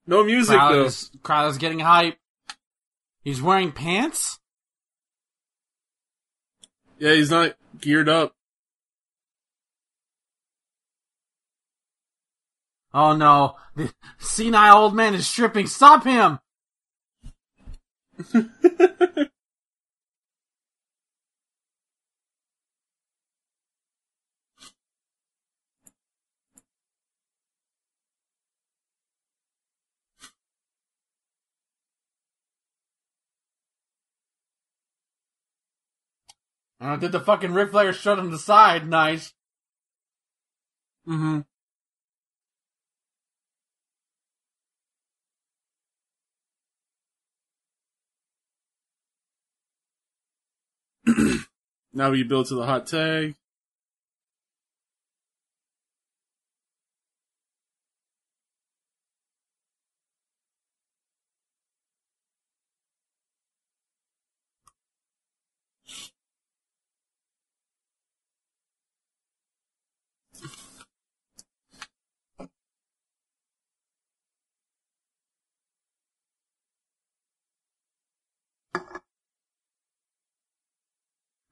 [0.07, 0.85] No music crowd though.
[0.85, 2.19] is, crowd is getting hype.
[3.23, 4.39] He's wearing pants.
[6.99, 8.35] Yeah, he's not geared up.
[12.93, 15.67] Oh no, the senile old man is stripping.
[15.67, 16.39] Stop him!
[36.81, 38.89] Uh, did the fucking Ric Flair shut him aside?
[38.89, 39.35] Nice.
[41.07, 41.41] Mm-hmm.
[51.93, 53.35] Now we build to the hot tag.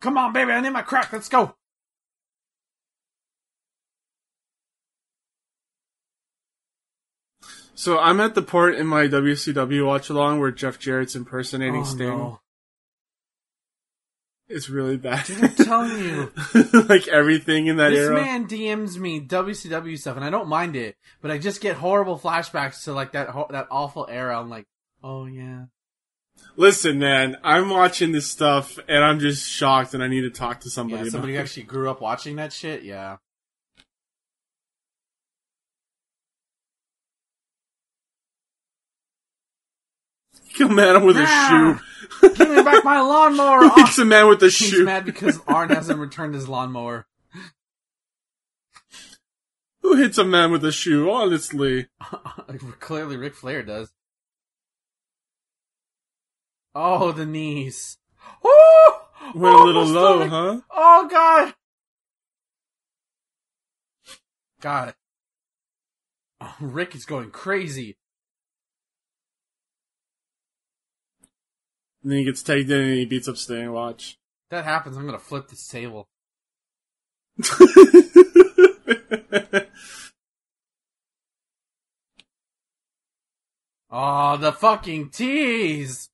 [0.01, 1.13] Come on, baby, I need my crack.
[1.13, 1.55] Let's go.
[7.75, 11.85] So I'm at the part in my WCW watch along where Jeff Jarrett's impersonating Oh,
[11.85, 12.09] Sting.
[12.19, 12.41] no.
[14.49, 15.31] It's really bad.
[15.31, 16.33] I'm telling you.
[16.89, 18.17] like everything in that This era.
[18.17, 21.77] This man DMs me WCW stuff, and I don't mind it, but I just get
[21.77, 24.41] horrible flashbacks to like that ho- that awful era.
[24.41, 24.67] I'm like,
[25.05, 25.67] oh yeah.
[26.59, 30.59] Listen, man, I'm watching this stuff and I'm just shocked, and I need to talk
[30.63, 32.83] to somebody Yeah, somebody actually grew up watching that shit.
[32.83, 33.19] Yeah.
[40.55, 41.81] Kill a man with a Ah!
[42.21, 42.29] shoe.
[42.35, 43.61] Give me back my lawnmower.
[43.63, 44.85] Oh, hits a man with a he's shoe?
[44.85, 47.07] mad because Arn hasn't returned his lawnmower.
[49.83, 51.11] Who hits a man with a shoe?
[51.11, 51.87] Honestly.
[52.81, 53.91] Clearly, Ric Flair does.
[56.81, 57.99] Oh, the knees.
[58.45, 60.31] Oh, Went a oh, little low, stomach.
[60.31, 60.61] huh?
[60.71, 61.55] Oh God.
[64.61, 64.95] God.
[66.41, 67.97] Oh, Ric is going crazy.
[72.05, 73.73] And then he gets tagged in and he beats up Sting.
[73.73, 74.17] Watch.
[74.51, 74.97] That happens.
[74.97, 76.07] I'm gonna flip this table.
[83.91, 86.11] Oh, the fucking tease.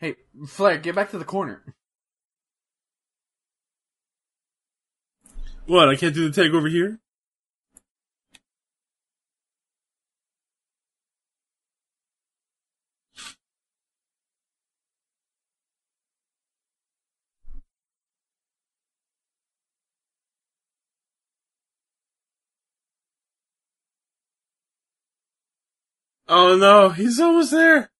[0.00, 0.14] Hey,
[0.46, 1.74] Flair, get back to the corner.
[5.66, 5.88] what?
[5.88, 7.00] I can't do the tag over here?
[26.28, 27.90] Oh no, he's almost there.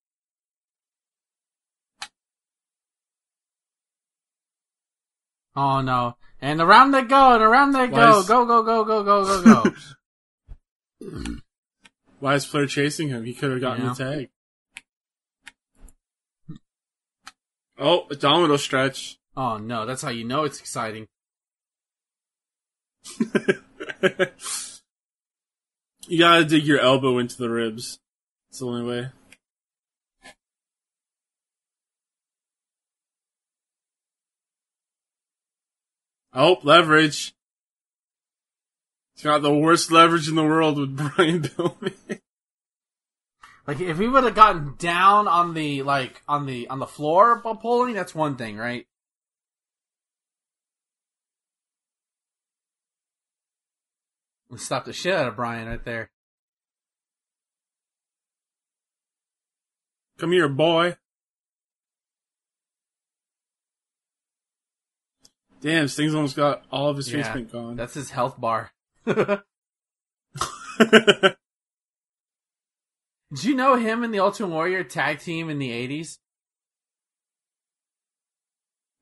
[5.61, 6.15] Oh no.
[6.41, 8.21] And around they go, and around they go.
[8.21, 9.65] is- Go, go, go, go, go, go,
[11.03, 11.37] go.
[12.21, 13.25] Why is Flair chasing him?
[13.25, 13.95] He could have gotten Yeah.
[13.95, 14.31] the tag.
[17.77, 19.19] Oh, a domino stretch.
[19.37, 21.09] oh no, that's how you know it's exciting.
[26.07, 27.99] you gotta dig your elbow into the ribs.
[28.51, 29.09] It's the only way.
[36.41, 37.35] Oh, leverage.
[39.17, 42.21] He's got the worst leverage in the world with Brian Pillman.
[43.67, 47.41] Like if he would have gotten down on the like on the on the floor
[47.43, 48.87] while pulling, that's one thing, right?
[54.57, 56.09] Stop the shit out of Brian right there.
[60.19, 60.97] Come here, boy.
[65.61, 67.77] Damn, Sting's almost got all of his face paint gone.
[67.77, 68.71] That's his health bar.
[69.07, 69.45] Did
[73.43, 76.19] you know him and the Ultimate Warrior tag team in the eighties?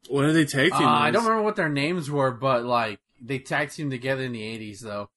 [0.09, 0.85] what did they take Uh.
[0.85, 4.43] I don't remember what their names were, but like they tag teamed together in the
[4.43, 5.11] eighties though.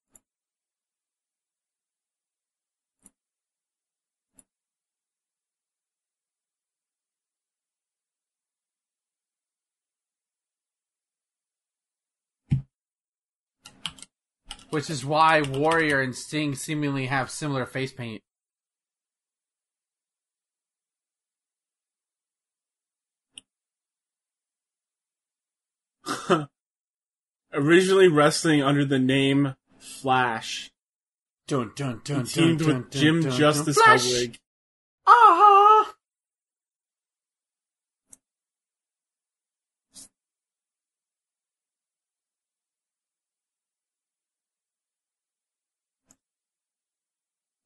[14.69, 18.21] Which is why Warrior and Sting seemingly have similar face paint.
[27.53, 30.71] Originally wrestling under the name Flash.
[31.47, 33.77] Dun dun dun teamed dun, with dun, Jim Justice.
[33.77, 34.05] Flash!
[34.05, 34.37] Hellwig.
[35.07, 35.48] Ah!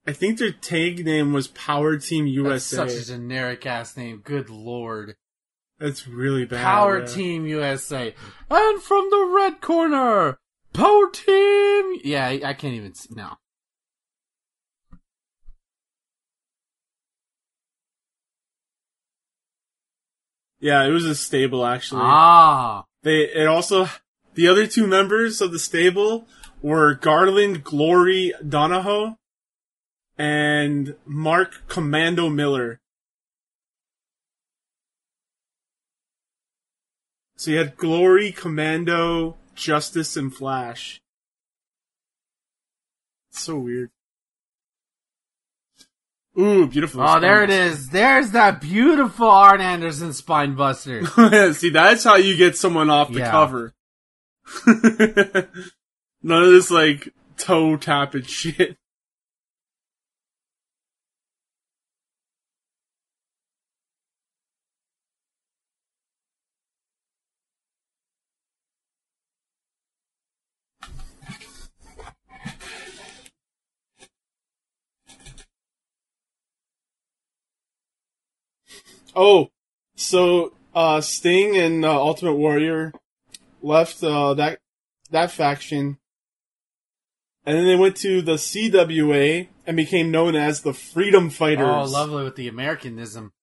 [0.05, 2.35] I think their tag name was Power Team That's
[2.73, 2.75] USA.
[2.75, 4.21] such a generic ass name.
[4.23, 5.15] Good lord.
[5.79, 6.63] That's really bad.
[6.63, 7.05] Power yeah.
[7.05, 8.13] Team USA.
[8.49, 10.37] And from the red corner,
[10.73, 11.99] Power Team.
[12.03, 12.91] Yeah, I, I can't even.
[12.91, 13.37] s- No.
[20.59, 22.01] Yeah, it was a stable actually.
[22.03, 22.85] Ah.
[23.03, 23.87] They it also
[24.35, 26.25] the other two members of the stable
[26.61, 29.17] were Garland Glory Donoho
[30.17, 32.79] and Mark Commando Miller.
[37.35, 41.01] So you had Glory, Commando, Justice, and Flash.
[43.31, 43.89] so weird.
[46.39, 47.01] Ooh, beautiful.
[47.01, 47.89] Oh, there it is.
[47.89, 51.03] There's that beautiful Arn Anderson spine buster.
[51.53, 53.31] See, that's how you get someone off the Yeah.
[53.31, 53.73] cover.
[56.23, 58.77] None of this like toe tapping shit.
[79.15, 79.49] Oh,
[79.95, 82.93] so uh, Sting and uh, Ultimate Warrior
[83.61, 84.59] left uh, that
[85.11, 85.97] that faction,
[87.45, 91.67] and then they went to the CWA and became known as the Freedom Fighters.
[91.67, 93.33] Oh, lovely with the Americanism.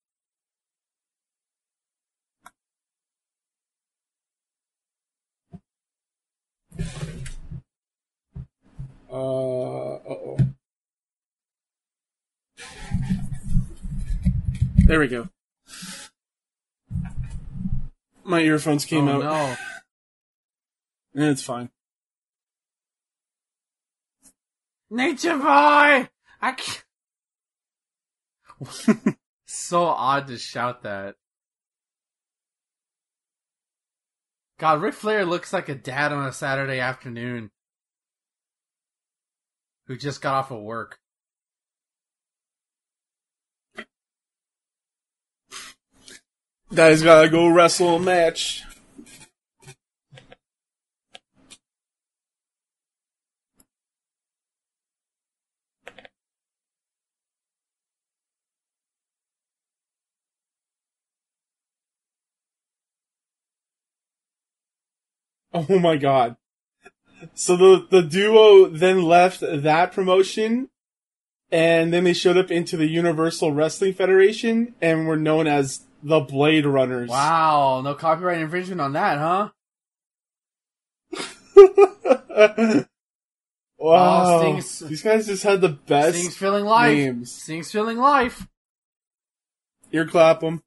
[9.13, 10.37] Uh oh.
[14.87, 15.29] There we go.
[18.31, 19.23] My earphones came oh, out.
[19.23, 19.57] no.
[21.15, 21.69] And it's fine.
[24.89, 26.09] Nature Boy!
[26.41, 26.85] I can't.
[29.47, 31.17] so odd to shout that.
[34.61, 37.51] God, Ric Flair looks like a dad on a Saturday afternoon
[39.89, 41.00] who just got off of work.
[46.73, 48.63] Guy's gotta go wrestle a match.
[65.53, 66.37] Oh my god.
[67.35, 70.71] So the, the duo then left that promotion
[71.51, 76.21] and then they showed up into the Universal Wrestling Federation and were known as the
[76.21, 77.09] Blade Runners.
[77.09, 79.49] Wow, no copyright infringement on that, huh?
[83.79, 84.25] wow.
[84.25, 86.97] Oh, Sting's- These guys just had the best Sting's feeling life.
[86.97, 87.33] names.
[87.33, 88.47] Sting's feeling life.
[89.93, 90.63] Ear clap him.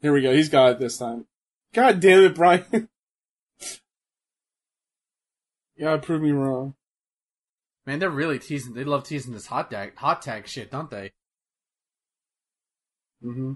[0.00, 0.32] Here we go.
[0.32, 1.26] He's got it this time.
[1.74, 2.64] God damn it, Brian.
[5.76, 6.74] yeah, prove me wrong.
[7.86, 8.74] Man, they're really teasing.
[8.74, 11.12] They love teasing this hot tag, hot tag shit, don't they?
[13.24, 13.52] Mm hmm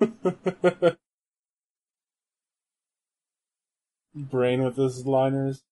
[4.14, 5.62] Brain with his liners.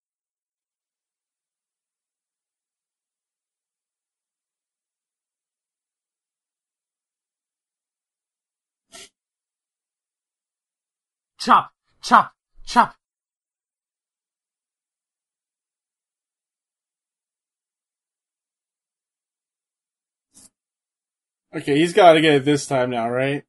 [11.41, 11.73] Chop,
[12.03, 12.33] chop,
[12.67, 12.97] chop.
[21.55, 23.45] Okay, he's gotta get it this time now, right?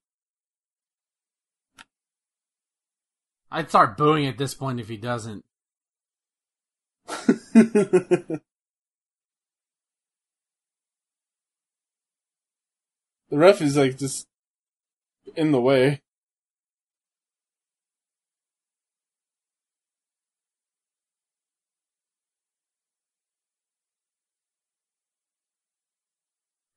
[3.51, 5.43] I'd start booing at this point if he doesn't.
[7.53, 8.41] the
[13.31, 14.27] ref is like just
[15.35, 16.01] in the way.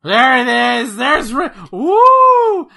[0.05, 0.49] There it
[0.83, 0.97] is.
[0.97, 1.53] There's Ric.
[1.71, 1.95] Woo!
[1.95, 2.69] Oh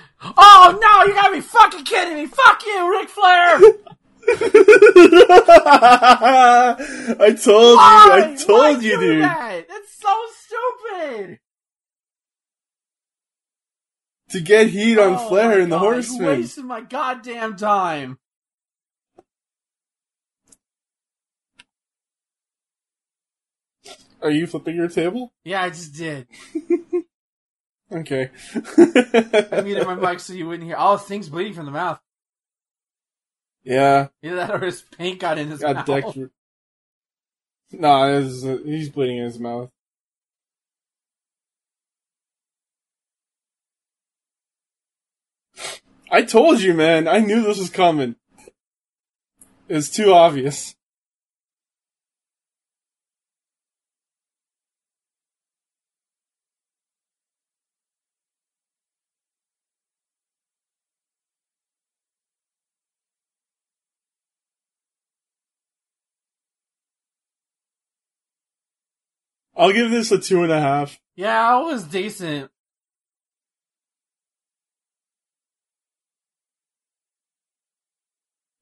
[0.81, 1.05] no!
[1.07, 2.27] You gotta be fucking kidding me!
[2.27, 3.59] Fuck you, Ric Flair!
[7.19, 8.05] I told Why?
[8.05, 9.23] you, I told Why you, do dude.
[9.23, 9.67] That?
[9.67, 11.39] That's so stupid.
[14.29, 16.25] To get heat on Oh Flair and the God, You Horsemen.
[16.27, 18.19] wasted my goddamn time.
[24.21, 25.33] Are you flipping your table?
[25.43, 26.27] Yeah, I just did.
[27.91, 28.29] Okay.
[28.55, 30.75] I muted my mic so you wouldn't hear.
[30.77, 31.99] Oh, things bleeding from the mouth.
[33.63, 35.85] yeah, Either that or his paint got in his got mouth.
[35.85, 36.17] decked.
[37.71, 38.21] No, uh,
[38.65, 39.69] he's bleeding in his mouth.
[46.11, 47.07] I told you, man.
[47.07, 48.15] I knew this was coming.
[49.67, 50.75] It's too obvious.
[69.55, 70.99] I'll give this a two and a half.
[71.15, 72.51] Yeah, it was decent.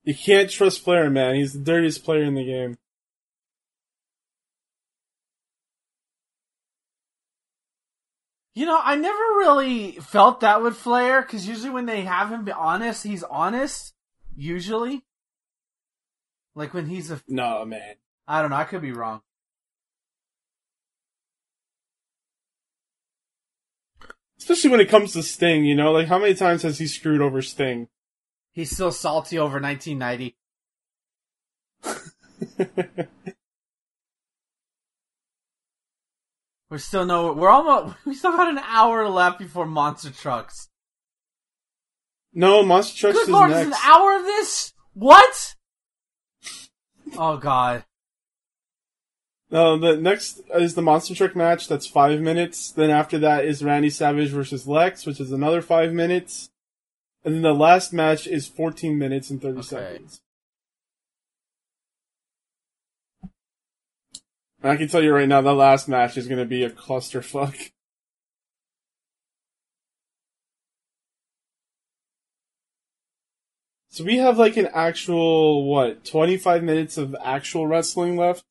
[0.04, 1.36] You can't trust Flair, man.
[1.36, 2.78] He's the dirtiest player in the game.
[8.54, 12.46] You know, I never really felt that with Flair because usually when they have him
[12.46, 13.94] be honest, he's honest.
[14.36, 15.04] Usually,
[16.54, 17.96] like when he's a, No, man.
[18.28, 19.22] I don't know, I could be wrong.
[24.44, 25.94] Especially when it comes to Sting, you know?
[25.94, 27.88] Like, how many times has he screwed over Sting?
[28.52, 30.36] He's still salty over 1990.
[36.70, 40.70] We're still no, we're almost, we still got an hour left before Monster Trucks.
[42.34, 43.62] no, Monster Trucks Good is lord, next.
[43.62, 44.74] is an hour of this?
[44.94, 45.56] What?
[47.16, 47.86] Oh god.
[49.54, 51.68] No, the next is the Monster Truck match.
[51.68, 52.72] That's five minutes.
[52.72, 56.50] Then after that is Randy Savage versus Lex, which is another five minutes.
[57.24, 59.64] And then the last match is 14 minutes and 30 Okay.
[59.64, 60.22] seconds.
[64.64, 66.72] And I can tell you right now, the last match is going to be a
[66.72, 67.72] clusterfuck.
[73.90, 78.44] So we have like an actual, what, 25 minutes of actual wrestling left?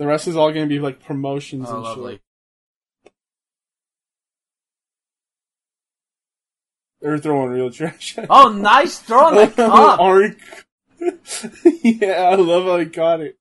[0.00, 2.12] The rest is all going to be like promotions Oh, and lovely.
[2.14, 2.22] shit.
[7.02, 8.16] They're throwing real trash.
[8.30, 10.00] Oh, nice throwing the cup.
[10.00, 10.38] Arc.
[11.82, 13.36] yeah, I love how he got it.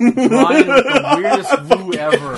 [0.00, 2.36] Ryan with the weirdest woo ever.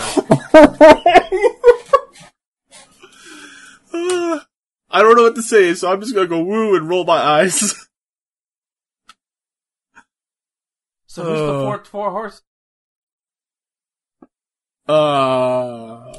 [4.90, 7.18] I don't know what to say, so I'm just gonna go woo and roll my
[7.18, 7.86] eyes.
[11.06, 11.60] So who's the Uh.
[11.64, 12.40] fourth four horse?
[14.88, 16.10] Uh,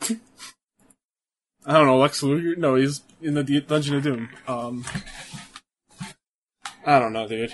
[1.64, 2.56] I don't know, Lex Luger?
[2.56, 4.28] No, he's in the D- Dungeon of Doom.
[4.48, 4.84] Um,
[6.84, 7.52] I don't know, dude.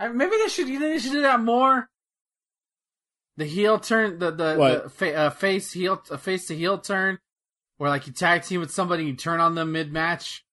[0.00, 0.68] I, maybe they should.
[0.68, 1.88] You think they should do that more?
[3.36, 4.84] The heel turn, the the, What?
[4.84, 7.18] the fa- uh, face heel, uh, face to heel turn,
[7.76, 10.44] where like you tag team with somebody, and you turn on them mid match.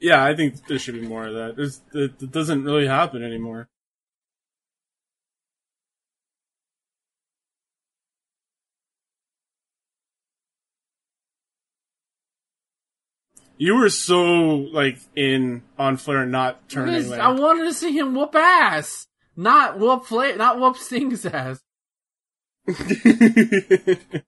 [0.00, 1.56] Yeah, I think there should be more of that.
[1.56, 3.68] There's, it, it doesn't really happen anymore.
[13.62, 16.96] You were so like in on Flair not turning.
[16.96, 19.06] Is, I wanted to see him whoop ass,
[19.36, 21.60] not whoop Flair, not whoop Sting's ass.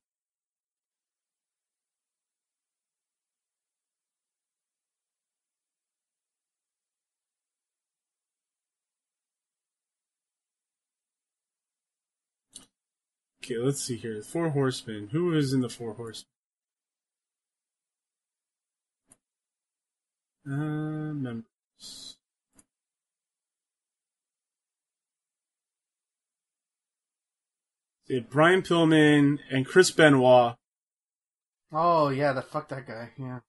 [13.45, 14.23] Okay, let's see here.
[14.23, 15.11] Four Horsemen.
[15.13, 16.25] Who is in the Four Horsemen?
[20.47, 22.17] Uh, members.
[28.07, 30.57] See, Brian Pillman and Chris Benoit.
[31.73, 33.11] Oh yeah, the fuck that guy.
[33.19, 33.41] Yeah.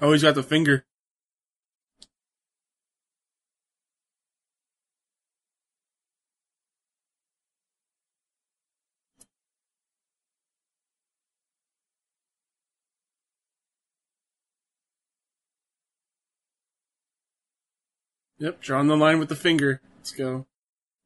[0.00, 0.84] Oh, he's got the finger.
[18.38, 19.80] Yep, drawing the line with the finger.
[19.96, 20.46] Let's go.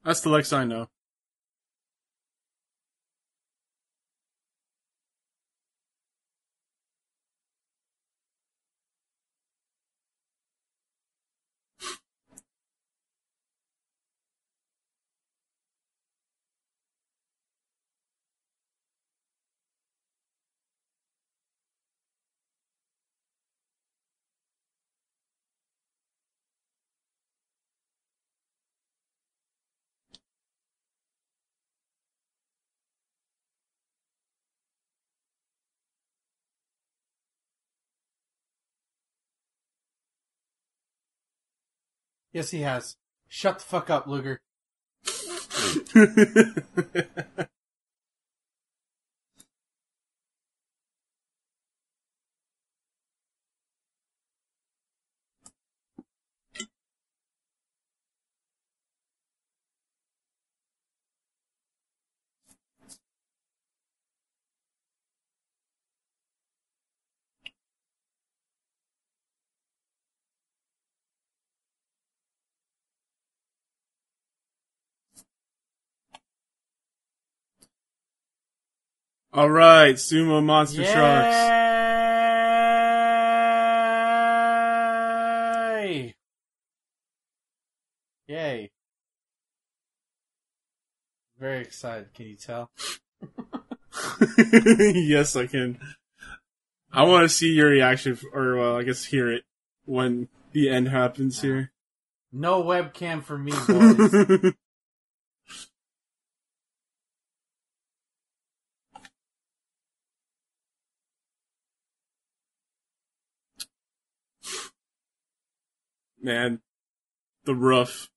[0.05, 0.89] That's the Lex I know.
[42.39, 42.95] Yes, he has.
[43.27, 44.41] Shut the fuck up, Luger.
[79.33, 81.37] All right, Sumo Monster Sharks.
[85.85, 86.15] Yay!
[88.27, 88.71] Yay.
[91.39, 92.71] Very excited, can you tell?
[94.39, 95.79] yes, I can.
[96.91, 99.45] I want to see your reaction, or well, I guess hear it
[99.85, 101.71] when the end happens here.
[102.33, 104.55] No webcam for me, boys.
[116.21, 116.61] Man,
[117.45, 118.11] the roof.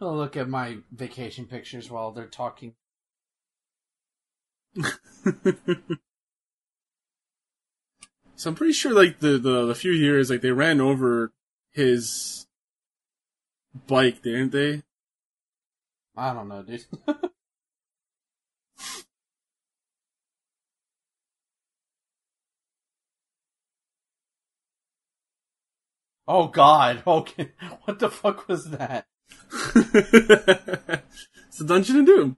[0.00, 2.74] I'll look at my vacation pictures while they're talking.
[8.36, 11.32] So I'm pretty sure, like the, the the few years, like they ran over
[11.72, 12.46] his
[13.86, 14.82] bike, didn't they?
[16.14, 16.84] I don't know, dude.
[26.28, 27.50] oh god, okay.
[27.84, 29.06] What the fuck was that?
[29.52, 32.36] it's the Dungeon of Doom.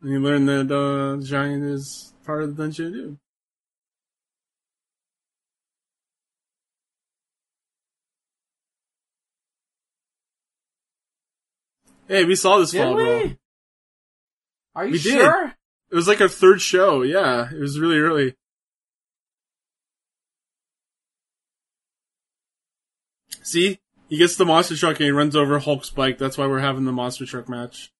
[0.00, 3.20] And you learn that uh, Giant is part of the Dungeon of Doom.
[12.08, 13.32] Hey, we saw this Did fall, bro.
[14.74, 15.12] Are you We did.
[15.12, 15.54] sure?
[15.90, 17.02] It was like our third show.
[17.02, 18.34] Yeah, it was really early.
[23.48, 23.78] See,
[24.10, 26.18] he gets the monster truck and he runs over Hulk's bike.
[26.18, 27.90] That's why we're having the monster truck match.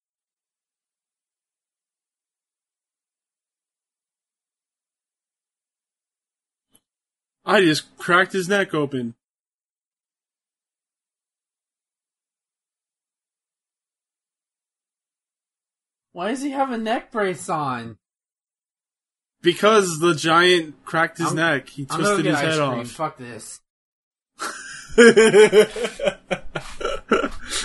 [7.47, 9.15] I just cracked his neck open.
[16.13, 17.99] Why does he have a neck brace on?
[19.41, 21.69] Because the giant cracked his I'm- neck.
[21.69, 22.81] He twisted his head cream.
[22.81, 22.91] off.
[22.91, 23.61] Fuck this.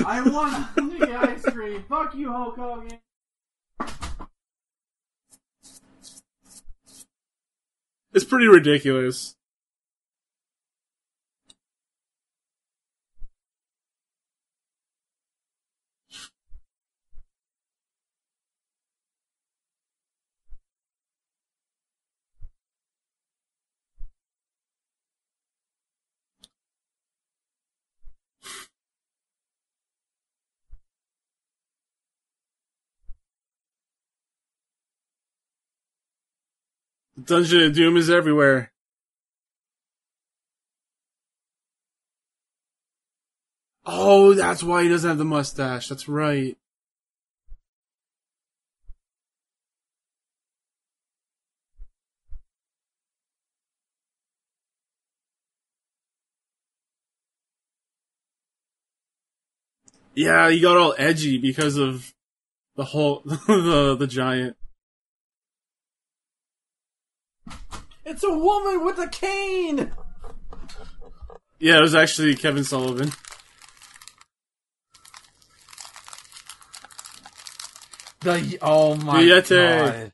[0.06, 0.54] I want
[1.00, 1.84] get ice cream.
[1.90, 3.00] Fuck you, Hulk Hogan.
[8.14, 9.36] it's pretty ridiculous.
[37.22, 38.72] Dungeon of Doom is everywhere.
[43.86, 45.90] Oh, that's why he doesn't have the mustache.
[45.90, 46.58] That's right.
[60.16, 62.14] Yeah, he got all edgy because of
[62.76, 64.56] the whole the the giant.
[68.06, 69.92] It's a woman with a cane.
[71.60, 73.12] Yeah, it was actually Kevin Sullivan.
[78.22, 79.50] The oh my The Yeti.
[79.50, 80.12] god.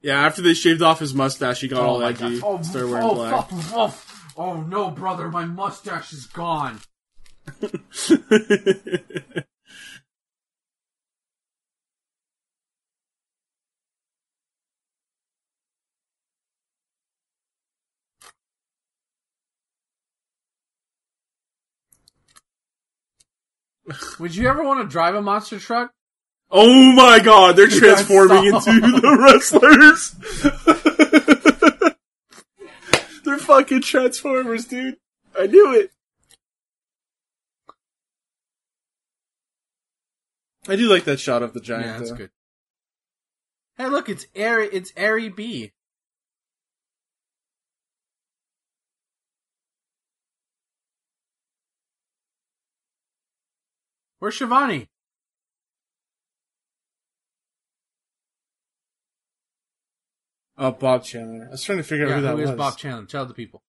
[0.00, 2.40] Yeah, after they shaved off his mustache, he got oh all my edgy.
[2.42, 3.48] Oh, started wearing oh, black.
[3.52, 4.02] oh, oh,
[4.36, 6.80] oh no, brother, my mustache is gone.
[24.18, 25.92] Would you ever want to drive a monster truck?
[26.50, 30.14] oh my god, they're transforming into the wrestlers.
[33.24, 34.96] they're fucking transformers, dude.
[35.38, 35.90] I knew it.
[40.68, 41.86] I do like that shot of the giant.
[41.86, 42.16] Yeah, that's though.
[42.16, 42.30] good.
[43.76, 44.68] Hey, look, it's Airy.
[44.72, 45.72] It's Airy B.
[54.18, 54.88] Where's Schiavone?
[60.58, 61.46] Oh, Bob Chandler.
[61.48, 62.56] I was trying to figure out Yeah, who that who is was.
[62.56, 63.04] Bob Chandler?
[63.04, 63.62] Tell the people.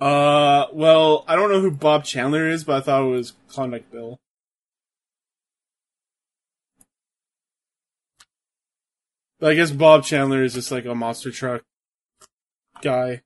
[0.00, 3.90] Uh, well, I don't know who Bob Chandler is, but I thought it was Klondike
[3.92, 4.18] Bill.
[9.44, 11.62] I guess Bob Chandler is just like a monster truck
[12.80, 13.22] guy.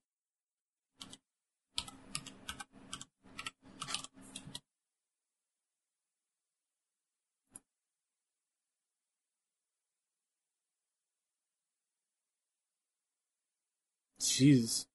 [14.19, 14.87] Jeez.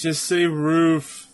[0.00, 1.26] Just say roof.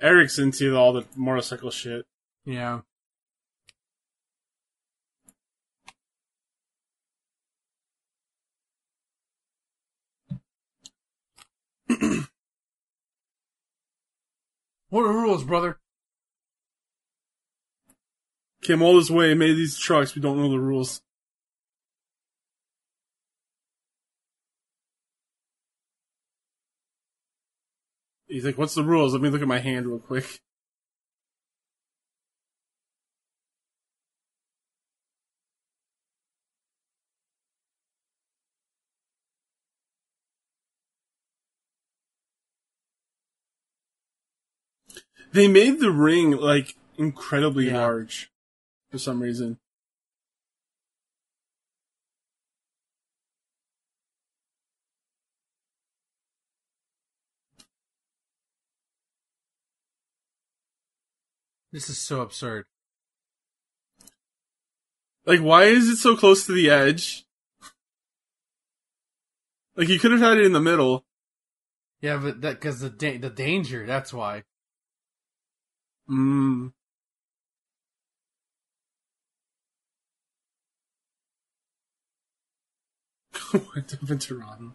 [0.00, 2.06] Eric's into all the motorcycle shit.
[2.46, 2.80] Yeah.
[14.88, 15.78] What are the rules, brother?
[18.62, 21.00] Came all this way, made these trucks, we don't know the rules.
[28.28, 29.12] He's like, what's the rules?
[29.12, 30.40] Let me look at my hand real quick.
[45.36, 47.80] They made the ring like incredibly Yeah.
[47.80, 48.30] large
[48.90, 49.58] for some reason.
[61.70, 62.64] This is so absurd.
[65.26, 67.26] Like, why is it so close to the edge?
[69.76, 71.04] Like, you could have had it in the middle.
[72.00, 73.84] Yeah, but that because the da- the danger.
[73.84, 74.44] That's why.
[76.08, 76.72] Mm.
[83.52, 84.72] Went up in Toronto.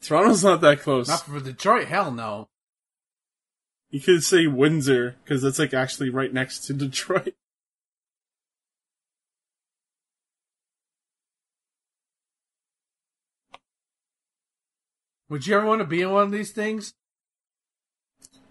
[0.00, 1.08] Toronto's not that close.
[1.08, 1.88] Not for Detroit.
[1.88, 2.48] Hell no.
[3.90, 7.34] You could say Windsor, because that's like actually right next to Detroit.
[15.28, 16.94] Would you ever want to be in one of these things?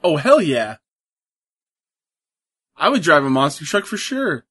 [0.03, 0.77] Oh, hell yeah.
[2.81, 4.43] I would drive a monster truck for sure.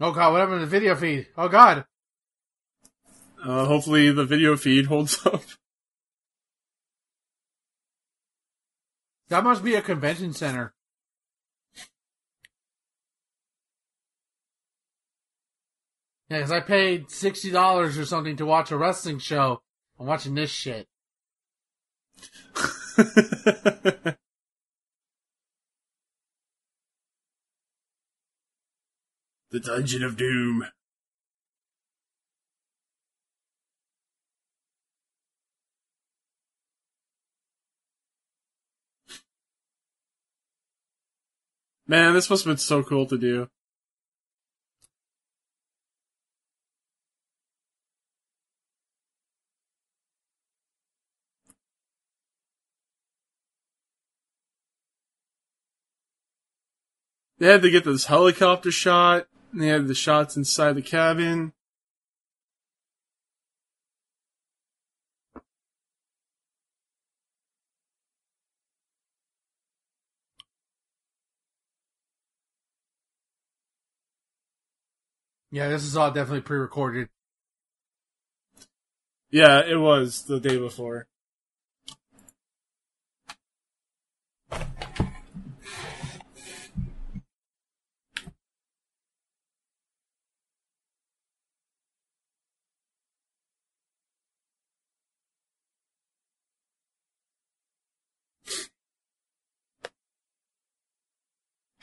[0.00, 1.26] Oh god, what happened to the video feed?
[1.36, 1.84] Oh god.
[3.44, 5.42] Uh, hopefully the video feed holds up.
[9.28, 10.72] That must be a convention center.
[16.30, 19.60] Yeah, because I paid sixty dollars or something to watch a wrestling show.
[20.00, 20.88] I'm watching this shit.
[29.50, 30.66] the Dungeon of Doom.
[41.86, 43.48] Man, this must have been so cool to do.
[57.38, 61.52] They had to get this helicopter shot, and they had the shots inside the cabin.
[75.50, 77.08] Yeah, this is all definitely pre-recorded.
[79.30, 81.06] Yeah, it was the day before.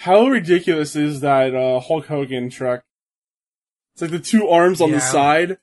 [0.06, 2.84] How ridiculous is that uh, Hulk Hogan truck?
[3.94, 4.98] It's like the two arms on Yeah.
[4.98, 5.58] the side.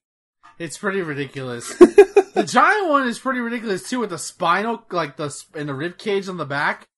[0.58, 1.68] It's pretty ridiculous.
[1.78, 5.96] the giant one is pretty ridiculous too, with the spinal, like the and the rib
[5.96, 6.88] cage on the back.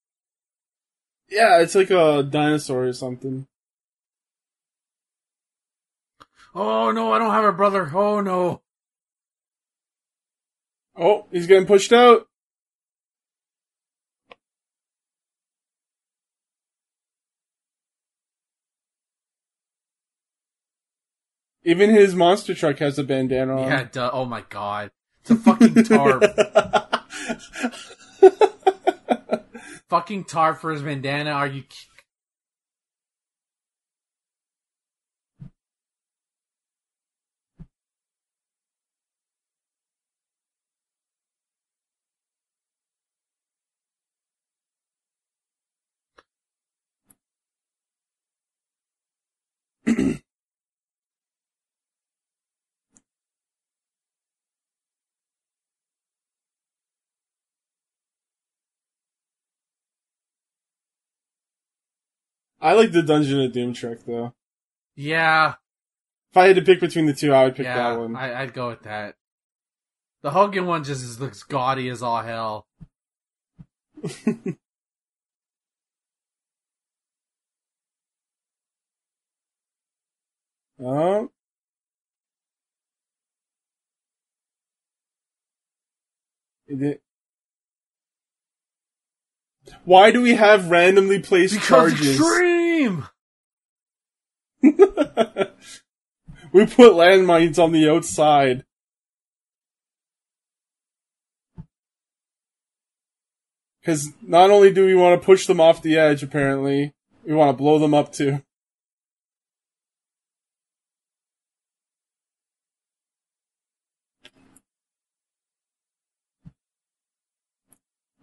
[1.29, 3.47] Yeah, it's like a dinosaur or something.
[6.55, 7.91] Oh no, I don't have a brother.
[7.95, 8.63] Oh no.
[10.97, 12.27] Oh, he's getting pushed out.
[21.65, 23.69] Even his monster truck has a bandana on.
[23.69, 24.11] Yeah, it does.
[24.13, 24.91] oh my god.
[25.23, 26.23] It's a fucking tarp.
[29.89, 31.31] fucking tarp for his bandana.
[31.31, 31.65] Are you?
[62.65, 64.33] I like the Dungeon of Doom trick though.
[64.97, 65.55] Yeah,
[66.31, 67.91] If I had to pick between the two, I would pick yeah.
[67.91, 68.17] that one.
[68.17, 69.17] I, I'd go with that.
[70.23, 72.67] The Hogan one just looks gaudy as all hell.
[80.79, 81.31] Oh.
[86.67, 87.03] Is um, it-
[89.85, 92.19] Why do we have randomly placed Because charges?
[92.19, 93.07] extreme.
[94.63, 94.73] we
[96.67, 98.65] put landmines on the outside.
[103.81, 106.95] Because not only do we want to push them off the edge, apparently,
[107.27, 108.41] we want to blow them up too.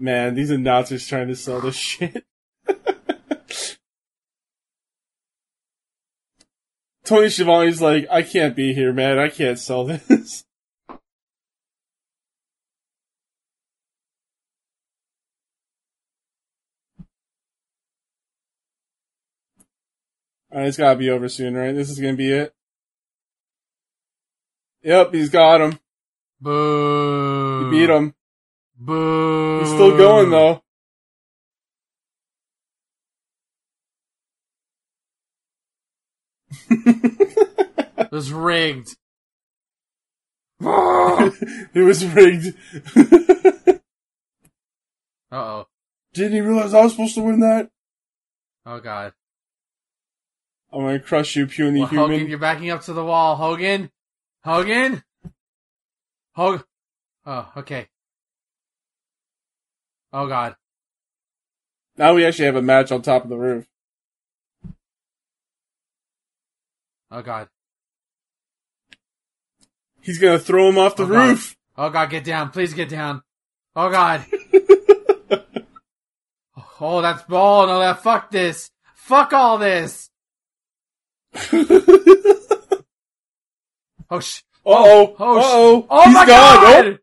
[0.02, 2.26] Man, these announcers trying to sell this shit.
[7.06, 9.20] Tony Schiavone's like, I can't be here, man.
[9.20, 10.44] I can't sell this.
[20.52, 21.76] Alright, it's gotta be over soon, right?
[21.76, 22.56] This is gonna be it.
[24.82, 25.80] Yep, he's got him.
[26.42, 27.66] Boo.
[27.66, 28.16] He beat him.
[28.84, 29.60] Boo.
[29.60, 30.64] He's still going though.
[38.02, 38.98] It was rigged.
[40.60, 42.56] it was rigged.
[45.34, 45.68] Uh oh.
[46.14, 47.70] Didn't he realize I was supposed to win that?
[48.66, 49.14] Oh god.
[50.74, 52.12] I'm gonna crush you, puny Well, human.
[52.12, 53.38] Hogan, you're backing up to the wall.
[53.38, 53.90] Hogan?
[54.44, 55.04] Hogan?
[56.36, 56.66] Hogan?
[57.26, 57.88] Oh, okay.
[60.14, 60.56] Oh god.
[61.98, 63.66] Now we actually have a match on top of the roof.
[67.12, 67.48] Oh god.
[70.02, 71.30] He's gonna throw him off the Oh, God.
[71.30, 71.56] roof.
[71.78, 72.50] Oh god, get down.
[72.50, 73.22] Please get down.
[73.76, 74.26] Oh god.
[76.82, 78.70] oh, that's oh no, that fuck this.
[78.96, 80.10] Fuck all this.
[84.14, 84.42] Oh sh!
[84.66, 85.16] Uh oh.
[85.18, 85.88] Oh, Uh sh- oh.
[85.90, 86.62] Oh He's my gone.
[86.62, 87.00] god!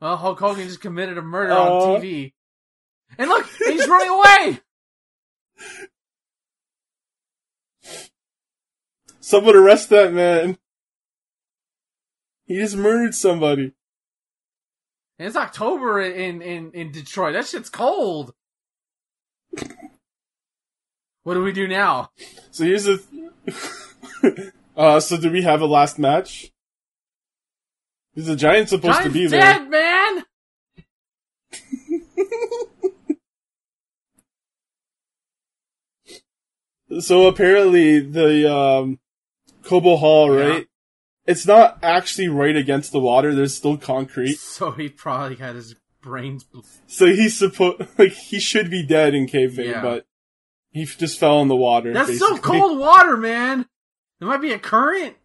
[0.00, 1.94] Well, Hulk Hogan just committed a murder Oh.
[1.94, 2.32] on TV.
[3.16, 4.60] And look, he's running away.
[9.20, 10.58] Someone arrest that man.
[12.46, 13.72] He just murdered somebody.
[15.18, 17.34] And it's October in in in Detroit.
[17.34, 18.32] That shit's cold.
[21.24, 22.10] What do we do now?
[22.50, 23.02] So here's the.
[24.76, 26.52] uh, so do we have a last match?
[28.18, 29.40] Is the Giant supposed to Giant's be there?
[29.40, 30.24] dead, man.
[37.00, 38.98] So apparently the um,
[39.62, 40.48] Cobo Hall, Yeah.
[40.48, 40.66] right?
[41.26, 43.34] It's not actually right against the water.
[43.34, 44.38] There's still concrete.
[44.38, 46.46] So he probably had his brains.
[46.86, 49.82] So he's supposed like he should be dead in kayfabe, Yeah.
[49.82, 50.06] but
[50.70, 51.92] he just fell in the water.
[51.92, 52.58] That's still basically.
[52.60, 53.66] cold water, man.
[54.18, 55.16] There might be a current.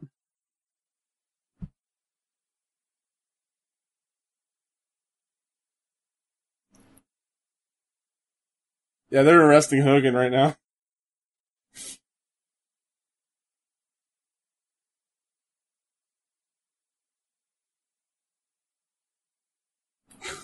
[9.14, 10.56] Yeah, they're arresting Hogan right now.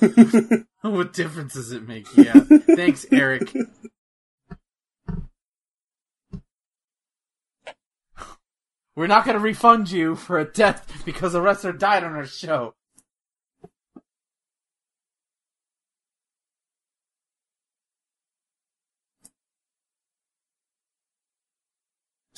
[0.82, 2.06] what difference does it make?
[2.16, 2.42] Yeah.
[2.76, 3.52] Thanks, Eric.
[8.96, 12.28] We're not going to refund you for a death because a wrestler died on our
[12.28, 12.76] show.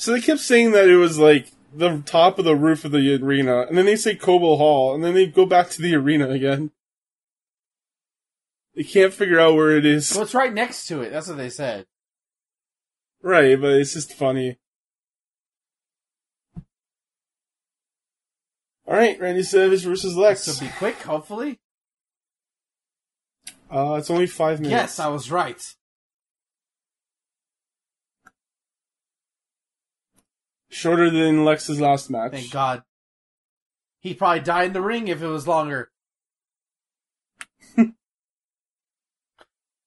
[0.02, 3.14] So they kept saying that it was like the top of the roof of the
[3.22, 6.28] arena, and then they say Cobo Hall, and then they go back to the arena
[6.28, 6.72] again.
[8.74, 10.12] They can't figure out where it is.
[10.12, 11.10] Well, it's right next to it.
[11.10, 11.86] That's what they said.
[13.22, 14.58] Right, but it's just funny.
[18.88, 20.46] Alright, Randy Savage versus Lex.
[20.46, 21.60] This will be quick, hopefully.
[23.70, 24.72] Uh, it's only five minutes.
[24.72, 25.62] Yes, I was right.
[30.72, 32.32] Shorter than Lex's last match.
[32.32, 32.82] Thank God.
[34.00, 35.90] He'd probably die in the ring if it was longer.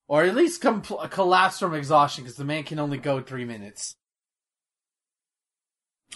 [0.07, 0.62] or at least
[1.10, 3.95] collapse from exhaustion because the man can only go three minutes.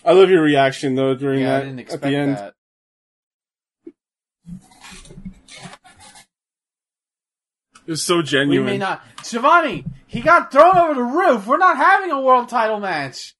[0.06, 2.38] I love your reaction though during Yeah, I that didn't at the end.
[2.38, 2.54] that.
[7.88, 8.66] It was so We genuine.
[8.68, 9.02] may not.
[9.24, 11.48] Schiavone, he got thrown over the roof.
[11.48, 13.36] We're not having a world title match.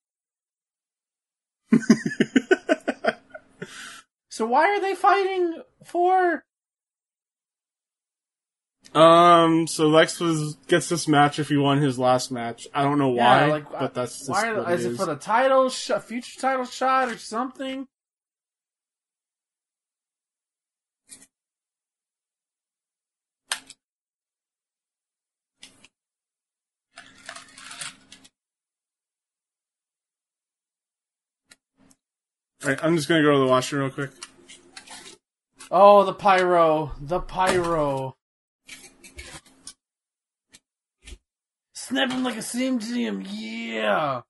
[4.40, 6.46] So why are they fighting for?
[8.94, 12.66] Um, so Lex was gets this match if he won his last match.
[12.74, 15.92] I don't know why, Yeah, like, but that's Why is it for the title, sh-
[16.06, 17.88] future title shot, or something?
[32.62, 34.12] Alright, I'm just gonna go to the washroom real quick.
[35.72, 38.18] Oh, the pyro, the pyro.
[41.74, 44.22] Snap him like a Slim Jim, yeah.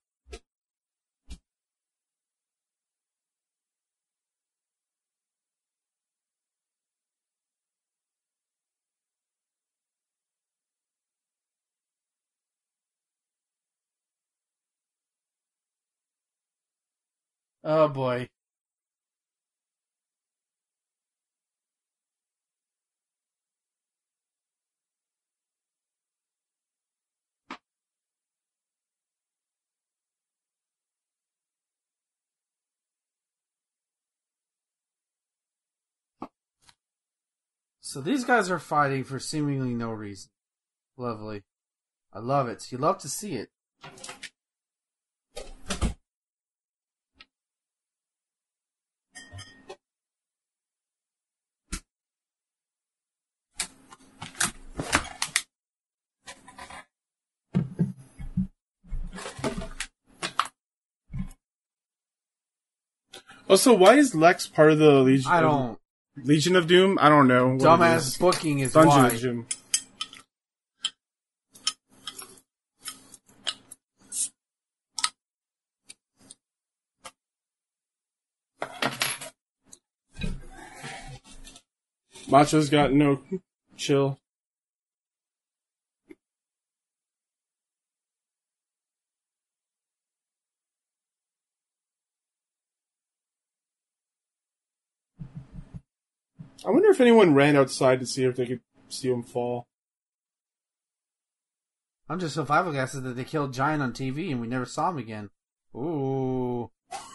[17.62, 18.28] Oh boy.
[37.82, 40.30] So these guys are fighting for seemingly no reason.
[40.96, 41.42] Lovely.
[42.12, 42.70] I love it.
[42.70, 43.50] You love to see it.
[63.50, 65.28] Also, why is Lex part of the Legion?
[65.28, 65.76] I don't.
[66.22, 67.00] Legion of Doom.
[67.00, 67.58] I don't know.
[67.58, 68.16] Dumbass is.
[68.16, 69.08] booking is Dungeon why.
[69.08, 69.46] of Doom.
[82.28, 83.20] Macho's got no
[83.76, 84.19] chill.
[96.66, 99.66] I wonder if anyone ran outside to see if they could see him fall.
[102.08, 104.98] I'm just so flabbergasted that they killed Giant on TV and we never saw him
[104.98, 105.30] again.
[105.74, 106.70] Ooh.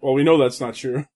[0.00, 1.06] Well, we know that's not true.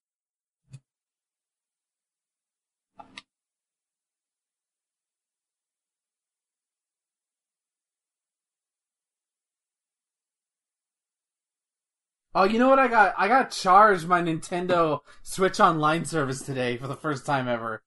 [12.34, 13.14] Oh, you know what I got?
[13.18, 17.82] I got charged my Nintendo Switch Online service today for the first time ever.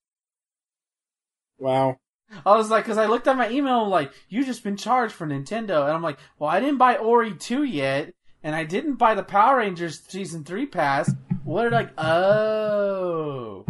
[1.58, 1.98] Wow.
[2.46, 5.14] I was like, because I looked at my email, I'm like, you just been charged
[5.14, 8.96] for Nintendo, and I'm like, well, I didn't buy Ori two yet, and I didn't
[8.96, 11.14] buy the Power Rangers season three pass.
[11.44, 11.90] What did I.
[11.98, 13.66] Oh,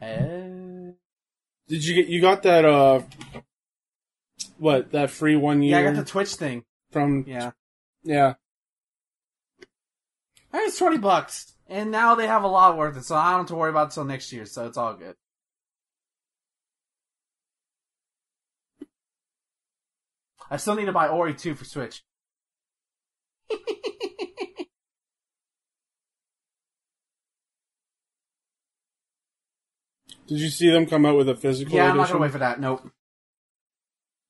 [0.00, 0.94] oh.
[1.68, 3.00] Did you get you got that uh
[4.58, 6.64] what, that free one year yeah, I got the Twitch thing.
[6.90, 7.52] from Yeah,
[8.04, 8.34] yeah.
[10.54, 13.48] It's twenty bucks, and now they have a lot worth it, so I don't have
[13.48, 14.46] to worry about it till next year.
[14.46, 15.16] So it's all good.
[20.50, 22.02] I still need to buy Ori two for Switch.
[30.26, 32.38] Did you see them come out with a physical yeah, I'm not gonna wait for
[32.38, 32.60] that.
[32.60, 32.90] Nope.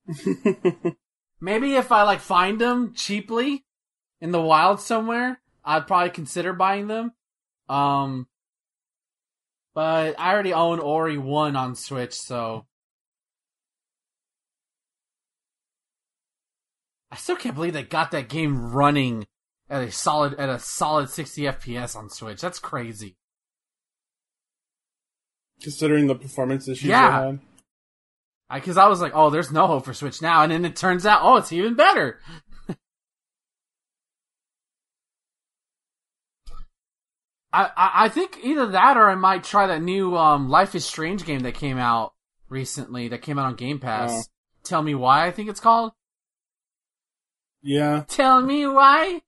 [1.40, 3.64] Maybe if I like find them cheaply
[4.20, 7.12] in the wild somewhere, I'd probably consider buying them.
[7.68, 8.26] Um,
[9.74, 12.66] but I already own Ori one on Switch, so
[17.10, 19.26] I still can't believe they got that game running
[19.70, 22.40] at a solid at a solid 60 FPS on Switch.
[22.40, 23.16] That's crazy.
[25.62, 27.08] Considering the performance issues Yeah.
[27.20, 27.40] they had.
[28.54, 31.06] Because I, was like, oh, there's no hope for Switch now, and then it turns
[31.06, 32.20] out, oh, it's even better.
[37.52, 40.84] I, I I think either that or I might try that new um, Life is
[40.84, 42.14] Strange game that came out
[42.48, 43.08] recently.
[43.08, 44.10] That came out on Game Pass.
[44.12, 44.22] Oh.
[44.64, 45.26] Tell me why.
[45.26, 45.92] I think it's called.
[47.62, 48.04] Yeah.
[48.08, 49.22] Tell me why.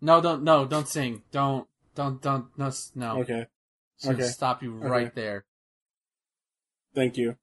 [0.00, 1.22] No, don't no, don't sing.
[1.32, 3.20] Don't don't don't no s- no.
[3.20, 3.46] Okay.
[4.00, 4.24] Should okay.
[4.24, 5.12] stop you right Okay.
[5.14, 5.44] there.
[6.94, 7.36] Thank you.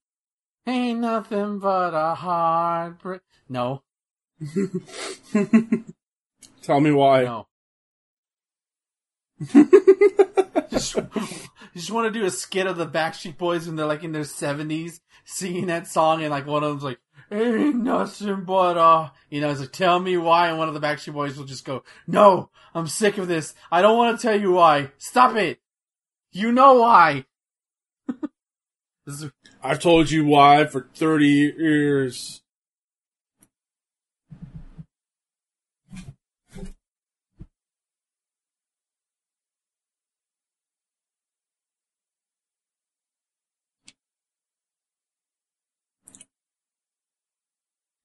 [0.68, 3.22] Ain't nothing but a heartbreak.
[3.48, 3.84] No,
[6.64, 7.24] Tell me why.
[7.24, 7.48] no.
[10.70, 10.98] just,
[11.74, 14.24] just want to do a skit of the Backstreet Boys when they're like in their
[14.24, 17.00] seventies singing that song, and like one of them's like,
[17.32, 20.80] "Ain't nothing but uh," you know, it's like, "Tell me why," and one of the
[20.80, 23.54] Backstreet Boys will just go, "No, I'm sick of this.
[23.72, 24.92] I don't want to tell you why.
[24.98, 25.60] Stop it.
[26.32, 27.26] You know why."
[29.08, 29.30] is
[29.62, 32.42] I've told you why for 30 years.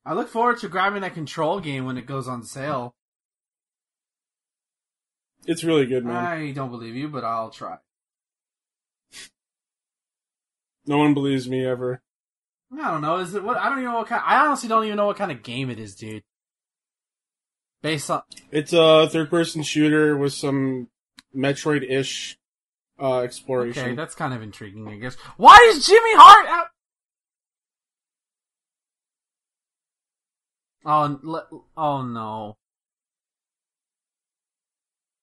[0.05, 2.95] I look forward to grabbing that control game when it goes on sale.
[5.47, 6.17] It's really good, man.
[6.17, 7.79] I don't believe you, but I'll try.
[10.87, 12.03] No one believes me ever.
[12.73, 13.17] I don't know.
[13.19, 13.57] Is it what?
[13.57, 14.23] I don't even know what kind.
[14.25, 16.23] I honestly don't even know what kind of game it is, dude.
[17.83, 20.89] Based on It's a third person shooter with some
[21.35, 22.39] Metroid ish
[23.01, 23.83] uh, exploration.
[23.83, 25.15] okay, that's kind of intriguing, I guess.
[25.37, 26.67] Why is Jimmy Hart out?
[30.85, 31.43] Oh,
[31.77, 32.57] oh no!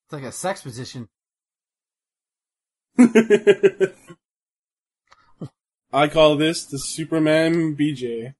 [0.06, 1.08] It's like a sex position.
[5.92, 8.34] I call this the Superman BJ.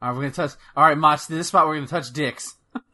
[0.00, 0.52] All right, we're gonna touch.
[0.76, 2.54] All right, Mach, this spot we're gonna touch dicks.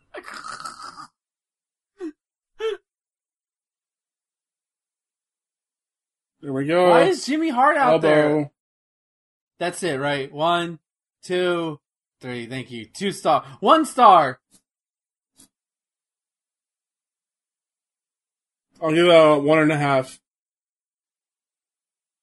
[6.45, 6.91] There we go.
[6.91, 8.07] Why is Jimmy Hart out Elbow.
[8.07, 8.51] there?
[9.59, 10.31] That's it, right?
[10.31, 10.79] One,
[11.25, 11.81] two,
[12.21, 12.47] three.
[12.47, 12.87] Thank you.
[12.87, 13.45] Two star.
[13.61, 14.39] One star.
[18.83, 20.21] I'll give it a one and a half.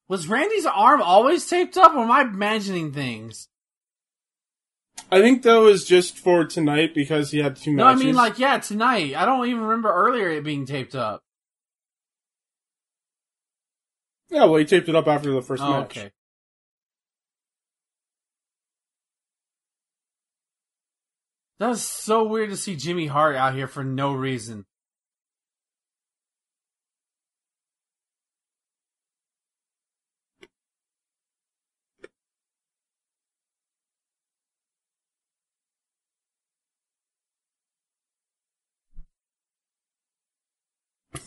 [0.08, 3.48] Was Randy's arm always taped up, or am I imagining things?
[5.10, 8.38] I think that was just for tonight because he had two No, I mean like
[8.38, 9.16] yeah, tonight.
[9.16, 11.22] I don't even remember earlier it being taped up.
[14.30, 15.98] yeah, well, he taped it up after the first Oh, match.
[15.98, 16.12] okay.
[21.62, 24.66] That was so weird to see Jimmy Hart out here for no reason.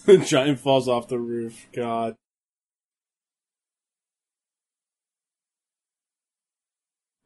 [0.05, 1.69] The giant falls off the roof.
[1.73, 2.17] God.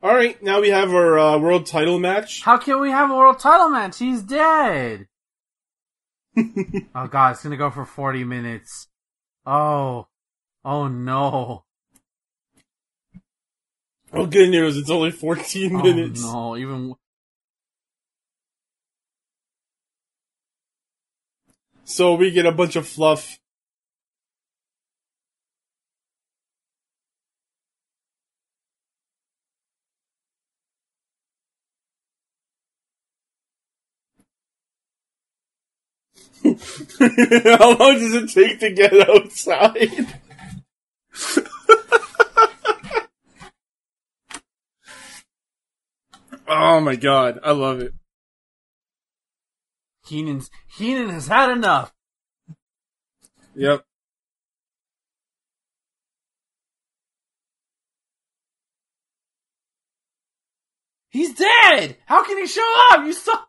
[0.01, 2.43] All right, now we have our uh, world title match.
[2.43, 3.99] How can we have a world title match?
[3.99, 5.09] He's dead.
[6.37, 8.87] oh god, it's gonna go for 40 minutes.
[9.45, 10.07] Oh.
[10.65, 11.65] Oh no.
[14.13, 14.77] Oh, good news!
[14.79, 16.23] It's only 14 Oh minutes.
[16.23, 16.95] no, even.
[21.85, 23.39] So we get a bunch of fluff.
[36.45, 40.07] How long does it take to get outside?
[46.49, 47.93] oh my god, I love it.
[50.07, 51.93] Heenan's, Heenan has had enough.
[53.55, 53.85] Yep.
[61.11, 61.97] He's dead!
[62.07, 63.05] How can he show up?
[63.05, 63.48] You saw.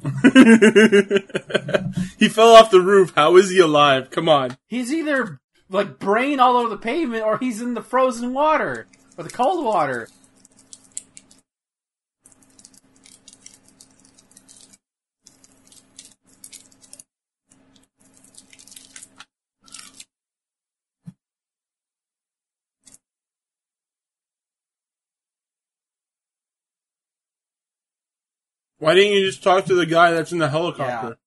[2.18, 3.12] he fell off the roof.
[3.14, 4.10] How is he alive?
[4.10, 4.56] Come on.
[4.66, 8.86] He's either like brain all over the pavement or he's in the frozen water
[9.16, 10.08] or the cold water.
[28.80, 31.18] Why didn't you just talk to the guy that's in the helicopter?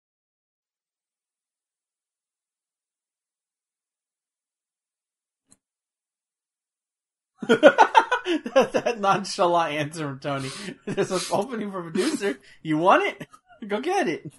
[7.48, 10.50] that nonchalant answer from Tony.
[10.88, 12.40] There's an opening for producer.
[12.64, 13.28] You want it?
[13.68, 14.34] Go get it.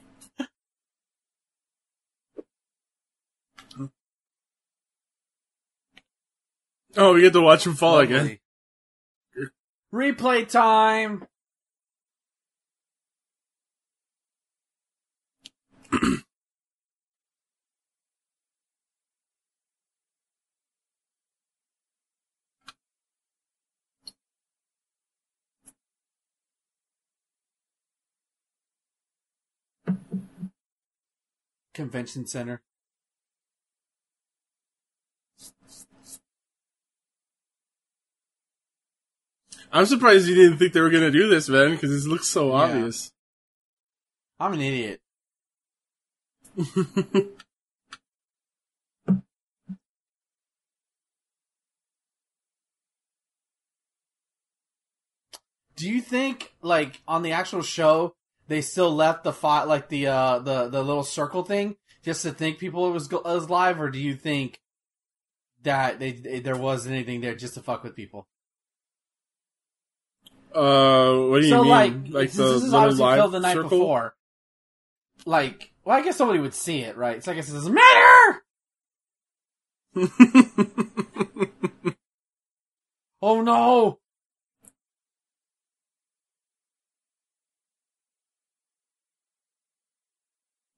[6.97, 8.39] Oh, we get to watch him fall again.
[9.93, 11.27] Replay time.
[31.75, 32.63] Convention Center.
[39.73, 42.53] I'm surprised you didn't think they were gonna do this, man, because this looks so
[42.53, 42.55] Yeah.
[42.55, 43.13] obvious.
[44.41, 45.01] I'm an idiot.
[55.77, 58.15] Do you think, like, on the actual show,
[58.47, 62.31] they still left the fight, like the uh the the little circle thing, just to
[62.31, 64.61] think people it was go- was live, or do you think
[65.63, 68.29] that they, they there wasn't anything there just to fuck with people?
[70.55, 71.71] Uh, what do you so mean?
[71.71, 73.71] like, like since the this is obviously live the night circle?
[73.71, 74.15] before.
[75.27, 77.23] Like, well, I guess somebody would see it, right?
[77.25, 78.43] So I guess it doesn't matter.
[83.23, 84.01] Oh no!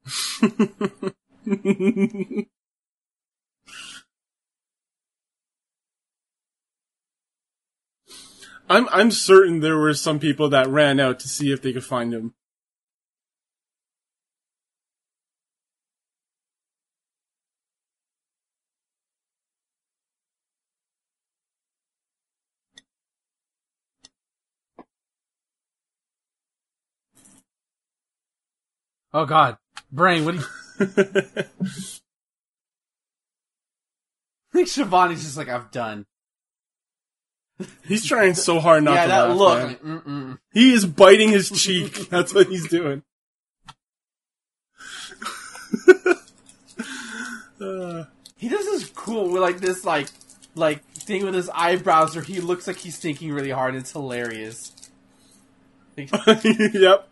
[8.68, 11.84] I'm I'm certain there were some people that ran out to see if they could
[11.84, 12.34] find him.
[29.16, 29.56] Oh god,
[29.90, 30.26] brain.
[30.26, 30.46] What do you
[34.50, 34.68] I think?
[34.68, 36.04] Schiavone's just like I've done.
[37.88, 39.82] he's trying so hard not yeah, to that laugh, look.
[39.82, 40.38] like.
[40.52, 41.94] He is biting his cheek.
[42.10, 43.02] That's what he's doing.
[47.58, 48.04] Uh,
[48.36, 50.08] He does this cool with like this like
[50.54, 53.74] like thing with his eyebrows where he looks like he's thinking really hard.
[53.74, 54.72] It's hilarious.
[55.96, 57.08] Yep.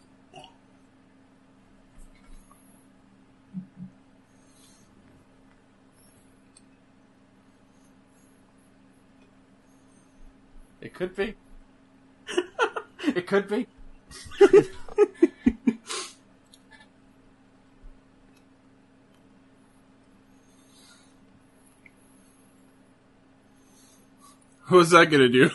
[10.97, 11.35] It could be.
[13.17, 13.67] it could be.
[24.69, 25.51] What's that gonna do?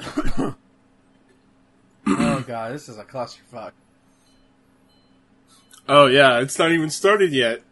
[2.08, 3.70] oh god, this is a clusterfuck.
[5.88, 7.62] Oh yeah, it's not even started yet.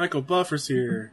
[0.00, 1.12] Michael Buffer's here.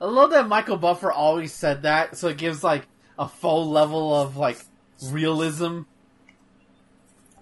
[0.00, 4.12] I love that Michael Buffer always said that, so it gives like a full level
[4.12, 4.58] of like
[5.04, 5.82] realism.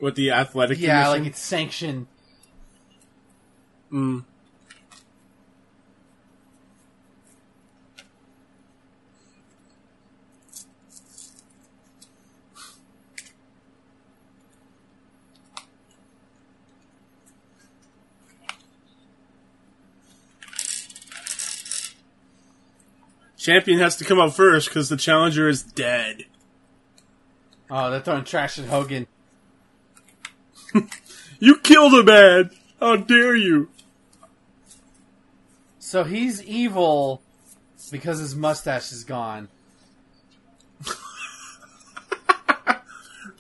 [0.03, 2.07] With the athletic Yeah, like it's sanctioned.
[3.91, 4.27] Mm.
[23.47, 26.25] Champion has to come out first because the challenger is dead.
[27.70, 29.07] Oh, they're throwing trash at Hogan.
[31.39, 32.50] You killed a man!
[32.81, 33.68] How dare you!
[35.78, 37.20] So he's evil
[37.92, 39.49] because his mustache is gone.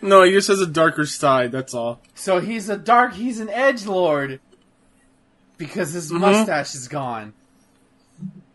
[0.02, 2.00] No, he just has a darker side, that's all.
[2.14, 3.14] So he's a dark.
[3.14, 4.40] He's an edge lord
[5.56, 6.20] because his Mhm.
[6.20, 7.32] mustache is gone.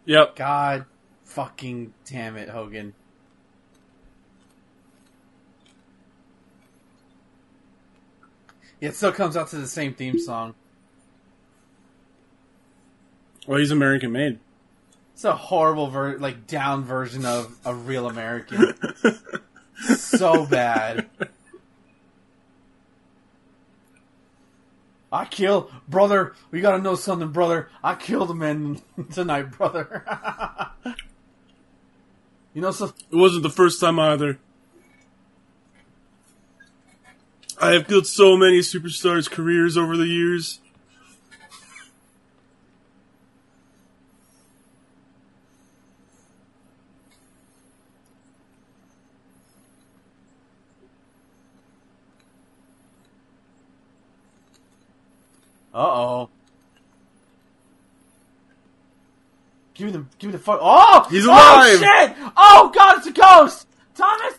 [0.06, 0.36] Yep.
[0.38, 0.86] God,
[1.32, 2.94] fucking damn it, Hogan.
[8.80, 10.56] Yeah, it still comes out to the same theme song.
[13.48, 14.40] Well, he's American made.
[15.14, 18.74] It's a horrible, ver- like down version of a real American.
[19.96, 21.10] so bad.
[25.12, 26.34] I kill brother.
[26.52, 27.70] We gotta know something, brother.
[27.84, 30.06] I killed a man tonight, brother.
[32.54, 34.40] you know, so It wasn't the first time either.
[37.60, 40.60] I have killed so many superstars' careers over the years.
[55.74, 56.30] uh oh.
[59.82, 60.60] Give me the, give me the fuck.
[60.62, 61.40] Oh, He's alive!
[61.40, 62.16] Oh shit!
[62.38, 63.68] Oh god, it's a ghost.
[63.96, 64.38] Thomas.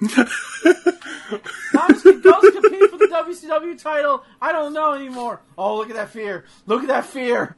[1.74, 4.24] Thomas can ghost compete for the WCW title.
[4.40, 5.42] I don't know anymore.
[5.58, 6.46] Oh, look at that fear!
[6.64, 7.56] Look at that fear!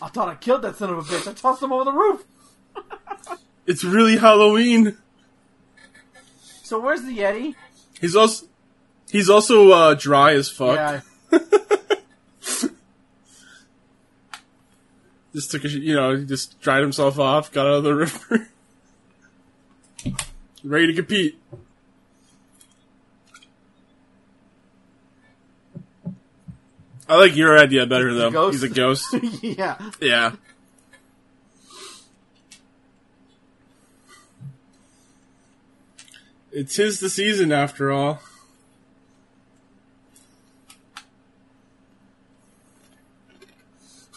[0.00, 1.26] I thought I killed that son of a bitch.
[1.26, 2.24] I tossed him over the roof.
[3.66, 4.96] It's really Halloween.
[6.62, 7.56] So where's the Yeti?
[8.00, 8.46] He's also
[9.10, 10.76] he's also uh, dry as fuck.
[11.32, 11.38] Yeah.
[15.36, 18.48] Just took a you know, he just dried himself off, got out of the river,
[20.64, 21.38] ready to compete.
[27.06, 28.30] I like your idea better though.
[28.30, 28.54] ghost?
[28.54, 29.14] He's a ghost.
[29.42, 29.76] yeah.
[30.00, 30.36] yeah.
[36.50, 38.22] It's his the season after all.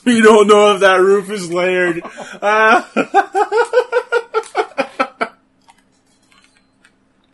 [0.06, 2.02] We don't know if that roof is layered.
[2.42, 2.90] Ah.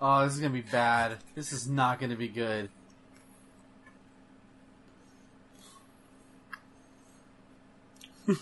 [0.07, 1.17] Oh, this is gonna be bad.
[1.33, 2.69] This is not gonna be good.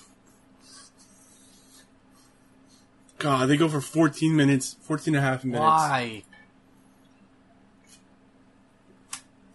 [3.18, 5.62] God, they go for 14 minutes, 14 and a half minutes.
[5.62, 6.24] Why?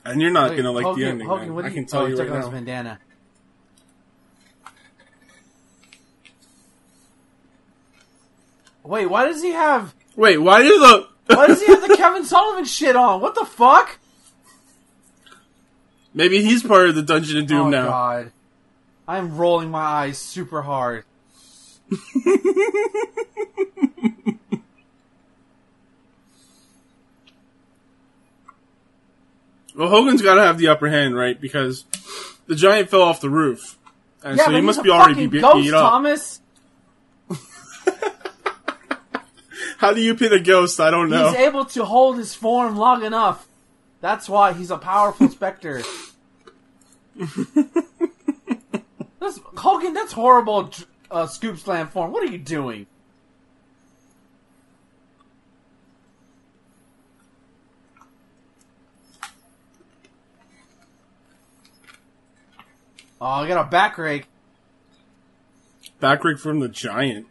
[0.07, 1.29] And you're not Wait, gonna like Hogan, the ending.
[1.29, 1.63] Hogan.
[1.63, 2.49] I can tell oh, you right now.
[2.49, 3.01] bandana.
[8.89, 9.95] Wait, why does he have?
[10.17, 11.07] Wait, why did the?
[11.37, 13.21] Why does he have the Kevin Sullivan shit on?
[13.21, 13.99] What the fuck?
[16.15, 17.85] Maybe he's part of the Dungeon of Doom oh now.
[17.89, 18.33] god,
[19.07, 21.05] I'm rolling my eyes super hard.
[29.75, 31.41] Well, Hogan's got to have the upper hand, right?
[31.41, 31.85] Because
[32.47, 33.79] the giant fell off the roof,
[34.25, 35.91] and yeah, so he must be already be- ghost, beat up.
[35.93, 36.41] Thomas.
[39.79, 40.81] How do you pin a ghost?
[40.81, 41.29] I don't know.
[41.29, 43.47] He's able to hold his form long enough.
[44.01, 45.83] That's why he's a powerful specter.
[49.21, 50.73] that's, Hogan, that's horrible
[51.13, 52.11] uh, scoop slam form.
[52.11, 52.87] What are you doing?
[63.21, 64.27] Oh, I got a back rake.
[66.01, 67.28] Back rig from the giant.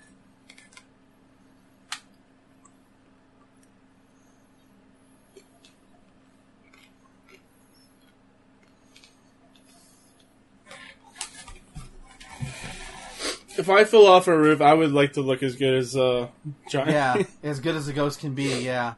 [13.58, 16.28] If I fell off a roof, I would like to look as good as uh,
[16.70, 16.92] Giant.
[16.92, 18.64] Yeah, as good as a ghost can be.
[18.64, 18.94] Yeah.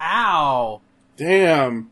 [0.00, 0.80] Ow!
[1.16, 1.90] Damn.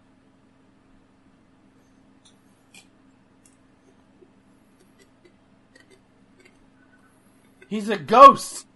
[7.68, 8.66] He's a ghost.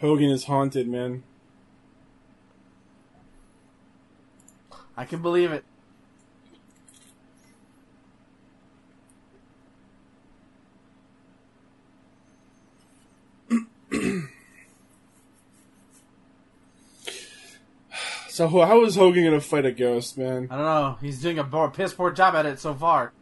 [0.00, 1.22] Hogan is haunted, man.
[4.98, 5.64] I can believe it.
[18.28, 20.48] So how is Hogan gonna fight a ghost, man?
[20.50, 20.98] I don't know.
[21.00, 23.12] He's doing a piss poor job at it so far.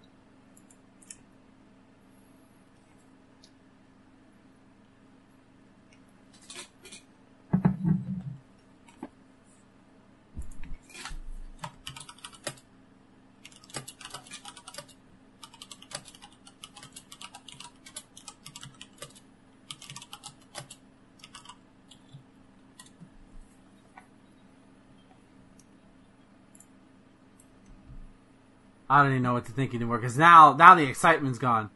[28.93, 31.71] I don't even know what to think anymore because now, now the excitement's gone.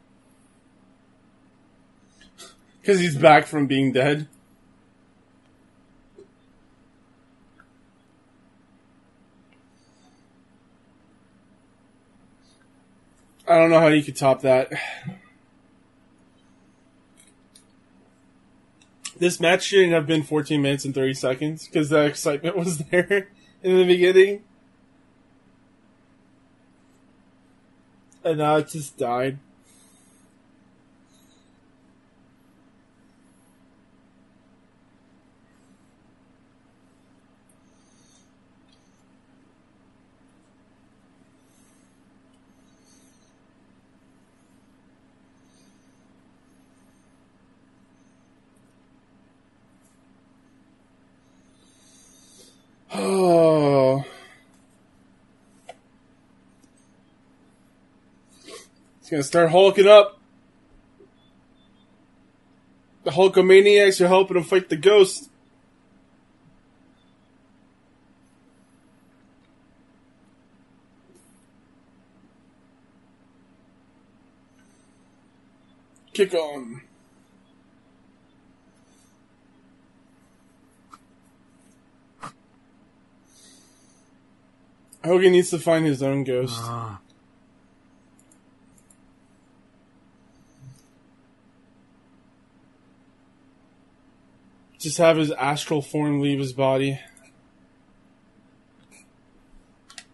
[2.79, 4.27] Because he's back from being dead.
[13.47, 14.71] I don't know how you could top that.
[19.17, 23.29] This match shouldn't have been 14 minutes and 30 seconds because the excitement was there
[23.63, 24.43] in the beginning.
[28.27, 29.37] And it just died.
[52.93, 54.03] Oh.
[58.99, 60.19] He's gonna start hulking up.
[63.03, 65.31] The Hulkamaniacs are helping him fight the ghost.
[76.13, 76.81] Kick on.
[85.03, 86.53] Hogan needs to find his own ghost.
[86.59, 86.99] Ah.
[94.79, 96.99] Just have his astral form leave his body.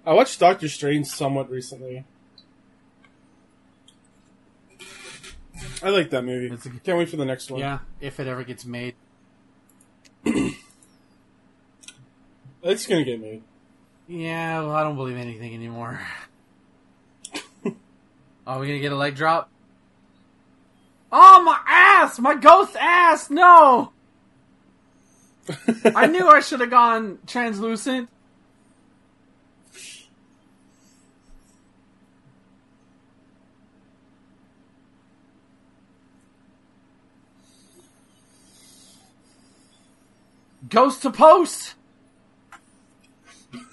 [0.06, 2.06] I watched Doctor Strange somewhat recently.
[5.82, 6.50] I like that movie.
[6.84, 7.60] Can't wait for the next one.
[7.60, 8.96] yeah, if it ever gets made.
[12.64, 13.44] It's gonna get made.
[14.08, 16.00] Yeah, well, I don't believe anything anymore.
[18.48, 19.50] Are we gonna get a leg drop?
[21.12, 22.20] Oh, my ass!
[22.20, 23.30] My ghost ass!
[23.30, 23.93] No!
[25.96, 28.10] I knew I should have gone translucent.
[40.70, 41.76] Ghost to post!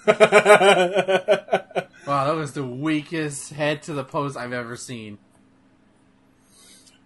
[2.11, 5.17] Wow, that was the weakest head to the post I've ever seen.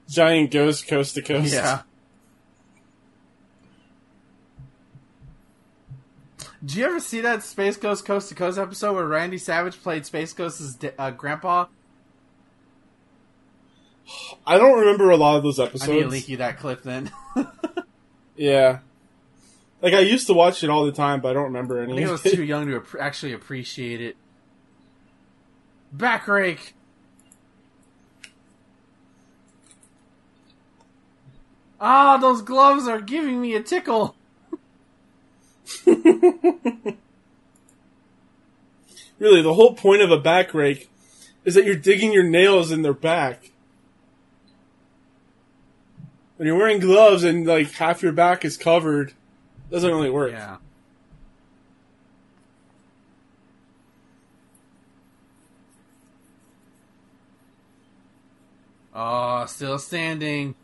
[0.09, 1.53] Giant ghost coast to coast.
[1.53, 1.81] Yeah.
[6.65, 10.05] Did you ever see that Space Ghost Coast to Coast episode where Randy Savage played
[10.05, 11.67] Space Ghost's uh, grandpa?
[14.47, 15.89] I don't remember a lot of those episodes.
[15.89, 17.11] I need to leak you that clip then.
[18.35, 18.79] Yeah.
[19.81, 21.93] Like I used to watch it all the time, but I don't remember any.
[21.93, 24.17] I think I was too young to ap- actually appreciate it.
[25.91, 26.73] Back rake.
[31.79, 34.15] Ah, those gloves are giving me a tickle.
[39.17, 40.89] Really, the whole point of a back rake
[41.45, 43.51] is that you're digging your nails in their back.
[46.37, 49.13] when you're wearing gloves and like half your back is covered,
[49.71, 50.31] doesn't really work.
[50.31, 50.57] Yeah.
[58.93, 60.55] Oh, still standing.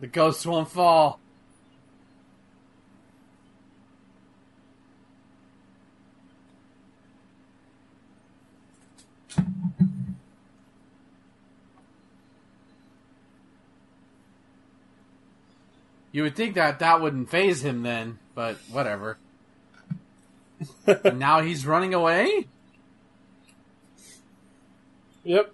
[0.00, 1.20] The ghost won't fall.
[16.16, 19.18] You would think that that wouldn't phase him then, but whatever.
[20.86, 22.46] and now he's running away?
[25.24, 25.52] Yep.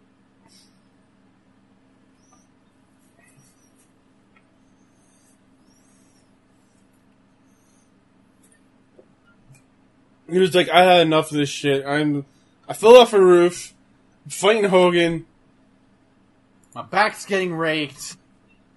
[10.30, 11.84] He was like, I had enough of this shit.
[11.84, 12.24] I'm,
[12.68, 13.74] I fell off a roof,
[14.26, 15.26] I'm fighting Hogan.
[16.72, 18.16] My back's getting raked.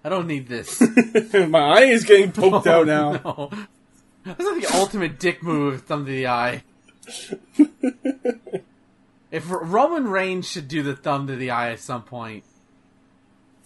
[0.06, 0.80] I don't need this.
[1.34, 3.12] My eye is getting poked out oh, now.
[3.26, 3.50] No.
[4.24, 6.62] That's like the ultimate dick move, thumb to the eye.
[9.32, 12.44] if Roman Reigns should do the thumb to the eye at some point,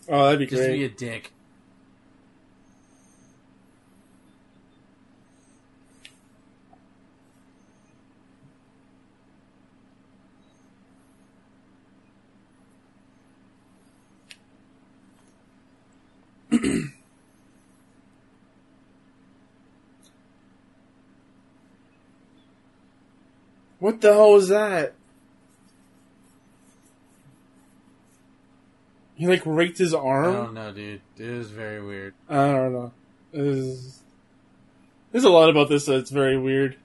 [0.08, 0.78] Oh, that'd be just great.
[0.78, 1.34] be a dick.
[23.80, 24.94] What the hell was that?
[29.16, 30.30] He like raked his arm.
[30.30, 31.02] I don't know, dude.
[31.18, 32.14] It was very weird.
[32.30, 32.92] I don't know.
[33.34, 34.00] There's,
[35.12, 36.78] there's a lot about this that's very weird.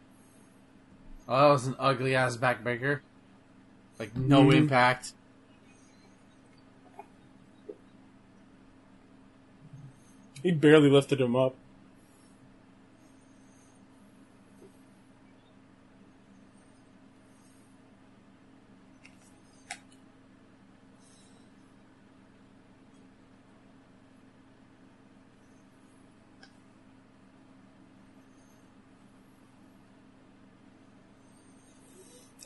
[1.28, 3.01] Oh, that was an ugly ass backbreaker.
[3.99, 4.55] Like no Mhm.
[4.57, 5.12] impact.
[10.45, 11.57] He barely lifted him up.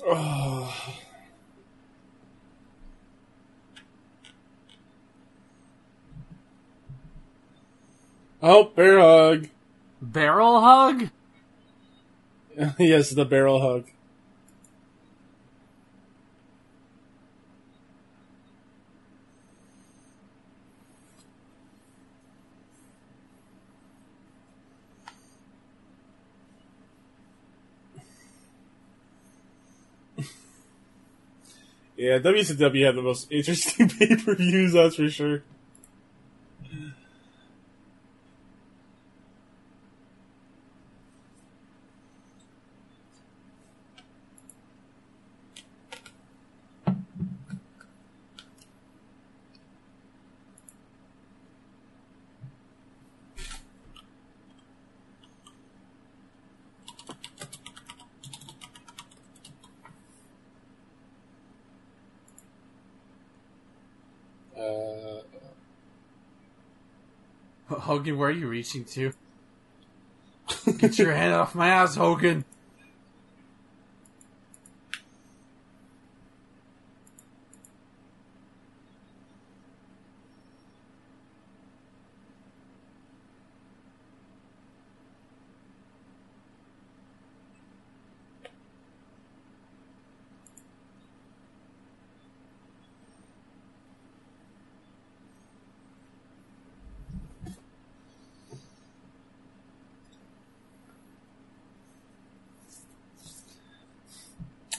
[0.04, 0.97] Oh.
[8.40, 9.48] Oh, bear hug.
[10.00, 11.08] Barrel hug?
[12.78, 13.86] yes, the barrel hug.
[31.96, 35.42] yeah, WCW had the most interesting pay per views, that's for sure.
[64.58, 65.20] Uh,
[67.98, 69.12] Hogan, where are you reaching to?
[70.78, 72.44] Get your hand off my ass, Hogan.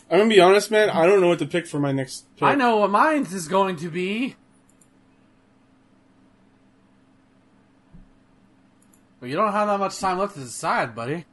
[0.10, 0.90] I'm gonna be honest, man.
[0.90, 2.26] I don't know what to pick for my next.
[2.36, 2.44] Pick.
[2.44, 4.36] I know what mine is going to be.
[9.20, 11.26] But you don't have that much time left to decide, buddy.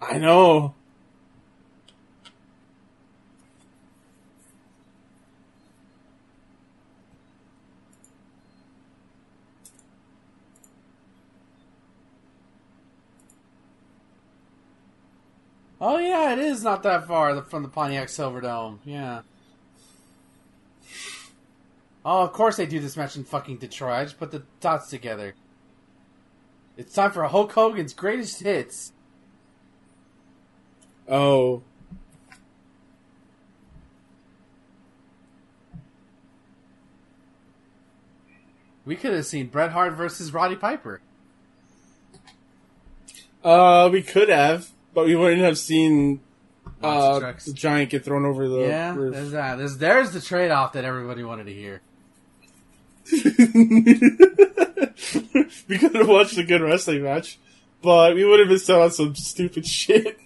[0.00, 0.74] I know.
[15.84, 18.78] Oh yeah, it is not that far from the Pontiac Silverdome.
[18.84, 19.22] Yeah.
[22.04, 23.92] Oh, of course they do this match in fucking Detroit.
[23.92, 25.34] I just put the dots together.
[26.76, 28.92] It's time for Hulk Hogan's greatest hits.
[31.08, 31.64] Oh.
[38.84, 41.00] We could have seen Bret Hart versus Roddy Piper.
[43.42, 46.20] Uh, we could have, but we wouldn't have seen
[46.80, 49.14] Monster uh, the giant get thrown over the yeah, roof.
[49.14, 49.56] there's that.
[49.56, 51.80] There's there's the trade off that everybody wanted to hear.
[55.68, 57.38] we could have watched a good wrestling match,
[57.82, 60.18] but we would have missed out on some stupid shit.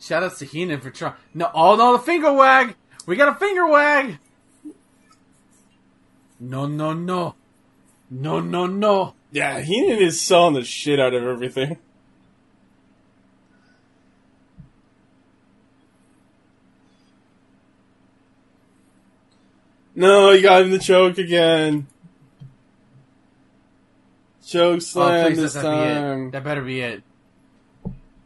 [0.00, 1.14] Shout outs to Heenan for trying.
[1.32, 2.74] No, oh no, the finger wag.
[3.06, 4.18] We got a finger wag.
[6.38, 7.34] No, no, no,
[8.10, 9.14] no, no, no.
[9.34, 11.76] Yeah, Heenan is selling the shit out of everything.
[19.96, 21.88] No, you got him the choke again.
[24.46, 26.32] Choke Oh, slam please, this that better be it.
[26.32, 27.02] That better be it.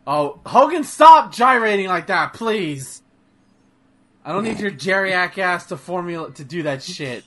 [0.07, 3.03] Oh, Hogan, stop gyrating like that, please.
[4.27, 7.25] I don't need your geriac ass to formula to do that shit.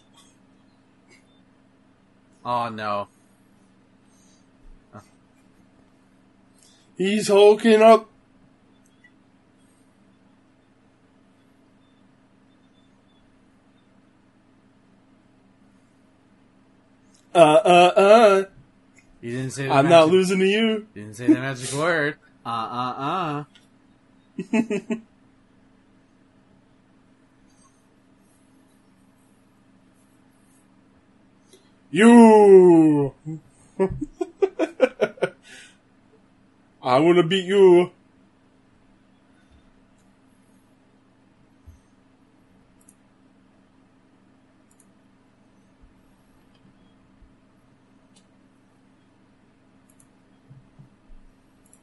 [2.46, 3.08] Oh no.
[7.02, 8.08] He's hulking up.
[17.34, 18.44] Uh, uh, uh.
[19.20, 19.66] You didn't say.
[19.66, 20.86] The I'm not losing to you.
[20.94, 22.18] Didn't say the magic word.
[22.44, 23.46] Uh uh
[24.52, 24.52] uh.
[31.92, 33.14] You!
[36.84, 37.92] I wanna beat you.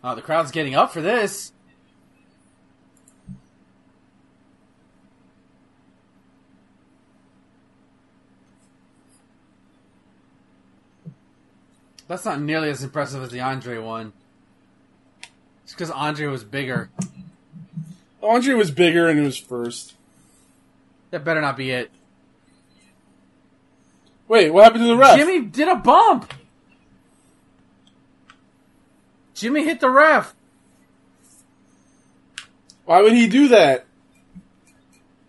[0.03, 1.53] Oh, the crowd's getting up for this.
[12.07, 14.15] That's not nearly as impressive as the Andre one.
[15.79, 16.91] Because Andre was bigger.
[18.21, 19.95] Andre was bigger and it was first.
[21.13, 21.93] That better not be it.
[24.27, 25.17] Wait, what happened to the ref?
[25.17, 26.35] Jimmy did a bump.
[29.35, 30.35] Jimmy hit the ref.
[32.85, 33.87] Why would he do that?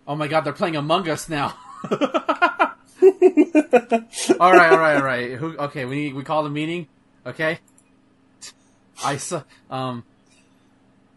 [0.04, 1.56] Oh my god, they're playing Among Us now.
[1.92, 2.00] all
[3.12, 5.30] right, all right, all right.
[5.34, 5.56] Who?
[5.56, 6.88] Okay, we need, we call the meeting.
[7.24, 7.60] Okay.
[9.04, 9.44] I saw.
[9.70, 10.02] Um.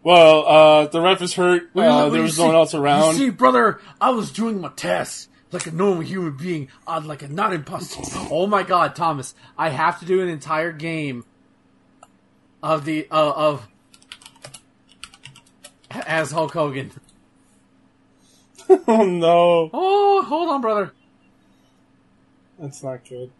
[0.04, 1.70] Well, uh, the ref is hurt.
[1.74, 3.14] well, Uh, there was see- no one else around.
[3.14, 7.28] See, brother, I was doing my test like a normal human being, on like a
[7.28, 8.02] not imposter.
[8.30, 11.24] Oh my god, Thomas, I have to do an entire game
[12.62, 13.66] of the uh, of
[15.90, 16.90] as Hulk Hogan.
[18.68, 20.92] oh no, Oh, hold on, brother.
[22.58, 23.30] that's not good.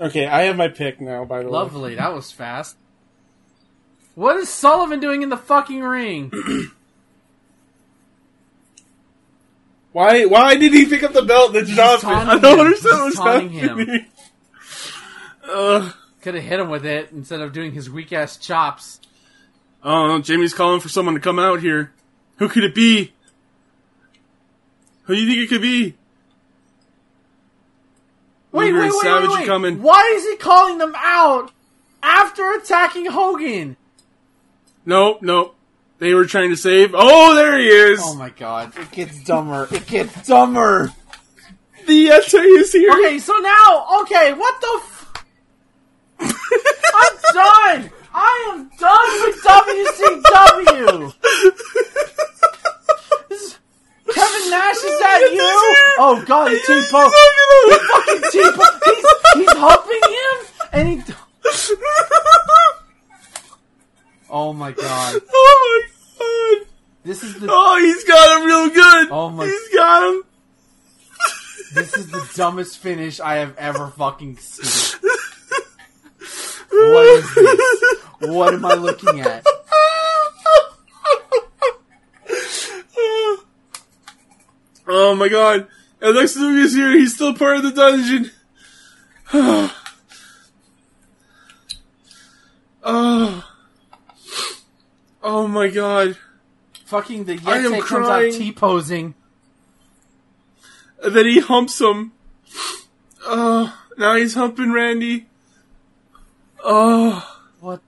[0.00, 1.24] Okay, I have my pick now.
[1.24, 2.76] By the way, Lovely, that was fast.
[4.20, 6.30] What is Sullivan doing in the fucking ring?
[9.92, 10.26] Why?
[10.26, 12.02] Why did he pick up the belt and then drop it?
[12.02, 12.66] taunting I don't him.
[12.66, 14.06] understand what's taunting happening.
[15.50, 15.94] Ugh.
[16.20, 19.00] Could have hit him with it instead of doing his weak ass chops.
[19.82, 21.90] Oh, Jamie's calling for someone to come out here.
[22.36, 23.14] Who could it be?
[25.04, 25.94] Who do you think it could be?
[28.52, 29.46] Wait, wait, wait, Savage wait, wait.
[29.46, 29.80] coming.
[29.80, 31.52] Why is he calling them out
[32.02, 33.78] after attacking Hogan?
[34.90, 35.54] Nope, nope.
[36.00, 36.96] They were trying to save.
[36.96, 38.00] Oh, there he is.
[38.02, 39.68] Oh my god, it gets dumber.
[39.70, 40.92] It gets dumber.
[41.86, 42.90] the Yeti is here.
[42.90, 45.12] Okay, so now, okay, what the f-
[46.18, 47.90] I'm done!
[48.12, 51.14] I am done with WCW!
[54.12, 55.94] Kevin Nash, is that you?
[56.00, 57.12] Oh god, He's T Bone.
[57.86, 58.80] Fucking T Bone.
[58.86, 60.38] He's, he's humping him,
[60.72, 61.14] and he.
[64.30, 65.20] Oh my god.
[65.32, 65.82] Oh
[66.18, 66.66] my god.
[67.02, 69.08] This is the Oh, he's got him real good.
[69.10, 70.22] Oh my- He's got him.
[71.74, 75.00] this is the dumbest finish I have ever fucking seen.
[76.72, 78.00] What is this?
[78.20, 79.44] What am I looking at?
[84.86, 85.68] Oh my god.
[86.00, 86.92] And Lex Luger is here.
[86.92, 88.30] He's still part of the dungeon.
[92.84, 93.46] oh.
[95.22, 96.16] Oh my god.
[96.86, 98.32] Fucking the Yeti comes out.
[98.32, 99.14] T posing.
[101.02, 102.12] Then he humps him.
[103.26, 105.26] Oh, now he's humping Randy.
[106.64, 107.38] Oh.
[107.60, 107.80] What?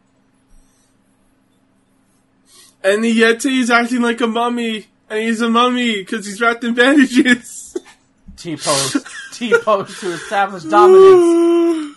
[2.84, 6.64] And the Yeti is acting like a mummy, and he's a mummy because he's wrapped
[6.64, 7.76] in bandages.
[8.36, 9.04] T pose.
[9.32, 11.96] T pose to establish dominance.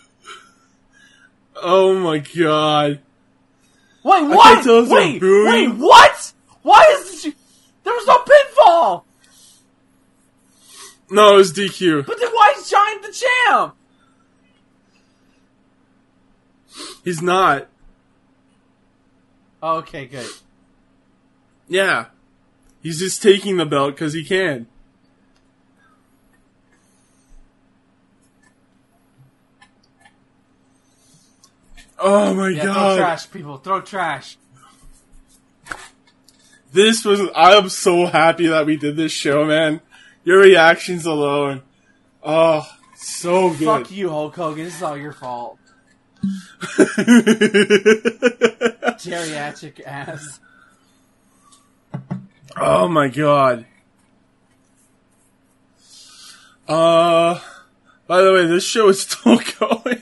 [1.56, 3.00] oh my god.
[4.06, 4.66] Wait, what?
[4.88, 6.34] Wait, wait, what?
[6.62, 7.34] Why is this?
[7.84, 9.04] There was no pinfall.
[11.10, 12.06] No, it was DQ.
[12.06, 13.76] But then why is Giant the champ?
[17.04, 17.68] He's not.
[19.64, 20.30] Oh, okay, good.
[21.68, 22.06] Yeah.
[22.84, 24.68] He's just taking the belt because he can.
[31.98, 32.98] Oh my Yeah, throw god.
[32.98, 33.58] trash, people.
[33.58, 34.38] Throw trash.
[36.74, 39.80] This was I'm so happy that we did this show, man.
[40.26, 41.62] Your reactions alone.
[42.22, 43.60] Oh, so good.
[43.66, 44.66] Fuck you, Hulk Hogan.
[44.66, 45.58] This is all your fault.
[48.98, 50.40] Geriatric ass.
[52.58, 53.66] oh my god.
[56.68, 57.40] Uh
[58.08, 60.02] by the way, this show is still going.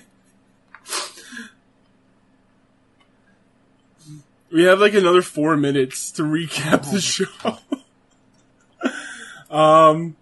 [4.54, 7.58] We have like another four minutes to recap the show.
[9.56, 10.16] um,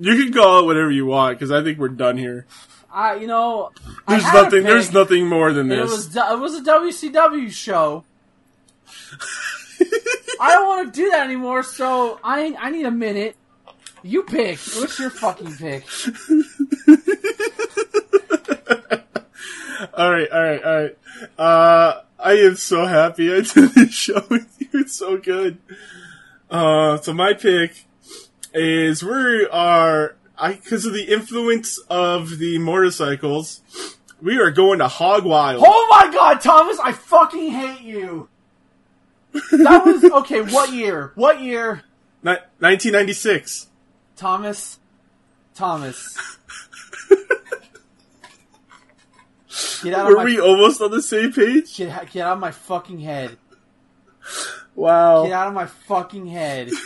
[0.00, 2.46] you can call it whatever you want because I think we're done here.
[2.90, 3.70] I, you know,
[4.08, 4.64] There's nothing.
[4.64, 5.78] There's nothing more than this.
[5.78, 8.04] It was it was a WCW show.
[10.40, 13.36] I don't want to do that anymore, so I I need a minute.
[14.02, 14.58] You pick.
[14.58, 15.84] What's your fucking pick?
[19.94, 20.96] all right, all right, all right.
[21.38, 24.68] Uh, I am so happy I did this show with you.
[24.80, 25.58] It's so good.
[26.50, 27.84] Uh, so my pick
[28.54, 33.62] is we are I because of the influence of the motorcycles.
[34.20, 35.62] We are going to Hog Wild.
[35.66, 36.78] Oh my god, Thomas!
[36.78, 38.28] I fucking hate you.
[39.50, 40.42] That was okay.
[40.42, 41.12] What year?
[41.16, 41.82] What year?
[42.22, 43.68] Ni- 1996.
[44.14, 44.78] Thomas.
[45.54, 46.38] Thomas.
[49.82, 51.76] Get out of Were my we almost on the same page?
[51.76, 53.36] get, out- get out of my fucking head.
[54.74, 55.24] Wow.
[55.24, 56.70] Get out of my fucking head.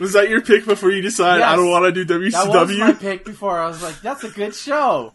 [0.00, 2.30] Was that your pick before you decided I don't want to do WCW?
[2.32, 3.58] That was my pick before.
[3.58, 5.14] I was like, that's a good show.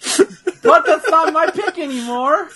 [0.62, 2.48] but that's not my pick anymore.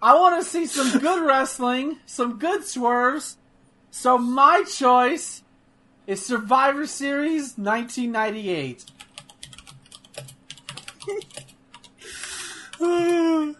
[0.00, 3.36] I want to see some good wrestling, some good swerves.
[3.90, 5.42] So my choice
[6.06, 8.84] is Survivor Series 1998.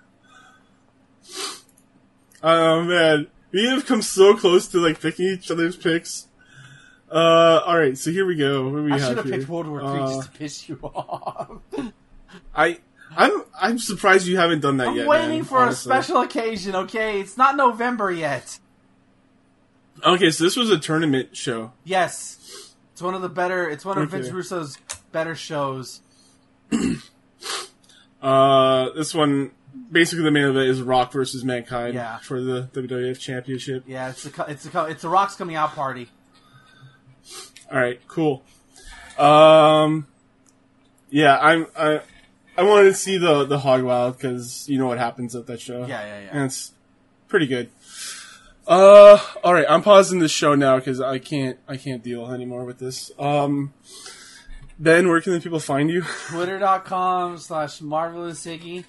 [2.43, 6.27] oh man, we have come so close to like picking each other's picks.
[7.11, 8.69] Uh, all right, so here we go.
[8.69, 11.61] We I should have picked World War III uh, just to piss you off.
[12.55, 12.81] I,
[13.17, 15.07] I'm, I'm surprised you haven't done that I'm yet.
[15.07, 15.91] waiting man, for honestly.
[15.91, 17.21] a special occasion, okay?
[17.21, 18.59] It's not November yet.
[20.05, 21.73] Okay, so this was a tournament show.
[21.85, 23.69] Yes, it's one of the better.
[23.69, 24.19] It's one of Okay.
[24.23, 24.79] Vince Russo's
[25.13, 26.01] better shows.
[28.23, 29.51] Uh, this one
[29.93, 32.19] basically the main event is Rock versus Mankind Yeah.
[32.19, 33.85] for the WWF Championship.
[33.87, 36.09] Yeah, it's a it's a it's a Rock's coming out party.
[37.71, 38.43] All right, cool.
[39.19, 40.07] Um,
[41.11, 42.01] yeah, I'm I
[42.57, 45.61] I wanted to see the the Hog Wild because you know what happens at that
[45.61, 45.81] show.
[45.87, 46.29] Yeah, yeah, yeah.
[46.33, 46.73] and it's
[47.29, 47.71] pretty good.
[48.67, 52.65] Uh, all right, I'm pausing this show now because I can't I can't deal anymore
[52.65, 53.13] with this.
[53.19, 53.73] Um,
[54.79, 56.03] Ben, where can the people find you?
[56.29, 58.85] Twitter.com slash Marvelous Iggy.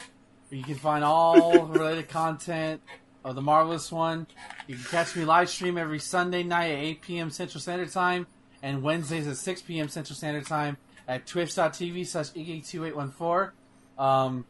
[0.50, 2.82] where You can find all related content
[3.24, 4.26] of the Marvelous One.
[4.68, 7.30] You can catch me live stream every Sunday night at 8 p.m.
[7.30, 8.26] Central Standard Time
[8.64, 9.90] and Wednesdays at 6 p.m.
[9.90, 13.52] Central Standard Time at twitch.tv slash Iggy2814.
[13.98, 14.46] Um,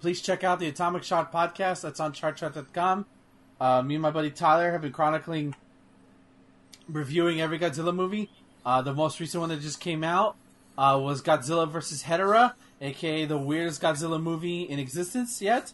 [0.00, 1.80] please check out the Atomic Shot podcast.
[1.80, 3.06] That's on chartshot.com.
[3.60, 5.54] Uh, me and my buddy Tyler have been chronicling,
[6.88, 8.30] reviewing every Godzilla movie.
[8.64, 10.36] Uh, the most recent one that just came out
[10.78, 12.04] uh, was Godzilla vs.
[12.04, 15.72] Hedorah, aka the weirdest Godzilla movie in existence yet.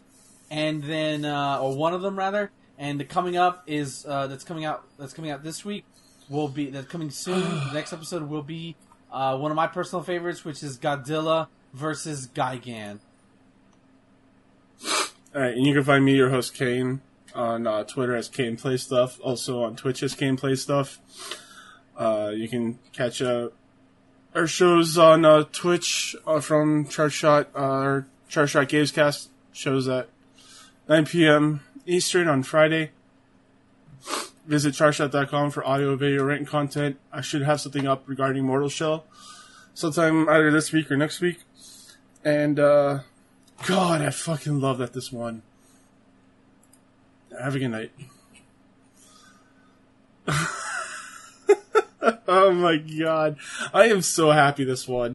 [0.49, 2.51] And then, uh, or one of them rather.
[2.77, 5.83] And the coming up is uh, that's coming out that's coming out this week
[6.29, 7.41] will be that's coming soon.
[7.67, 8.75] the next episode will be
[9.11, 12.99] uh, one of my personal favorites, which is Godzilla versus Gigan.
[15.35, 17.01] All right, and you can find me, your host Kane,
[17.37, 19.19] on uh, Twitter as Gameplay Stuff.
[19.21, 20.99] Also on Twitch as Gameplay Stuff.
[21.95, 23.49] Uh, you can catch uh,
[24.35, 27.49] our shows on uh, Twitch uh, from Chart Shot.
[27.55, 30.09] Uh, our Chart Shot Gamescast shows at
[30.89, 31.61] 9 p.m.
[31.85, 32.91] Eastern on Friday.
[34.45, 36.97] Visit chartshot.com for audio, video, written content.
[37.11, 39.05] I should have something up regarding Mortal Shell
[39.73, 41.39] sometime either this week or next week.
[42.23, 42.99] And uh,
[43.65, 45.41] God, I fucking love that this won.
[47.41, 47.91] Have a good night.
[52.27, 53.37] oh my god.
[53.73, 55.05] I am so happy this won.